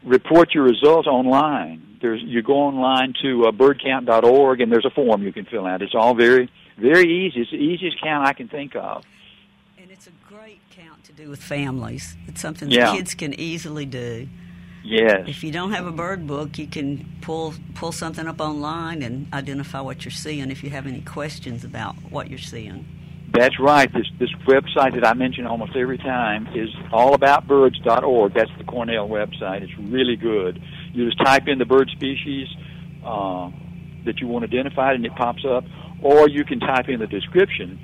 report 0.07 0.55
your 0.55 0.65
results 0.65 1.07
online. 1.07 1.99
There's 2.01 2.23
you 2.23 2.43
go 2.43 2.55
online 2.55 3.15
to 3.23 3.47
uh, 3.47 3.51
birdcount.org, 3.51 4.61
and 4.61 4.73
there's 4.73 4.85
a 4.85 4.91
form 4.91 5.23
you 5.23 5.33
can 5.33 5.45
fill 5.45 5.67
out. 5.67 5.83
It's 5.83 5.95
all 5.95 6.15
very 6.15 6.51
very 6.79 7.27
easy. 7.27 7.41
It's 7.41 7.51
the 7.51 7.57
easiest 7.57 8.01
count 8.03 8.27
I 8.27 8.33
can 8.33 8.49
think 8.49 8.77
of. 8.77 9.03
And 9.79 9.91
it's 9.91 10.07
a 10.07 10.11
great 10.29 10.61
count 10.71 11.05
to 11.05 11.13
do 11.13 11.29
with 11.31 11.43
families. 11.43 12.17
It's 12.27 12.41
something 12.41 12.71
Yeah. 12.71 12.87
that 12.87 12.97
kids 12.97 13.15
can 13.15 13.33
easily 13.39 13.87
do. 13.87 14.29
Yes. 14.85 15.25
If 15.27 15.43
you 15.43 15.51
don't 15.51 15.73
have 15.73 15.87
a 15.87 15.91
bird 15.91 16.27
book, 16.27 16.59
you 16.59 16.67
can 16.67 17.07
pull 17.21 17.55
pull 17.75 17.93
something 17.93 18.29
up 18.29 18.41
online 18.41 19.03
and 19.03 19.27
identify 19.33 19.81
what 19.81 20.05
you're 20.05 20.13
seeing. 20.13 20.51
If 20.51 20.63
you 20.63 20.71
have 20.71 20.87
any 20.87 21.01
questions 21.01 21.65
about 21.65 21.97
what 22.11 22.31
you're 22.31 22.39
seeing, 22.39 22.87
That's 23.37 23.61
right. 23.61 23.93
This 23.93 24.07
this 24.19 24.33
website 24.47 24.95
that 24.95 25.07
I 25.07 25.13
mention 25.13 25.47
almost 25.47 25.77
every 25.77 25.99
time 25.99 26.47
is 26.55 26.71
allaboutbirds.org. 26.91 28.33
That's 28.33 28.51
the 28.57 28.65
Cornell 28.65 29.09
website. 29.09 29.63
It's 29.63 29.79
really 29.79 30.17
good. 30.17 30.63
You 30.95 31.05
just 31.05 31.23
type 31.23 31.47
in 31.47 31.59
the 31.59 31.67
bird 31.67 31.91
species 31.91 32.49
uh, 33.05 33.51
that 34.07 34.21
you 34.21 34.27
want 34.27 34.45
identified, 34.45 34.95
and 34.95 35.05
it 35.05 35.15
pops 35.17 35.45
up. 35.45 35.65
Or 36.03 36.29
you 36.29 36.45
can 36.45 36.61
type 36.61 36.89
in 36.89 36.99
the 36.99 37.07
description, 37.07 37.79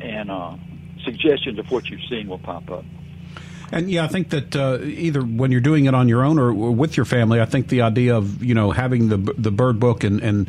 and 0.00 0.30
uh, 0.30 0.56
suggestions 1.04 1.58
of 1.58 1.68
what 1.72 1.86
you've 1.86 2.08
seen 2.08 2.28
will 2.28 2.38
pop 2.38 2.70
up. 2.70 2.84
And 3.72 3.90
yeah, 3.90 4.04
I 4.04 4.08
think 4.08 4.30
that 4.30 4.54
uh, 4.54 4.78
either 4.82 5.22
when 5.22 5.50
you're 5.50 5.60
doing 5.60 5.86
it 5.86 5.94
on 5.94 6.08
your 6.08 6.24
own 6.24 6.38
or 6.38 6.52
with 6.52 6.96
your 6.96 7.04
family, 7.04 7.40
I 7.40 7.46
think 7.46 7.68
the 7.68 7.82
idea 7.82 8.16
of 8.16 8.44
you 8.44 8.54
know 8.54 8.70
having 8.70 9.08
the 9.08 9.16
the 9.36 9.50
bird 9.50 9.80
book 9.80 10.04
and 10.04 10.20
and 10.20 10.48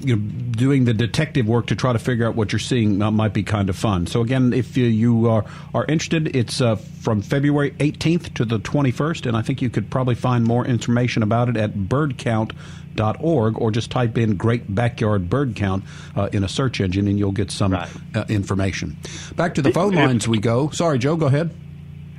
you 0.00 0.16
know 0.16 0.22
doing 0.22 0.84
the 0.84 0.94
detective 0.94 1.46
work 1.46 1.66
to 1.66 1.76
try 1.76 1.92
to 1.92 1.98
figure 1.98 2.26
out 2.26 2.34
what 2.34 2.52
you're 2.52 2.58
seeing 2.58 3.00
uh, 3.02 3.10
might 3.10 3.32
be 3.32 3.42
kind 3.42 3.68
of 3.68 3.76
fun. 3.76 4.06
So 4.06 4.20
again, 4.20 4.52
if 4.52 4.76
you, 4.76 4.86
you 4.86 5.28
are 5.28 5.44
are 5.74 5.84
interested, 5.84 6.34
it's 6.34 6.60
uh, 6.60 6.76
from 6.76 7.22
February 7.22 7.72
18th 7.72 8.34
to 8.34 8.44
the 8.44 8.58
21st, 8.58 9.26
and 9.26 9.36
I 9.36 9.42
think 9.42 9.62
you 9.62 9.70
could 9.70 9.90
probably 9.90 10.14
find 10.14 10.44
more 10.44 10.66
information 10.66 11.22
about 11.22 11.48
it 11.48 11.56
at 11.56 11.74
birdcount.org 11.74 13.58
or 13.58 13.70
just 13.70 13.90
type 13.90 14.18
in 14.18 14.36
Great 14.36 14.74
Backyard 14.74 15.28
Bird 15.28 15.56
Count 15.56 15.84
uh, 16.14 16.28
in 16.32 16.44
a 16.44 16.48
search 16.48 16.80
engine, 16.80 17.08
and 17.08 17.18
you'll 17.18 17.32
get 17.32 17.50
some 17.50 17.74
uh, 17.74 17.86
information. 18.28 18.96
Back 19.36 19.54
to 19.54 19.62
the 19.62 19.72
phone 19.72 19.94
lines 19.94 20.26
we 20.26 20.38
go. 20.38 20.70
Sorry, 20.70 20.98
Joe, 20.98 21.16
go 21.16 21.26
ahead. 21.26 21.54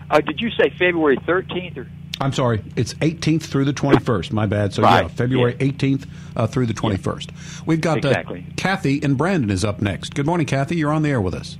Uh, 0.09 0.21
did 0.21 0.39
you 0.39 0.49
say 0.51 0.69
February 0.77 1.17
13th 1.17 1.77
or? 1.77 1.87
I'm 2.19 2.33
sorry, 2.33 2.63
it's 2.75 2.95
18th 2.95 3.43
through 3.43 3.65
the 3.65 3.73
21st. 3.73 4.31
My 4.31 4.47
bad. 4.47 4.73
So 4.73 4.81
yeah, 4.81 5.01
Right, 5.01 5.11
February 5.11 5.53
18th 5.55 6.07
uh, 6.35 6.47
through 6.47 6.65
the 6.65 6.73
21st. 6.73 7.65
We've 7.67 7.81
got 7.81 8.03
uh, 8.03 8.09
Exactly. 8.09 8.45
Kathy 8.55 9.03
and 9.03 9.17
Brandon 9.17 9.51
is 9.51 9.63
up 9.63 9.81
next. 9.81 10.15
Good 10.15 10.25
morning, 10.25 10.47
Kathy. 10.47 10.77
You're 10.77 10.91
on 10.91 11.03
the 11.03 11.09
air 11.09 11.21
with 11.21 11.35
us. 11.35 11.57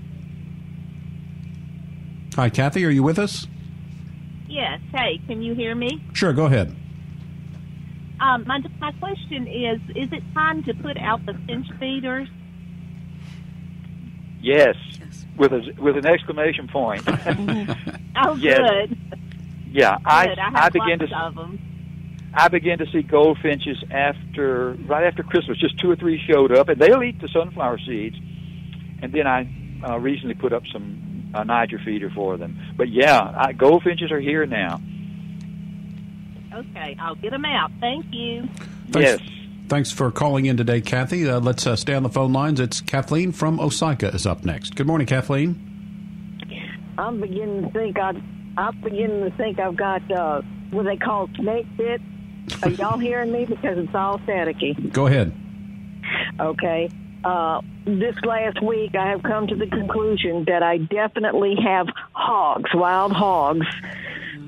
Hi, 2.36 2.50
Kathy. 2.50 2.86
Are 2.86 2.89
you 2.89 3.04
with 3.04 3.20
us? 3.20 3.48
Yes. 4.48 4.80
Hey, 4.91 5.20
can 5.28 5.41
you 5.43 5.54
hear 5.54 5.76
me? 5.76 6.04
Sure. 6.14 6.34
Go 6.34 6.45
ahead. 6.45 6.76
Um, 8.20 8.45
my 8.48 8.60
my 8.80 8.91
question 8.93 9.48
is: 9.48 9.80
Is 9.95 10.12
it 10.12 10.24
time 10.34 10.64
to 10.64 10.74
put 10.74 10.98
out 10.98 11.24
the 11.26 11.36
finch 11.45 11.68
feeders? 11.80 12.28
Yes, 14.41 14.76
with 15.38 15.54
a 15.54 15.74
with 15.80 15.98
an 15.98 16.06
exclamation 16.06 16.68
point. 16.68 17.04
Oh, 18.20 18.36
Yes. 18.36 18.58
good. 18.90 18.98
yeah, 19.72 19.98
I 20.04 20.26
good. 20.28 20.40
I, 20.40 20.48
I 20.48 20.62
have 20.64 20.74
began 20.74 21.00
to 21.00 21.16
of 21.16 21.36
them. 21.36 21.60
I 22.34 22.48
began 22.48 22.80
to 22.80 22.86
see 22.88 23.04
goldfinches 23.04 23.84
after 23.92 24.72
right 24.88 25.06
after 25.06 25.24
Christmas. 25.24 25.58
Just 25.60 25.78
two 25.80 25.90
or 25.92 25.96
three 25.96 26.20
showed 26.20 26.52
up, 26.52 26.68
and 26.70 26.80
they'll 26.82 27.04
eat 27.04 27.22
the 27.22 27.28
sunflower 27.28 27.80
seeds. 27.80 28.16
And 29.02 29.12
then 29.14 29.28
I 29.28 29.48
uh, 29.88 30.00
recently 30.00 30.34
put 30.36 30.52
up 30.52 30.66
some 30.68 31.32
uh, 31.34 31.44
Niger 31.44 31.80
feeder 31.80 32.10
for 32.10 32.38
them. 32.38 32.58
But 32.76 32.90
yeah, 32.90 33.34
I, 33.38 33.54
goldfinches 33.54 34.12
are 34.12 34.20
here 34.20 34.46
now. 34.48 34.82
Okay, 36.54 36.96
I'll 37.00 37.16
get 37.16 37.32
them 37.32 37.46
out. 37.46 37.72
Thank 37.80 38.06
you. 38.14 38.48
Thanks, 38.92 39.22
Thanks 39.68 39.91
for 39.91 40.11
calling 40.11 40.45
in 40.45 40.55
today, 40.55 40.80
Kathy. 40.80 41.30
Uh, 41.30 41.41
let's 41.41 41.68
uh, 41.68 41.76
stay 41.76 41.93
on 41.93 42.03
the 42.03 42.09
phone 42.09 42.32
lines. 42.32 42.61
It's 42.61 42.80
Kathleen 42.80 43.34
from 43.34 43.59
Osaka 43.59 44.07
is 44.13 44.26
up 44.26 44.45
next. 44.45 44.76
Good 44.76 44.88
morning, 44.88 45.07
Kathleen. 45.07 45.61
I'm 46.97 47.20
beginning 47.20 47.63
to 47.63 47.70
think 47.72 47.99
I, 47.99 48.13
I'm 48.57 48.80
beginning 48.82 49.30
to 49.30 49.38
think 49.38 49.59
I've 49.59 49.76
got 49.76 50.09
uh, 50.09 50.41
what 50.72 50.84
they 50.84 50.95
call 50.95 51.30
snake 51.36 51.65
bit. 51.76 52.01
Are 52.63 52.70
y'all 52.70 52.97
hearing 52.97 53.32
me? 53.32 53.45
Because 53.45 53.78
it's 53.78 53.93
all 53.93 54.20
staticky. 54.20 54.93
Go 54.93 55.07
ahead. 55.07 55.34
Okay. 56.39 56.89
Uh, 57.26 57.61
this 57.84 58.15
last 58.24 58.63
week, 58.63 58.95
I 58.95 59.09
have 59.09 59.22
come 59.22 59.47
to 59.47 59.55
the 59.55 59.68
conclusion 59.68 60.45
that 60.47 60.63
I 60.63 60.78
definitely 60.78 61.57
have 61.61 61.88
hogs, 62.13 62.70
wild 62.74 63.11
hogs, 63.11 63.68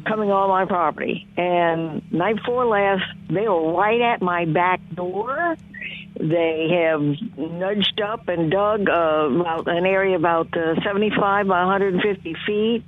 coming 0.06 0.32
on 0.32 0.50
my 0.50 0.66
property. 0.66 1.28
And 1.38 2.12
night 2.12 2.38
before 2.38 2.66
last, 2.66 3.04
they 3.30 3.48
were 3.48 3.74
right 3.74 4.02
at 4.02 4.22
my 4.22 4.46
back 4.46 4.82
door. 4.94 5.56
They 6.20 6.68
have 6.84 7.02
nudged 7.38 8.02
up 8.02 8.28
and 8.28 8.52
dug 8.52 8.90
uh, 8.90 9.30
about 9.30 9.68
an 9.68 9.86
area 9.86 10.18
about 10.18 10.56
uh, 10.58 10.76
75 10.84 11.48
by 11.48 11.66
150 11.66 12.36
feet. 12.46 12.84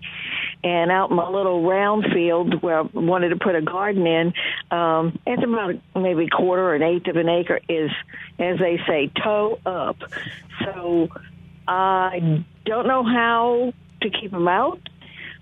And 0.64 0.92
out 0.92 1.10
in 1.10 1.16
my 1.16 1.28
little 1.28 1.68
round 1.68 2.06
field 2.14 2.62
where 2.62 2.80
I 2.80 2.82
wanted 2.82 3.30
to 3.30 3.38
put 3.38 3.56
a 3.56 3.62
garden 3.62 4.06
in, 4.06 4.34
um, 4.70 5.18
it's 5.26 5.44
about 5.44 5.76
maybe 5.96 6.26
a 6.26 6.30
quarter 6.30 6.62
or 6.62 6.76
an 6.76 6.84
eighth 6.84 7.08
of 7.08 7.16
an 7.16 7.30
acre 7.30 7.60
is, 7.68 7.90
as 8.38 8.60
they 8.60 8.80
say, 8.86 9.12
toe 9.24 9.60
up. 9.66 9.98
So 10.64 11.10
I 11.68 12.44
don't 12.66 12.88
know 12.88 13.04
how 13.04 13.74
to 14.02 14.10
keep 14.10 14.32
them 14.32 14.48
out. 14.48 14.80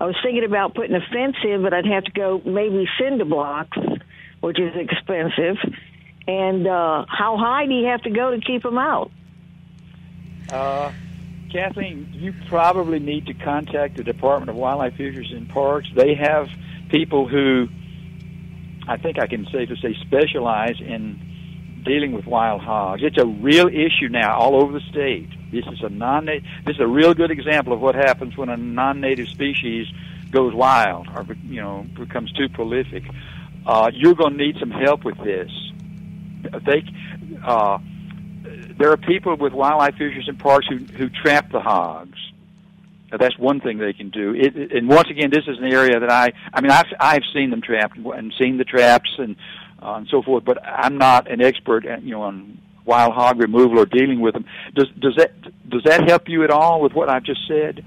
I 0.02 0.06
was 0.06 0.16
thinking 0.24 0.46
about 0.46 0.76
putting 0.76 0.96
a 0.96 1.02
fence 1.12 1.36
in, 1.44 1.62
but 1.62 1.74
I'd 1.74 1.86
have 1.86 2.06
to 2.06 2.12
go 2.12 2.42
maybe 2.46 2.88
cinder 3.00 3.26
blocks, 3.26 3.78
which 4.40 4.60
is 4.60 4.74
expensive. 4.76 5.58
And 6.28 6.68
uh, 6.68 7.06
how 7.10 7.38
high 7.38 7.66
do 7.66 7.74
you 7.74 7.88
have 7.88 8.04
to 8.04 8.10
go 8.10 8.32
to 8.32 8.40
keep 8.40 8.64
them 8.64 8.78
out? 8.78 9.12
Uh, 10.52 10.92
Kathleen, 11.52 12.10
you 12.14 12.34
probably 12.48 13.00
need 13.00 13.26
to 13.28 13.34
contact 13.34 13.98
the 13.98 14.04
Department 14.04 14.50
of 14.50 14.56
Wildlife 14.56 14.96
Fisheries 14.96 15.32
and 15.32 15.50
Parks. 15.50 15.90
They 15.96 16.16
have 16.16 16.48
people 16.90 17.28
who, 17.28 17.68
I 18.88 18.98
think 18.98 19.20
I 19.20 19.28
can 19.28 19.46
safely 19.46 19.78
say, 19.82 19.96
specialize 20.02 20.80
in 20.80 21.82
dealing 21.84 22.14
with 22.14 22.26
wild 22.26 22.62
hogs. 22.62 23.02
It's 23.04 23.18
a 23.18 23.26
real 23.26 23.68
issue 23.68 24.10
now 24.10 24.38
all 24.38 24.62
over 24.62 24.74
the 24.74 24.86
state. 24.92 25.30
This 25.52 25.66
is 25.68 25.82
a 25.82 25.90
non 25.90 26.26
this 26.26 26.42
is 26.76 26.80
a 26.80 26.88
real 26.88 27.14
good 27.14 27.32
example 27.32 27.74
of 27.74 27.80
what 27.82 27.96
happens 27.96 28.38
when 28.38 28.50
a 28.50 28.58
non-native 28.58 29.28
species 29.30 29.88
goes 30.32 30.54
wild 30.54 31.08
or 31.16 31.26
you 31.46 31.62
know 31.62 31.86
becomes 31.96 32.32
too 32.34 32.50
prolific. 32.50 33.04
Uh, 33.66 33.90
you're 33.94 34.16
going 34.16 34.38
to 34.38 34.44
need 34.46 34.58
some 34.60 34.72
help 34.72 35.04
with 35.04 35.18
this. 35.24 35.52
They 36.66 36.84
uh, 37.44 37.80
there 38.78 38.92
are 38.92 38.98
people 38.98 39.36
with 39.36 39.54
wildlife 39.54 39.94
fisheries 39.96 40.28
and 40.28 40.40
parks 40.40 40.68
who 40.68 40.78
who 40.78 41.10
trap 41.10 41.52
the 41.52 41.60
hogs. 41.60 42.18
Now, 43.12 43.18
that's 43.18 43.38
one 43.40 43.60
thing 43.60 43.80
they 43.80 43.94
can 43.94 44.12
do. 44.12 44.36
It, 44.36 44.56
it- 44.56 44.72
and 44.72 44.88
once 44.88 45.10
again, 45.10 45.32
this 45.32 45.46
is 45.48 45.58
an 45.58 45.66
area 45.66 46.00
that 46.00 46.12
I 46.12 46.32
I 46.54 46.62
mean 46.62 46.72
I've 46.72 46.86
I've 47.00 47.24
seen 47.34 47.50
them 47.50 47.62
trapped 47.62 47.98
and 47.98 48.34
seen 48.38 48.58
the 48.58 48.64
traps 48.66 49.10
and 49.18 49.36
uh, 49.82 49.94
and 49.94 50.08
so 50.10 50.22
forth, 50.22 50.46
but 50.46 50.64
I'm 50.66 50.98
not 50.98 51.30
an 51.30 51.42
expert 51.42 51.86
at, 51.86 52.04
you 52.04 52.12
know 52.12 52.22
on 52.22 52.60
wild 52.90 53.14
hog 53.14 53.40
removal 53.40 53.80
or 53.80 53.86
dealing 53.86 54.20
with 54.20 54.34
them. 54.34 54.46
Does 54.76 54.90
does 55.00 55.16
that 55.18 55.32
does 55.70 55.84
that 55.86 56.10
help 56.10 56.28
you 56.28 56.44
at 56.44 56.50
all 56.50 56.82
with 56.82 56.94
what 56.94 57.10
I've 57.10 57.24
just 57.24 57.42
said? 57.48 57.86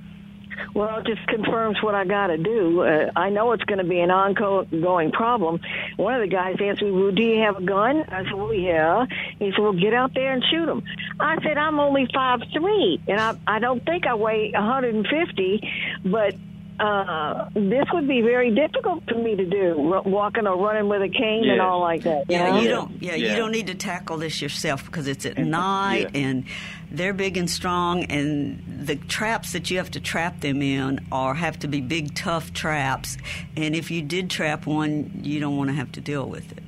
Well, 0.74 0.98
it 0.98 1.06
just 1.06 1.26
confirms 1.26 1.82
what 1.82 1.94
I 1.94 2.04
got 2.04 2.28
to 2.28 2.38
do. 2.38 2.82
Uh, 2.82 3.10
I 3.16 3.30
know 3.30 3.52
it's 3.52 3.64
going 3.64 3.78
to 3.78 3.84
be 3.84 4.00
an 4.00 4.10
ongoing 4.10 5.10
problem. 5.10 5.60
One 5.96 6.14
of 6.14 6.20
the 6.20 6.28
guys 6.28 6.56
asked 6.62 6.82
me, 6.82 6.90
"Well, 6.90 7.10
do 7.10 7.22
you 7.22 7.40
have 7.42 7.56
a 7.56 7.62
gun?" 7.62 8.04
I 8.08 8.22
said, 8.24 8.34
"Well, 8.34 8.54
yeah." 8.54 9.06
He 9.38 9.50
said, 9.50 9.58
"Well, 9.60 9.72
get 9.72 9.92
out 9.92 10.14
there 10.14 10.32
and 10.32 10.42
shoot 10.50 10.66
them." 10.66 10.82
I 11.18 11.36
said, 11.42 11.58
"I'm 11.58 11.80
only 11.80 12.06
five 12.14 12.40
three, 12.52 13.00
and 13.08 13.20
I 13.20 13.36
I 13.46 13.58
don't 13.58 13.84
think 13.84 14.06
I 14.06 14.14
weigh 14.14 14.52
150, 14.52 15.68
but." 16.04 16.34
Uh, 16.82 17.48
this 17.54 17.84
would 17.92 18.08
be 18.08 18.22
very 18.22 18.52
difficult 18.52 19.04
for 19.08 19.14
me 19.14 19.36
to 19.36 19.44
do, 19.46 19.92
r- 19.94 20.02
walking 20.02 20.48
or 20.48 20.56
running 20.56 20.88
with 20.88 21.00
a 21.00 21.08
cane 21.08 21.48
and 21.48 21.60
all 21.60 21.78
like 21.80 22.02
that. 22.02 22.24
you 22.28 22.34
Yeah, 22.36 22.50
know? 22.50 22.60
you 22.60 22.68
don't. 22.68 23.02
Yeah, 23.02 23.14
Yeah. 23.14 23.30
you 23.30 23.36
don't 23.36 23.52
need 23.52 23.68
to 23.68 23.74
tackle 23.74 24.16
this 24.16 24.42
yourself 24.42 24.84
because 24.84 25.06
it's 25.06 25.24
at 25.24 25.38
night 25.38 26.10
and 26.14 26.44
they're 26.90 27.12
big 27.12 27.36
and 27.36 27.48
strong, 27.48 28.02
and 28.06 28.60
the 28.84 28.96
traps 28.96 29.52
that 29.52 29.70
you 29.70 29.76
have 29.78 29.92
to 29.92 30.00
trap 30.00 30.40
them 30.40 30.60
in 30.60 30.98
are 31.12 31.34
have 31.34 31.56
to 31.60 31.68
be 31.68 31.80
big, 31.80 32.14
tough 32.16 32.52
traps. 32.52 33.16
And 33.56 33.76
if 33.76 33.90
you 33.92 34.02
did 34.02 34.28
trap 34.28 34.66
one, 34.66 35.20
you 35.22 35.38
don't 35.38 35.56
want 35.56 35.70
to 35.70 35.74
have 35.76 35.92
to 35.92 36.00
deal 36.00 36.28
with 36.28 36.50
it. 36.50 36.64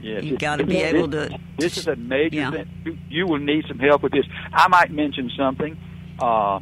Yes, 0.00 0.24
You 0.24 0.34
it- 0.34 0.40
gotta 0.40 0.64
be 0.64 0.78
able 0.78 1.08
to- 1.10 1.38
This 1.58 1.76
is 1.76 1.86
a 1.86 1.96
major 1.96 2.50
thing. 2.50 2.66
You, 2.86 2.98
you 3.10 3.26
will 3.26 3.38
need 3.38 3.66
some 3.68 3.78
help 3.78 4.02
with 4.02 4.12
this. 4.12 4.24
I 4.54 4.68
might 4.68 4.90
mention 4.90 5.30
something. 5.36 5.76
Uh, 6.18 6.60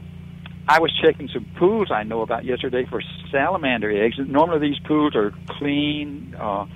I 0.68 0.80
was 0.80 0.92
checking 1.02 1.28
some 1.28 1.46
pools 1.56 1.90
I 1.90 2.02
know 2.02 2.20
about 2.20 2.44
yesterday 2.44 2.84
for 2.84 3.02
salamander 3.32 3.90
eggs. 3.90 4.16
Normally, 4.18 4.68
these 4.68 4.78
pools 4.80 5.16
are 5.16 5.32
clean, 5.48 6.36
uh, 6.38 6.66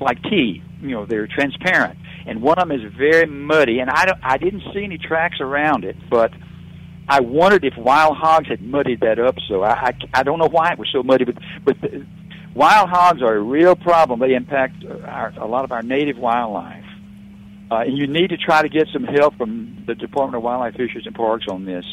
like 0.00 0.22
tea. 0.22 0.62
You 0.80 0.90
know, 0.90 1.06
they're 1.06 1.26
transparent, 1.26 1.98
and 2.24 2.40
one 2.40 2.58
of 2.58 2.68
them 2.68 2.80
is 2.80 2.92
very 2.96 3.26
muddy. 3.26 3.80
And 3.80 3.90
I 3.90 4.06
don't, 4.06 4.18
I 4.22 4.36
didn't 4.38 4.62
see 4.72 4.84
any 4.84 4.96
tracks 4.96 5.40
around 5.40 5.84
it, 5.84 5.96
but 6.08 6.32
I 7.08 7.20
wondered 7.20 7.64
if 7.64 7.76
wild 7.76 8.16
hogs 8.16 8.48
had 8.48 8.62
muddied 8.62 9.00
that 9.00 9.18
up. 9.18 9.34
So 9.48 9.62
I 9.62 9.88
I, 9.88 9.92
I 10.14 10.22
don't 10.22 10.38
know 10.38 10.48
why 10.48 10.72
it 10.72 10.78
was 10.78 10.88
so 10.92 11.02
muddy, 11.02 11.24
but 11.24 11.36
but 11.64 11.80
the, 11.80 12.06
wild 12.54 12.90
hogs 12.90 13.22
are 13.22 13.34
a 13.34 13.42
real 13.42 13.74
problem. 13.74 14.20
They 14.20 14.34
impact 14.34 14.84
our, 14.84 15.32
a 15.36 15.46
lot 15.46 15.64
of 15.64 15.72
our 15.72 15.82
native 15.82 16.16
wildlife, 16.16 16.84
uh, 17.72 17.76
and 17.78 17.98
you 17.98 18.06
need 18.06 18.30
to 18.30 18.36
try 18.36 18.62
to 18.62 18.68
get 18.68 18.86
some 18.92 19.02
help 19.02 19.36
from 19.36 19.82
the 19.86 19.96
Department 19.96 20.36
of 20.36 20.44
Wildlife, 20.44 20.76
Fisheries, 20.76 21.06
and 21.06 21.14
Parks 21.14 21.46
on 21.48 21.64
this. 21.64 21.84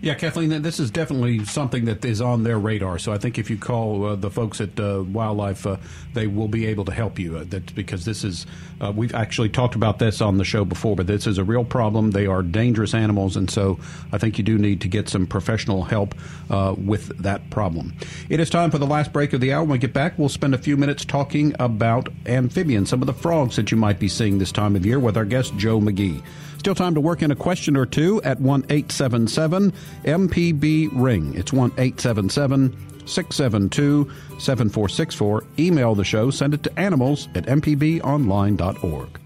Yeah, 0.00 0.14
Kathleen, 0.14 0.62
this 0.62 0.78
is 0.78 0.92
definitely 0.92 1.44
something 1.44 1.86
that 1.86 2.04
is 2.04 2.20
on 2.20 2.44
their 2.44 2.56
radar. 2.56 3.00
So 3.00 3.12
I 3.12 3.18
think 3.18 3.36
if 3.36 3.50
you 3.50 3.56
call 3.56 4.04
uh, 4.04 4.14
the 4.14 4.30
folks 4.30 4.60
at 4.60 4.78
uh, 4.78 5.02
Wildlife, 5.02 5.66
uh, 5.66 5.76
they 6.14 6.28
will 6.28 6.46
be 6.46 6.66
able 6.66 6.84
to 6.84 6.92
help 6.92 7.18
you. 7.18 7.38
Uh, 7.38 7.44
that's 7.48 7.72
because 7.72 8.04
this 8.04 8.22
is, 8.22 8.46
uh, 8.80 8.92
we've 8.94 9.12
actually 9.12 9.48
talked 9.48 9.74
about 9.74 9.98
this 9.98 10.20
on 10.20 10.38
the 10.38 10.44
show 10.44 10.64
before, 10.64 10.94
but 10.94 11.08
this 11.08 11.26
is 11.26 11.36
a 11.36 11.42
real 11.42 11.64
problem. 11.64 12.12
They 12.12 12.26
are 12.26 12.42
dangerous 12.42 12.94
animals, 12.94 13.36
and 13.36 13.50
so 13.50 13.80
I 14.12 14.18
think 14.18 14.38
you 14.38 14.44
do 14.44 14.56
need 14.56 14.80
to 14.82 14.88
get 14.88 15.08
some 15.08 15.26
professional 15.26 15.82
help 15.82 16.14
uh, 16.48 16.76
with 16.78 17.08
that 17.18 17.50
problem. 17.50 17.92
It 18.28 18.38
is 18.38 18.50
time 18.50 18.70
for 18.70 18.78
the 18.78 18.86
last 18.86 19.12
break 19.12 19.32
of 19.32 19.40
the 19.40 19.52
hour. 19.52 19.62
When 19.62 19.70
we 19.70 19.78
get 19.78 19.92
back, 19.92 20.16
we'll 20.16 20.28
spend 20.28 20.54
a 20.54 20.58
few 20.58 20.76
minutes 20.76 21.04
talking 21.04 21.56
about 21.58 22.08
amphibians, 22.24 22.88
some 22.88 23.02
of 23.02 23.06
the 23.06 23.14
frogs 23.14 23.56
that 23.56 23.72
you 23.72 23.76
might 23.76 23.98
be 23.98 24.08
seeing 24.08 24.38
this 24.38 24.52
time 24.52 24.76
of 24.76 24.86
year 24.86 25.00
with 25.00 25.16
our 25.16 25.24
guest, 25.24 25.56
Joe 25.56 25.80
McGee. 25.80 26.22
Still 26.68 26.74
time 26.74 26.94
to 26.96 27.00
work 27.00 27.22
in 27.22 27.30
a 27.30 27.34
question 27.34 27.78
or 27.78 27.86
two 27.86 28.20
at 28.24 28.38
1 28.42 28.66
877 28.68 29.72
MPB 30.04 30.90
Ring. 30.92 31.32
It's 31.32 31.50
1 31.50 31.70
877 31.78 32.76
672 33.06 34.04
7464. 34.38 35.44
Email 35.58 35.94
the 35.94 36.04
show, 36.04 36.30
send 36.30 36.52
it 36.52 36.62
to 36.64 36.78
animals 36.78 37.28
at 37.34 37.46
mpbonline.org. 37.46 39.20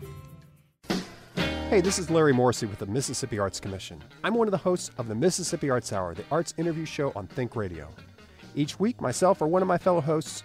Hey, 1.68 1.80
this 1.80 1.98
is 1.98 2.10
Larry 2.10 2.32
Morrisey 2.32 2.68
with 2.68 2.78
the 2.78 2.86
Mississippi 2.86 3.40
Arts 3.40 3.58
Commission. 3.58 4.00
I'm 4.22 4.34
one 4.34 4.46
of 4.46 4.52
the 4.52 4.58
hosts 4.58 4.92
of 4.96 5.08
the 5.08 5.16
Mississippi 5.16 5.68
Arts 5.68 5.92
Hour, 5.92 6.14
the 6.14 6.24
arts 6.30 6.54
interview 6.58 6.84
show 6.84 7.12
on 7.16 7.26
Think 7.26 7.56
Radio. 7.56 7.88
Each 8.54 8.78
week, 8.78 9.00
myself 9.00 9.42
or 9.42 9.48
one 9.48 9.62
of 9.62 9.68
my 9.68 9.78
fellow 9.78 10.00
hosts 10.00 10.44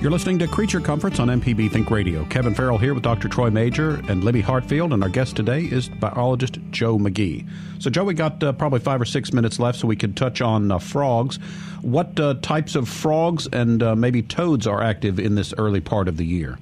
You're 0.00 0.12
listening 0.12 0.38
to 0.38 0.46
Creature 0.46 0.82
Comforts 0.82 1.18
on 1.18 1.26
MPB 1.26 1.72
Think 1.72 1.90
Radio. 1.90 2.24
Kevin 2.26 2.54
Farrell 2.54 2.78
here 2.78 2.94
with 2.94 3.02
Dr. 3.02 3.26
Troy 3.26 3.50
Majure 3.50 3.96
and 4.08 4.22
Libby 4.22 4.40
Hartfield, 4.40 4.92
and 4.92 5.02
our 5.02 5.08
guest 5.08 5.34
today 5.34 5.62
is 5.62 5.88
biologist 5.88 6.56
Joe 6.70 6.98
McGee. 6.98 7.44
So, 7.80 7.90
Joe, 7.90 8.04
we 8.04 8.14
got 8.14 8.40
uh, 8.40 8.52
probably 8.52 8.78
five 8.78 9.00
or 9.00 9.04
six 9.04 9.32
minutes 9.32 9.58
left, 9.58 9.76
so 9.76 9.88
we 9.88 9.96
could 9.96 10.16
touch 10.16 10.40
on 10.40 10.70
uh, 10.70 10.78
frogs. 10.78 11.40
What 11.82 12.20
uh, 12.20 12.34
types 12.34 12.76
of 12.76 12.88
frogs 12.88 13.48
and 13.52 13.82
uh, 13.82 13.96
maybe 13.96 14.22
toads 14.22 14.68
are 14.68 14.84
active 14.84 15.18
in 15.18 15.34
this 15.34 15.52
early 15.58 15.80
part 15.80 16.06
of 16.06 16.16
the 16.16 16.24
year? 16.24 16.60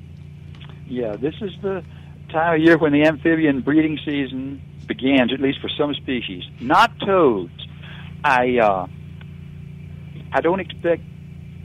Yeah, 0.86 1.14
this 1.16 1.34
is 1.42 1.50
the 1.60 1.84
time 2.30 2.54
of 2.54 2.62
year 2.62 2.78
when 2.78 2.94
the 2.94 3.04
amphibian 3.04 3.60
breeding 3.60 3.98
season 4.02 4.62
begins, 4.86 5.30
at 5.34 5.40
least 5.42 5.60
for 5.60 5.68
some 5.68 5.92
species. 5.92 6.42
Not 6.58 6.90
toads. 7.00 7.52
I 8.24 8.56
uh, 8.60 8.86
I 10.32 10.40
don't 10.40 10.60
expect 10.60 11.02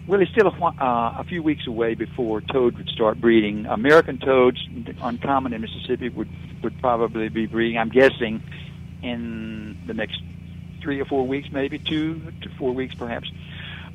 well, 0.08 0.22
it's 0.22 0.32
still 0.32 0.48
a, 0.48 0.66
uh, 0.66 1.16
a 1.20 1.24
few 1.24 1.44
weeks 1.44 1.68
away 1.68 1.94
before 1.96 2.42
toad 2.42 2.78
would 2.78 2.90
start 2.90 3.22
breeding. 3.22 3.66
American 3.66 4.18
toads, 4.18 4.60
uncommon 5.02 5.54
in 5.54 5.62
Mississippi, 5.62 6.10
would 6.10 6.30
would 6.64 6.80
probably 6.80 7.30
be 7.30 7.48
breeding. 7.48 7.78
I'm 7.78 7.90
guessing 7.90 8.44
in 9.02 9.78
the 9.88 9.94
next 9.94 10.22
three 10.82 11.00
or 11.00 11.06
four 11.06 11.26
weeks, 11.28 11.50
maybe 11.52 11.80
two 11.80 12.22
to 12.42 12.50
four 12.58 12.74
weeks, 12.74 12.96
perhaps. 12.96 13.32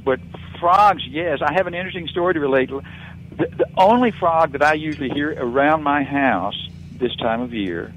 But 0.05 0.21
frogs, 0.61 1.05
yes, 1.07 1.41
I 1.43 1.53
have 1.53 1.67
an 1.67 1.75
interesting 1.75 2.09
story 2.09 2.35
to 2.35 2.41
relate. 2.41 2.71
The, 2.71 3.47
the 3.47 3.69
only 3.77 4.13
frog 4.13 4.53
that 4.53 4.63
I 4.63 4.75
usually 4.75 5.11
hear 5.11 5.33
around 5.37 5.83
my 5.83 6.03
house 6.03 6.69
this 6.93 7.15
time 7.17 7.41
of 7.41 7.53
year 7.53 7.93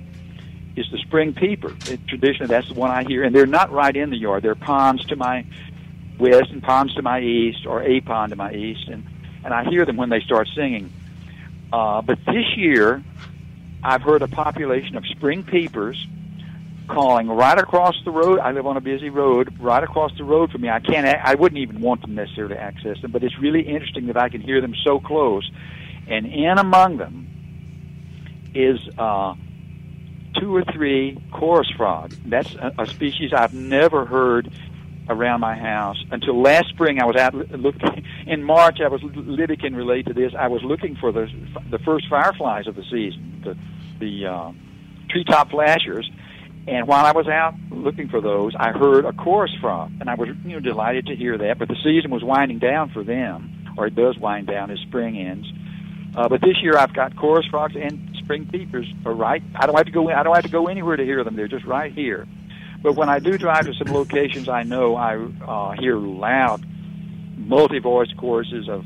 is 0.75 0.89
the 0.91 0.97
spring 0.97 1.33
peeper. 1.33 1.75
It, 1.87 1.99
traditionally, 2.07 2.47
that's 2.47 2.67
the 2.67 2.73
one 2.73 2.91
I 2.91 3.03
hear, 3.03 3.23
and 3.23 3.35
they're 3.35 3.45
not 3.45 3.71
right 3.71 3.95
in 3.95 4.09
the 4.09 4.17
yard. 4.17 4.43
They're 4.43 4.55
ponds 4.55 5.05
to 5.05 5.15
my 5.15 5.45
west 6.19 6.51
and 6.51 6.61
ponds 6.61 6.93
to 6.95 7.01
my 7.01 7.21
east, 7.21 7.65
or 7.65 7.81
a 7.81 8.01
pond 8.01 8.31
to 8.31 8.35
my 8.35 8.53
east, 8.53 8.87
and 8.87 9.05
and 9.43 9.53
I 9.53 9.63
hear 9.63 9.85
them 9.85 9.97
when 9.97 10.09
they 10.09 10.19
start 10.19 10.47
singing. 10.55 10.91
Uh, 11.71 12.01
but 12.01 12.19
this 12.25 12.57
year, 12.57 13.03
I've 13.83 14.01
heard 14.01 14.21
a 14.21 14.27
population 14.27 14.97
of 14.97 15.05
spring 15.07 15.43
peepers 15.43 16.07
calling 16.87 17.27
right 17.27 17.57
across 17.57 17.95
the 18.03 18.11
road. 18.11 18.39
I 18.39 18.51
live 18.51 18.65
on 18.65 18.75
a 18.75 18.81
busy 18.81 19.09
road, 19.09 19.55
right 19.59 19.83
across 19.83 20.11
the 20.17 20.23
road 20.23 20.51
from 20.51 20.61
me. 20.61 20.69
I 20.69 20.79
can't. 20.79 21.05
I 21.07 21.35
wouldn't 21.35 21.59
even 21.59 21.79
want 21.81 22.01
to 22.01 22.11
necessarily 22.11 22.57
access 22.57 23.01
them, 23.01 23.11
but 23.11 23.23
it's 23.23 23.37
really 23.39 23.61
interesting 23.61 24.07
that 24.07 24.17
I 24.17 24.29
can 24.29 24.41
hear 24.41 24.59
them 24.59 24.75
so 24.83 24.99
close. 24.99 25.49
And 26.07 26.25
in 26.25 26.57
among 26.57 26.97
them 26.97 27.27
is 28.53 28.79
uh, 28.97 29.35
two 30.39 30.55
or 30.55 30.63
three 30.63 31.21
chorus 31.31 31.69
frog. 31.77 32.13
That's 32.25 32.53
a, 32.55 32.73
a 32.79 32.87
species 32.87 33.31
I've 33.31 33.53
never 33.53 34.05
heard 34.05 34.51
around 35.09 35.41
my 35.41 35.57
house 35.57 35.97
until 36.11 36.41
last 36.41 36.69
spring. 36.69 37.01
I 37.01 37.05
was 37.05 37.15
out 37.15 37.33
looking 37.33 38.05
in 38.27 38.43
March. 38.43 38.79
I 38.83 38.87
was 38.87 39.01
Libby 39.03 39.57
can 39.57 39.75
relate 39.75 40.05
to 40.07 40.13
this. 40.13 40.33
I 40.37 40.47
was 40.47 40.61
looking 40.63 40.95
for 40.95 41.11
the 41.11 41.27
the 41.69 41.79
first 41.79 42.07
fireflies 42.09 42.67
of 42.67 42.75
the 42.75 42.83
season, 42.83 43.41
the 43.43 43.57
the 43.99 44.27
uh, 44.27 44.51
treetop 45.09 45.51
flashers. 45.51 46.09
And 46.67 46.87
while 46.87 47.05
I 47.05 47.13
was 47.13 47.27
out 47.27 47.55
looking 47.71 48.09
for 48.09 48.21
those, 48.21 48.53
I 48.59 48.71
heard 48.71 49.05
a 49.05 49.13
chorus 49.13 49.51
frog, 49.59 49.91
and 49.99 50.09
I 50.09 50.15
was 50.15 50.29
you 50.45 50.53
know 50.53 50.59
delighted 50.59 51.07
to 51.07 51.15
hear 51.15 51.37
that. 51.37 51.57
But 51.57 51.67
the 51.67 51.77
season 51.83 52.11
was 52.11 52.23
winding 52.23 52.59
down 52.59 52.91
for 52.91 53.03
them, 53.03 53.73
or 53.77 53.87
it 53.87 53.95
does 53.95 54.17
wind 54.17 54.47
down 54.47 54.69
as 54.69 54.79
spring 54.79 55.17
ends. 55.17 55.47
Uh, 56.15 56.27
but 56.27 56.41
this 56.41 56.61
year 56.61 56.77
I've 56.77 56.93
got 56.93 57.15
chorus 57.15 57.45
frogs 57.49 57.75
and 57.75 58.09
spring 58.17 58.47
peepers 58.51 58.91
are 59.05 59.13
right. 59.13 59.41
I 59.55 59.65
don't 59.65 59.75
have 59.75 59.85
to 59.85 59.91
go. 59.91 60.09
I 60.09 60.23
don't 60.23 60.35
have 60.35 60.43
to 60.43 60.51
go 60.51 60.67
anywhere 60.67 60.95
to 60.95 61.03
hear 61.03 61.23
them. 61.23 61.35
They're 61.35 61.47
just 61.47 61.65
right 61.65 61.93
here. 61.93 62.27
But 62.81 62.95
when 62.95 63.09
I 63.09 63.19
do 63.19 63.37
drive 63.37 63.65
to 63.65 63.73
some 63.73 63.93
locations, 63.93 64.47
I 64.47 64.63
know 64.63 64.95
I 64.95 65.15
uh, 65.15 65.71
hear 65.79 65.97
loud, 65.97 66.65
multi-voice 67.37 68.13
choruses 68.17 68.69
of 68.69 68.85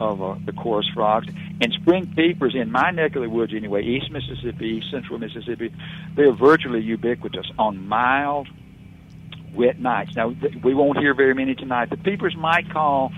of 0.00 0.22
uh, 0.22 0.36
the 0.44 0.52
chorus 0.52 0.86
frogs 0.94 1.26
and 1.60 1.72
spring 1.72 2.12
peepers 2.14 2.54
in 2.54 2.70
my 2.70 2.90
neck 2.90 3.16
of 3.16 3.22
the 3.22 3.28
woods 3.28 3.52
anyway, 3.54 3.82
East 3.82 4.10
Mississippi, 4.12 4.82
Central 4.90 5.18
Mississippi. 5.18 5.74
They're 6.14 6.32
virtually 6.32 6.80
ubiquitous 6.80 7.50
on 7.58 7.88
mild, 7.88 8.48
wet 9.52 9.80
nights. 9.80 10.14
Now 10.14 10.34
we 10.62 10.74
won't 10.74 10.98
hear 10.98 11.14
very 11.14 11.34
many 11.34 11.54
tonight. 11.54 11.90
The 11.90 11.96
peepers 11.96 12.36
might 12.36 12.70
call 12.70 13.12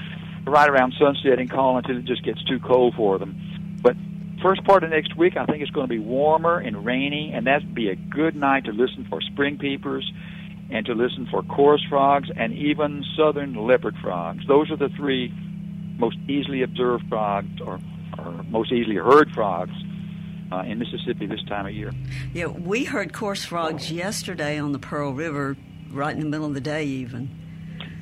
right 0.46 0.68
around 0.68 0.94
sunset 0.98 1.38
and 1.38 1.50
call 1.50 1.76
until 1.76 1.98
it 1.98 2.06
just 2.06 2.24
gets 2.24 2.42
too 2.44 2.58
cold 2.60 2.94
for 2.94 3.18
them. 3.18 3.78
But 3.82 3.96
first 4.42 4.64
part 4.64 4.84
of 4.84 4.90
next 4.90 5.16
week, 5.16 5.36
I 5.36 5.46
think 5.46 5.62
it's 5.62 5.70
going 5.70 5.86
to 5.86 5.92
be 5.92 5.98
warmer 5.98 6.58
and 6.58 6.84
rainy, 6.84 7.32
and 7.34 7.46
that'd 7.46 7.74
be 7.74 7.88
a 7.88 7.96
good 7.96 8.36
night 8.36 8.64
to 8.64 8.72
listen 8.72 9.06
for 9.08 9.20
spring 9.20 9.58
peepers 9.58 10.10
and 10.70 10.86
to 10.86 10.94
listen 10.94 11.26
for 11.30 11.42
chorus 11.42 11.82
frogs 11.88 12.28
and 12.34 12.52
even 12.52 13.04
southern 13.16 13.54
leopard 13.54 13.96
frogs. 14.00 14.46
Those 14.46 14.70
are 14.70 14.76
the 14.76 14.88
three 14.90 15.32
most 15.98 16.16
easily 16.28 16.62
observed 16.62 17.04
frogs 17.08 17.60
or, 17.60 17.78
or 18.18 18.42
most 18.44 18.72
easily 18.72 18.96
heard 18.96 19.30
frogs 19.32 19.74
uh, 20.52 20.62
in 20.66 20.78
Mississippi 20.78 21.26
this 21.26 21.42
time 21.44 21.66
of 21.66 21.72
year. 21.72 21.92
Yeah, 22.32 22.46
we 22.46 22.84
heard 22.84 23.12
chorus 23.12 23.44
frogs 23.44 23.90
yesterday 23.90 24.58
on 24.58 24.72
the 24.72 24.78
Pearl 24.78 25.12
River, 25.12 25.56
right 25.90 26.14
in 26.14 26.20
the 26.20 26.28
middle 26.28 26.46
of 26.46 26.54
the 26.54 26.60
day, 26.60 26.84
even. 26.84 27.36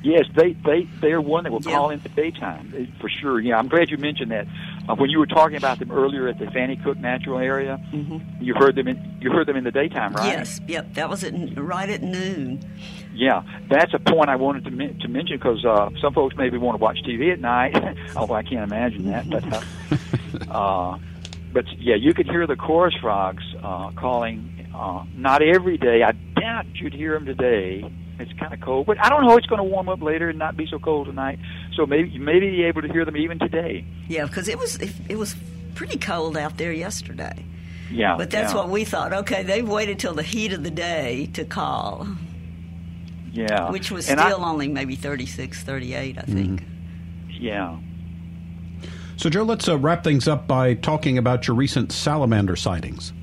Yes, 0.01 0.25
they 0.35 0.53
they 0.53 0.87
they're 1.01 1.19
one 1.19 1.43
that 1.43 1.51
will 1.51 1.59
call 1.59 1.89
in 1.89 1.99
the 1.99 2.09
daytime 2.09 2.93
for 3.01 3.09
sure. 3.09 3.39
Yeah, 3.39 3.57
I'm 3.57 3.67
glad 3.67 3.89
you 3.89 3.97
mentioned 3.97 4.31
that. 4.31 4.47
Uh, 4.89 4.95
when 4.95 5.09
you 5.11 5.19
were 5.19 5.27
talking 5.27 5.55
about 5.55 5.77
them 5.77 5.91
earlier 5.91 6.27
at 6.27 6.39
the 6.39 6.45
Fannye 6.45 6.83
Cook 6.83 6.97
Natural 6.97 7.37
Area, 7.37 7.79
mm-hmm. 7.93 8.43
you 8.43 8.55
heard 8.55 8.75
them 8.75 8.87
in 8.87 9.17
you 9.21 9.31
heard 9.31 9.47
them 9.47 9.55
in 9.55 9.63
the 9.63 9.71
daytime, 9.71 10.13
right? 10.13 10.29
Yes, 10.29 10.59
yep. 10.67 10.95
That 10.95 11.09
was 11.09 11.23
at 11.23 11.33
right 11.55 11.89
at 11.89 12.01
noon. 12.01 12.59
Yeah, 13.13 13.43
that's 13.69 13.93
a 13.93 13.99
point 13.99 14.29
I 14.29 14.35
wanted 14.35 14.63
to 14.63 14.71
to 14.71 15.07
mention 15.07 15.37
because 15.37 15.63
uh, 15.63 15.91
some 16.01 16.13
folks 16.13 16.35
maybe 16.35 16.57
want 16.57 16.79
to 16.79 16.81
watch 16.81 16.97
TV 17.05 17.31
at 17.31 17.39
night. 17.39 17.77
although 18.15 18.33
I 18.33 18.41
can't 18.41 18.63
imagine 18.63 19.11
that, 19.11 19.29
but 19.29 20.49
uh, 20.49 20.51
uh, 20.51 20.99
but 21.53 21.65
yeah, 21.77 21.95
you 21.95 22.15
could 22.15 22.25
hear 22.25 22.47
the 22.47 22.55
chorus 22.55 22.95
frogs 22.99 23.43
uh, 23.61 23.91
calling. 23.91 24.55
Uh, 24.73 25.03
not 25.15 25.43
every 25.43 25.77
day. 25.77 26.03
I 26.03 26.13
doubt 26.39 26.65
you'd 26.75 26.93
hear 26.93 27.13
them 27.13 27.25
today 27.25 27.83
it's 28.19 28.33
kind 28.33 28.53
of 28.53 28.59
cold, 28.61 28.85
but 28.85 29.03
I 29.03 29.09
don't 29.09 29.25
know. 29.25 29.37
It's 29.37 29.47
going 29.47 29.59
to 29.59 29.63
warm 29.63 29.89
up 29.89 30.01
later 30.01 30.29
and 30.29 30.37
not 30.37 30.57
be 30.57 30.67
so 30.69 30.77
cold 30.77 31.07
tonight. 31.07 31.39
So 31.79 31.85
maybe 31.85 32.09
you 32.09 32.19
may 32.19 32.41
be 32.41 32.65
able 32.65 32.81
to 32.81 32.89
hear 32.91 33.05
them 33.05 33.15
even 33.15 33.39
today. 33.39 33.85
Yeah, 34.09 34.25
because 34.25 34.49
it 34.49 34.59
was 34.59 34.75
it, 34.75 34.91
it 35.07 35.17
was 35.17 35.33
pretty 35.75 35.97
cold 35.97 36.35
out 36.35 36.57
there 36.57 36.73
yesterday. 36.73 37.45
Yeah, 37.89 38.17
but 38.17 38.29
that's 38.29 38.51
yeah. 38.51 38.59
what 38.59 38.67
we 38.67 38.83
thought. 38.83 39.13
Okay, 39.13 39.43
they've 39.43 39.67
waited 39.67 39.97
till 39.97 40.13
the 40.13 40.21
heat 40.21 40.51
of 40.51 40.61
the 40.61 40.71
day 40.71 41.29
to 41.35 41.45
call. 41.45 42.05
Yeah, 43.31 43.71
which 43.71 43.91
was 43.91 44.09
and 44.09 44.19
still 44.19 44.43
I, 44.43 44.49
only 44.49 44.67
maybe 44.67 44.97
36, 44.97 45.63
38, 45.63 46.17
I 46.17 46.21
think. 46.23 46.59
Mm-hmm. 46.59 47.29
Yeah, 47.41 47.77
So, 49.15 49.29
Joe, 49.29 49.43
let's 49.43 49.69
uh, 49.69 49.77
wrap 49.77 50.03
things 50.03 50.27
up 50.27 50.47
by 50.47 50.73
talking 50.73 51.17
about 51.17 51.47
your 51.47 51.55
recent 51.55 51.93
salamander 51.93 52.57
sightings. 52.57 53.13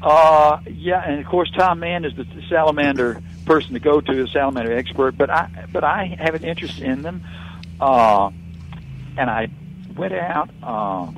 Uh, 0.00 0.60
yeah, 0.68 1.02
and 1.04 1.18
of 1.18 1.26
course 1.26 1.50
Tom 1.58 1.80
Mann 1.80 2.04
is 2.04 2.14
the 2.14 2.26
salamander 2.48 3.20
person 3.44 3.74
to 3.74 3.80
go 3.80 4.00
to, 4.00 4.14
the 4.14 4.28
salamander 4.28 4.76
expert. 4.76 5.16
But 5.16 5.30
I, 5.30 5.66
but 5.72 5.84
I 5.84 6.16
have 6.18 6.34
an 6.34 6.44
interest 6.44 6.80
in 6.80 7.02
them, 7.02 7.22
uh, 7.80 8.30
and 9.16 9.30
I 9.30 9.48
went 9.96 10.12
out 10.14 10.50
uh, 10.62 11.10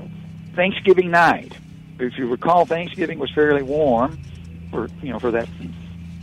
Thanksgiving 0.55 1.11
night. 1.11 1.53
If 1.99 2.18
you 2.18 2.29
recall, 2.29 2.66
Thanksgiving 2.66 3.18
was 3.18 3.31
fairly 3.31 3.62
warm 3.62 4.18
for 4.70 4.89
you 5.03 5.12
know 5.12 5.18
for 5.18 5.31
that 5.33 5.49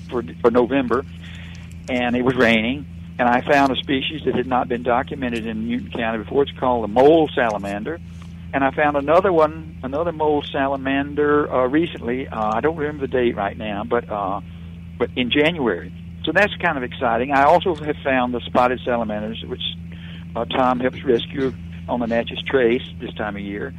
for 0.10 0.24
for 0.42 0.52
November, 0.52 1.06
and 1.90 2.16
it 2.16 2.24
was 2.24 2.36
raining. 2.36 2.86
And 3.20 3.30
I 3.30 3.42
found 3.42 3.72
a 3.72 3.76
species 3.76 4.24
that 4.26 4.34
had 4.34 4.48
not 4.48 4.68
been 4.68 4.82
documented 4.82 5.46
in 5.46 5.68
Newton 5.68 5.92
County 5.92 6.24
before. 6.24 6.44
It's 6.44 6.52
called 6.58 6.84
the 6.84 6.88
mole 6.88 7.30
salamander 7.36 8.00
and 8.54 8.64
I 8.64 8.70
found 8.70 8.96
another 8.96 9.34
one, 9.34 9.80
another 9.82 10.12
mole 10.12 10.44
salamander 10.44 11.52
uh, 11.52 11.68
recently. 11.68 12.28
Uh, 12.28 12.52
I 12.54 12.62
don't 12.62 12.76
remember 12.78 13.08
the 13.08 13.12
date 13.12 13.36
right 13.36 13.58
now, 13.58 13.84
but 13.84 14.08
uh, 14.08 14.42
but 14.98 15.10
in 15.16 15.32
January. 15.32 15.94
So 16.24 16.32
that's 16.32 16.56
kind 16.58 16.78
of 16.78 16.84
exciting. 16.84 17.32
I 17.32 17.44
also 17.44 17.76
have 17.76 17.98
found 17.98 18.34
the 18.34 18.40
spotted 18.42 18.80
salamanders, 18.86 19.44
which 19.46 19.62
uh, 20.36 20.46
Tom 20.46 20.80
helps 20.80 21.04
rescue 21.04 21.54
on 21.90 22.00
the 22.00 22.08
Natchez 22.08 22.42
Trace 22.44 22.84
this 23.00 23.14
time 23.16 23.36
of 23.36 23.42
year, 23.42 23.74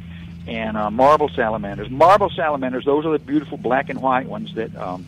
and 0.47 0.77
uh, 0.77 0.91
marble 0.91 1.29
salamanders. 1.29 1.89
Marble 1.89 2.29
salamanders; 2.29 2.85
those 2.85 3.05
are 3.05 3.11
the 3.11 3.19
beautiful 3.19 3.57
black 3.57 3.89
and 3.89 3.99
white 3.99 4.27
ones 4.27 4.53
that 4.55 4.75
um, 4.75 5.05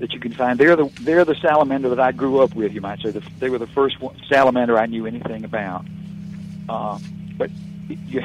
that 0.00 0.12
you 0.12 0.20
can 0.20 0.32
find. 0.32 0.58
They're 0.58 0.76
the 0.76 0.90
they're 1.00 1.24
the 1.24 1.36
salamander 1.36 1.90
that 1.90 2.00
I 2.00 2.12
grew 2.12 2.40
up 2.40 2.54
with. 2.54 2.72
You 2.72 2.80
might 2.80 3.00
say 3.00 3.10
the, 3.10 3.22
they 3.38 3.48
were 3.48 3.58
the 3.58 3.68
first 3.68 4.00
one, 4.00 4.16
salamander 4.28 4.78
I 4.78 4.86
knew 4.86 5.06
anything 5.06 5.44
about. 5.44 5.86
Uh, 6.68 6.98
but 7.38 7.50
you, 7.88 8.20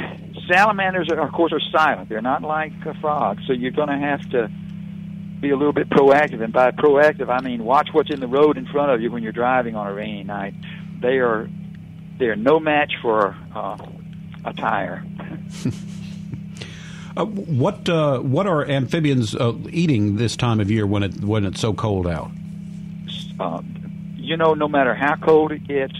salamanders, 0.48 1.10
are, 1.10 1.20
of 1.20 1.32
course, 1.32 1.54
are 1.54 1.62
silent. 1.72 2.10
They're 2.10 2.22
not 2.22 2.42
like 2.42 2.74
uh, 2.86 2.94
frogs, 3.00 3.44
so 3.46 3.54
you're 3.54 3.72
going 3.72 3.90
to 3.90 3.98
have 3.98 4.28
to 4.32 4.52
be 5.42 5.50
a 5.50 5.58
little 5.58 5.74
bit 5.74 5.90
proactive. 5.90 6.42
And 6.44 6.54
by 6.54 6.72
proactive, 6.72 7.30
I 7.30 7.42
mean 7.42 7.66
watch 7.66 7.90
what's 7.92 8.12
in 8.12 8.20
the 8.20 8.28
road 8.28 8.58
in 8.58 8.68
front 8.68 8.92
of 8.92 9.02
you 9.02 9.12
when 9.12 9.24
you're 9.24 9.32
driving 9.32 9.76
on 9.76 9.88
a 9.88 9.94
rainy 9.94 10.24
night. 10.24 10.54
They 11.02 11.18
are 11.18 11.50
they 12.20 12.28
are 12.28 12.36
no 12.36 12.60
match 12.60 12.94
for 13.02 13.36
uh, 13.56 13.78
a 14.46 14.54
tire. 14.54 15.04
uh, 17.18 17.26
what 17.26 17.90
uh, 17.90 18.20
what 18.20 18.46
are 18.46 18.66
amphibians 18.66 19.36
uh, 19.36 19.54
eating 19.70 20.18
this 20.18 20.36
time 20.38 20.60
of 20.60 20.70
year 20.70 20.86
when 20.86 21.04
it 21.04 21.24
when 21.24 21.46
it's 21.46 21.60
so 21.60 21.74
cold 21.74 22.08
out? 22.08 22.32
Uh, 23.40 23.62
you 24.16 24.38
know, 24.38 24.54
no 24.54 24.68
matter 24.68 24.94
how 24.94 25.16
cold 25.16 25.52
it 25.52 25.68
gets, 25.68 25.96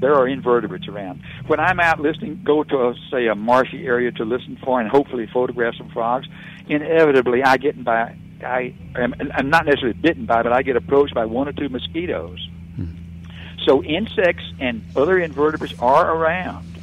there 0.00 0.14
are 0.14 0.28
invertebrates 0.28 0.86
around. 0.86 1.20
When 1.48 1.58
I'm 1.58 1.80
out 1.80 2.00
listening, 2.00 2.40
go 2.44 2.62
to 2.62 2.88
a, 2.88 2.94
say 3.10 3.26
a 3.26 3.34
marshy 3.34 3.84
area 3.84 4.12
to 4.12 4.24
listen 4.24 4.56
for 4.62 4.80
and 4.80 4.88
hopefully 4.88 5.28
photograph 5.32 5.74
some 5.76 5.90
frogs. 5.90 6.28
Inevitably, 6.68 7.42
I 7.42 7.56
get 7.56 7.82
by. 7.82 8.16
I 8.42 8.74
am 8.94 9.14
I'm 9.34 9.50
not 9.50 9.66
necessarily 9.66 9.98
bitten 9.98 10.26
by, 10.26 10.42
but 10.42 10.52
I 10.52 10.62
get 10.62 10.76
approached 10.76 11.14
by 11.14 11.24
one 11.24 11.48
or 11.48 11.52
two 11.52 11.68
mosquitoes. 11.68 12.48
Hmm. 12.76 12.86
So 13.64 13.82
insects 13.82 14.44
and 14.60 14.82
other 14.94 15.18
invertebrates 15.18 15.74
are 15.78 16.14
around. 16.14 16.76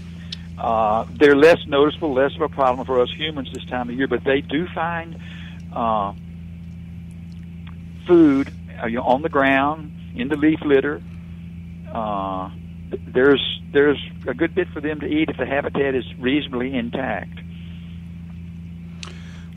Uh, 0.57 1.05
they're 1.11 1.35
less 1.35 1.59
noticeable, 1.67 2.13
less 2.13 2.35
of 2.35 2.41
a 2.41 2.49
problem 2.49 2.85
for 2.85 3.01
us 3.01 3.09
humans 3.11 3.49
this 3.53 3.65
time 3.65 3.89
of 3.89 3.95
year, 3.95 4.07
but 4.07 4.23
they 4.23 4.41
do 4.41 4.67
find 4.67 5.19
uh, 5.73 6.13
food 8.07 8.51
uh, 8.81 8.87
you 8.87 8.97
know, 8.97 9.03
on 9.03 9.21
the 9.21 9.29
ground, 9.29 9.91
in 10.15 10.27
the 10.27 10.35
leaf 10.35 10.61
litter. 10.61 11.01
Uh, 11.91 12.49
there's 13.07 13.61
there's 13.71 13.99
a 14.27 14.33
good 14.33 14.53
bit 14.53 14.67
for 14.69 14.81
them 14.81 14.99
to 14.99 15.07
eat 15.07 15.29
if 15.29 15.37
the 15.37 15.45
habitat 15.45 15.95
is 15.95 16.05
reasonably 16.19 16.75
intact. 16.75 17.39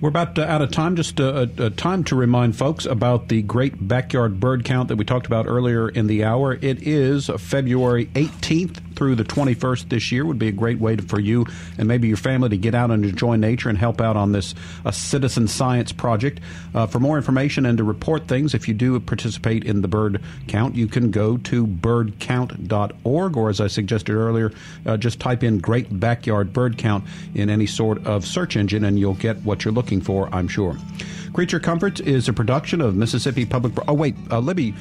We're 0.00 0.10
about 0.10 0.38
uh, 0.38 0.42
out 0.42 0.62
of 0.62 0.70
time. 0.70 0.96
Just 0.96 1.20
a, 1.20 1.42
uh, 1.42 1.46
a, 1.58 1.70
time 1.70 2.04
to 2.04 2.16
remind 2.16 2.56
folks 2.56 2.84
about 2.84 3.28
the 3.28 3.42
great 3.42 3.88
backyard 3.88 4.38
bird 4.38 4.64
count 4.64 4.88
that 4.88 4.96
we 4.96 5.04
talked 5.04 5.26
about 5.26 5.46
earlier 5.46 5.88
in 5.88 6.06
the 6.06 6.22
hour. 6.24 6.58
It 6.60 6.82
is 6.82 7.30
February 7.38 8.06
18th 8.06 8.85
through 8.96 9.14
the 9.14 9.24
21st 9.24 9.88
this 9.88 10.10
year. 10.10 10.24
Would 10.24 10.38
be 10.38 10.48
a 10.48 10.52
great 10.52 10.80
way 10.80 10.96
to, 10.96 11.02
for 11.02 11.20
you 11.20 11.46
and 11.78 11.86
maybe 11.86 12.08
your 12.08 12.16
family 12.16 12.48
to 12.48 12.56
get 12.56 12.74
out 12.74 12.90
and 12.90 13.04
enjoy 13.04 13.36
nature 13.36 13.68
and 13.68 13.78
help 13.78 14.00
out 14.00 14.16
on 14.16 14.32
this 14.32 14.54
uh, 14.84 14.90
citizen 14.90 15.46
science 15.46 15.92
project. 15.92 16.40
Uh, 16.74 16.86
for 16.86 16.98
more 16.98 17.16
information 17.16 17.66
and 17.66 17.78
to 17.78 17.84
report 17.84 18.26
things, 18.26 18.54
if 18.54 18.66
you 18.66 18.74
do 18.74 18.98
participate 18.98 19.64
in 19.64 19.82
the 19.82 19.88
bird 19.88 20.20
count, 20.48 20.74
you 20.74 20.86
can 20.86 21.10
go 21.10 21.36
to 21.38 21.66
birdcount.org, 21.66 23.36
or 23.36 23.50
as 23.50 23.60
I 23.60 23.66
suggested 23.66 24.14
earlier, 24.14 24.52
uh, 24.84 24.96
just 24.96 25.20
type 25.20 25.44
in 25.44 25.58
"Great 25.58 26.00
Backyard 26.00 26.52
Bird 26.52 26.78
Count" 26.78 27.04
in 27.34 27.50
any 27.50 27.66
sort 27.66 28.04
of 28.06 28.26
search 28.26 28.56
engine, 28.56 28.84
and 28.84 28.98
you'll 28.98 29.14
get 29.14 29.36
what 29.42 29.64
you're 29.64 29.74
looking 29.74 30.00
for. 30.00 30.28
I'm 30.34 30.48
sure. 30.48 30.76
Creature 31.32 31.60
Comforts 31.60 32.00
is 32.00 32.28
a 32.28 32.32
production 32.32 32.80
of 32.80 32.96
Mississippi 32.96 33.44
Public. 33.44 33.74
Oh 33.86 33.94
wait, 33.94 34.14
uh, 34.30 34.38
Libby 34.38 34.74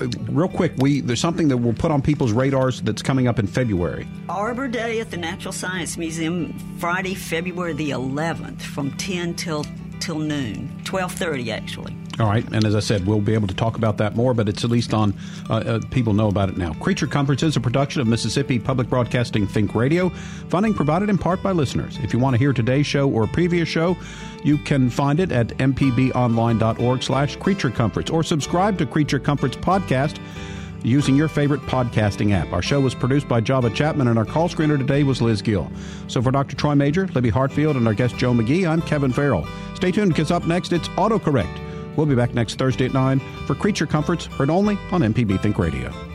Uh, 0.00 0.08
real 0.30 0.48
quick, 0.48 0.72
we 0.78 1.00
there's 1.00 1.20
something 1.20 1.48
that 1.48 1.56
we'll 1.56 1.72
put 1.72 1.90
on 1.90 2.02
people's 2.02 2.32
radars 2.32 2.82
that's 2.82 3.02
coming 3.02 3.28
up 3.28 3.38
in 3.38 3.46
February. 3.46 4.06
Arbor 4.28 4.68
Day 4.68 5.00
at 5.00 5.10
the 5.10 5.16
Natural 5.16 5.52
Science 5.52 5.96
Museum, 5.96 6.58
Friday, 6.78 7.14
February 7.14 7.72
the 7.72 7.90
11th, 7.90 8.62
from 8.62 8.90
10 8.96 9.34
till 9.34 9.64
till 10.00 10.18
noon, 10.18 10.70
12:30 10.84 11.50
actually. 11.52 11.96
All 12.18 12.26
right, 12.26 12.46
and 12.50 12.64
as 12.64 12.74
I 12.74 12.80
said, 12.80 13.06
we'll 13.06 13.20
be 13.20 13.34
able 13.34 13.46
to 13.48 13.54
talk 13.54 13.76
about 13.76 13.98
that 13.98 14.16
more, 14.16 14.32
but 14.32 14.48
it's 14.48 14.64
at 14.64 14.70
least 14.70 14.94
on 14.94 15.12
uh, 15.50 15.56
uh, 15.56 15.80
people 15.90 16.14
know 16.14 16.28
about 16.28 16.48
it 16.48 16.56
now. 16.56 16.72
Creature 16.74 17.08
Comforts 17.08 17.42
is 17.42 17.56
a 17.56 17.60
production 17.60 18.00
of 18.00 18.06
Mississippi 18.06 18.58
Public 18.58 18.88
Broadcasting 18.88 19.46
Think 19.46 19.74
Radio, 19.74 20.08
funding 20.48 20.72
provided 20.72 21.10
in 21.10 21.18
part 21.18 21.42
by 21.42 21.52
listeners. 21.52 21.98
If 22.02 22.14
you 22.14 22.18
want 22.18 22.32
to 22.32 22.38
hear 22.38 22.54
today's 22.54 22.86
show 22.86 23.10
or 23.10 23.26
previous 23.26 23.68
show, 23.68 23.98
you 24.42 24.56
can 24.56 24.88
find 24.88 25.20
it 25.20 25.30
at 25.30 25.48
mpbonline.org 25.48 27.02
slash 27.02 27.36
creature 27.36 27.70
comforts 27.70 28.08
or 28.10 28.22
subscribe 28.22 28.78
to 28.78 28.86
Creature 28.86 29.18
Comforts 29.18 29.56
podcast 29.56 30.18
using 30.82 31.16
your 31.16 31.28
favorite 31.28 31.60
podcasting 31.62 32.32
app. 32.32 32.50
Our 32.50 32.62
show 32.62 32.80
was 32.80 32.94
produced 32.94 33.28
by 33.28 33.42
Java 33.42 33.68
Chapman, 33.68 34.08
and 34.08 34.18
our 34.18 34.24
call 34.24 34.48
screener 34.48 34.78
today 34.78 35.02
was 35.02 35.20
Liz 35.20 35.42
Gill. 35.42 35.70
So 36.06 36.22
for 36.22 36.30
Dr. 36.30 36.56
Troy 36.56 36.74
Majure, 36.76 37.08
Libby 37.08 37.30
Hartfield, 37.30 37.76
and 37.76 37.86
our 37.86 37.94
guest 37.94 38.16
Joe 38.16 38.32
McGee, 38.32 38.66
I'm 38.66 38.80
Kevin 38.80 39.12
Farrell. 39.12 39.46
Stay 39.74 39.92
tuned 39.92 40.12
because 40.12 40.30
up 40.30 40.46
next 40.46 40.72
it's 40.72 40.88
AutoCorrect. 40.90 41.75
We'll 41.96 42.06
be 42.06 42.14
back 42.14 42.34
next 42.34 42.56
Thursday 42.58 42.86
at 42.86 42.94
9 42.94 43.20
for 43.46 43.54
Creature 43.54 43.86
Comforts, 43.86 44.26
heard 44.26 44.50
only 44.50 44.78
on 44.92 45.00
MPB 45.02 45.40
Think 45.40 45.58
Radio. 45.58 46.05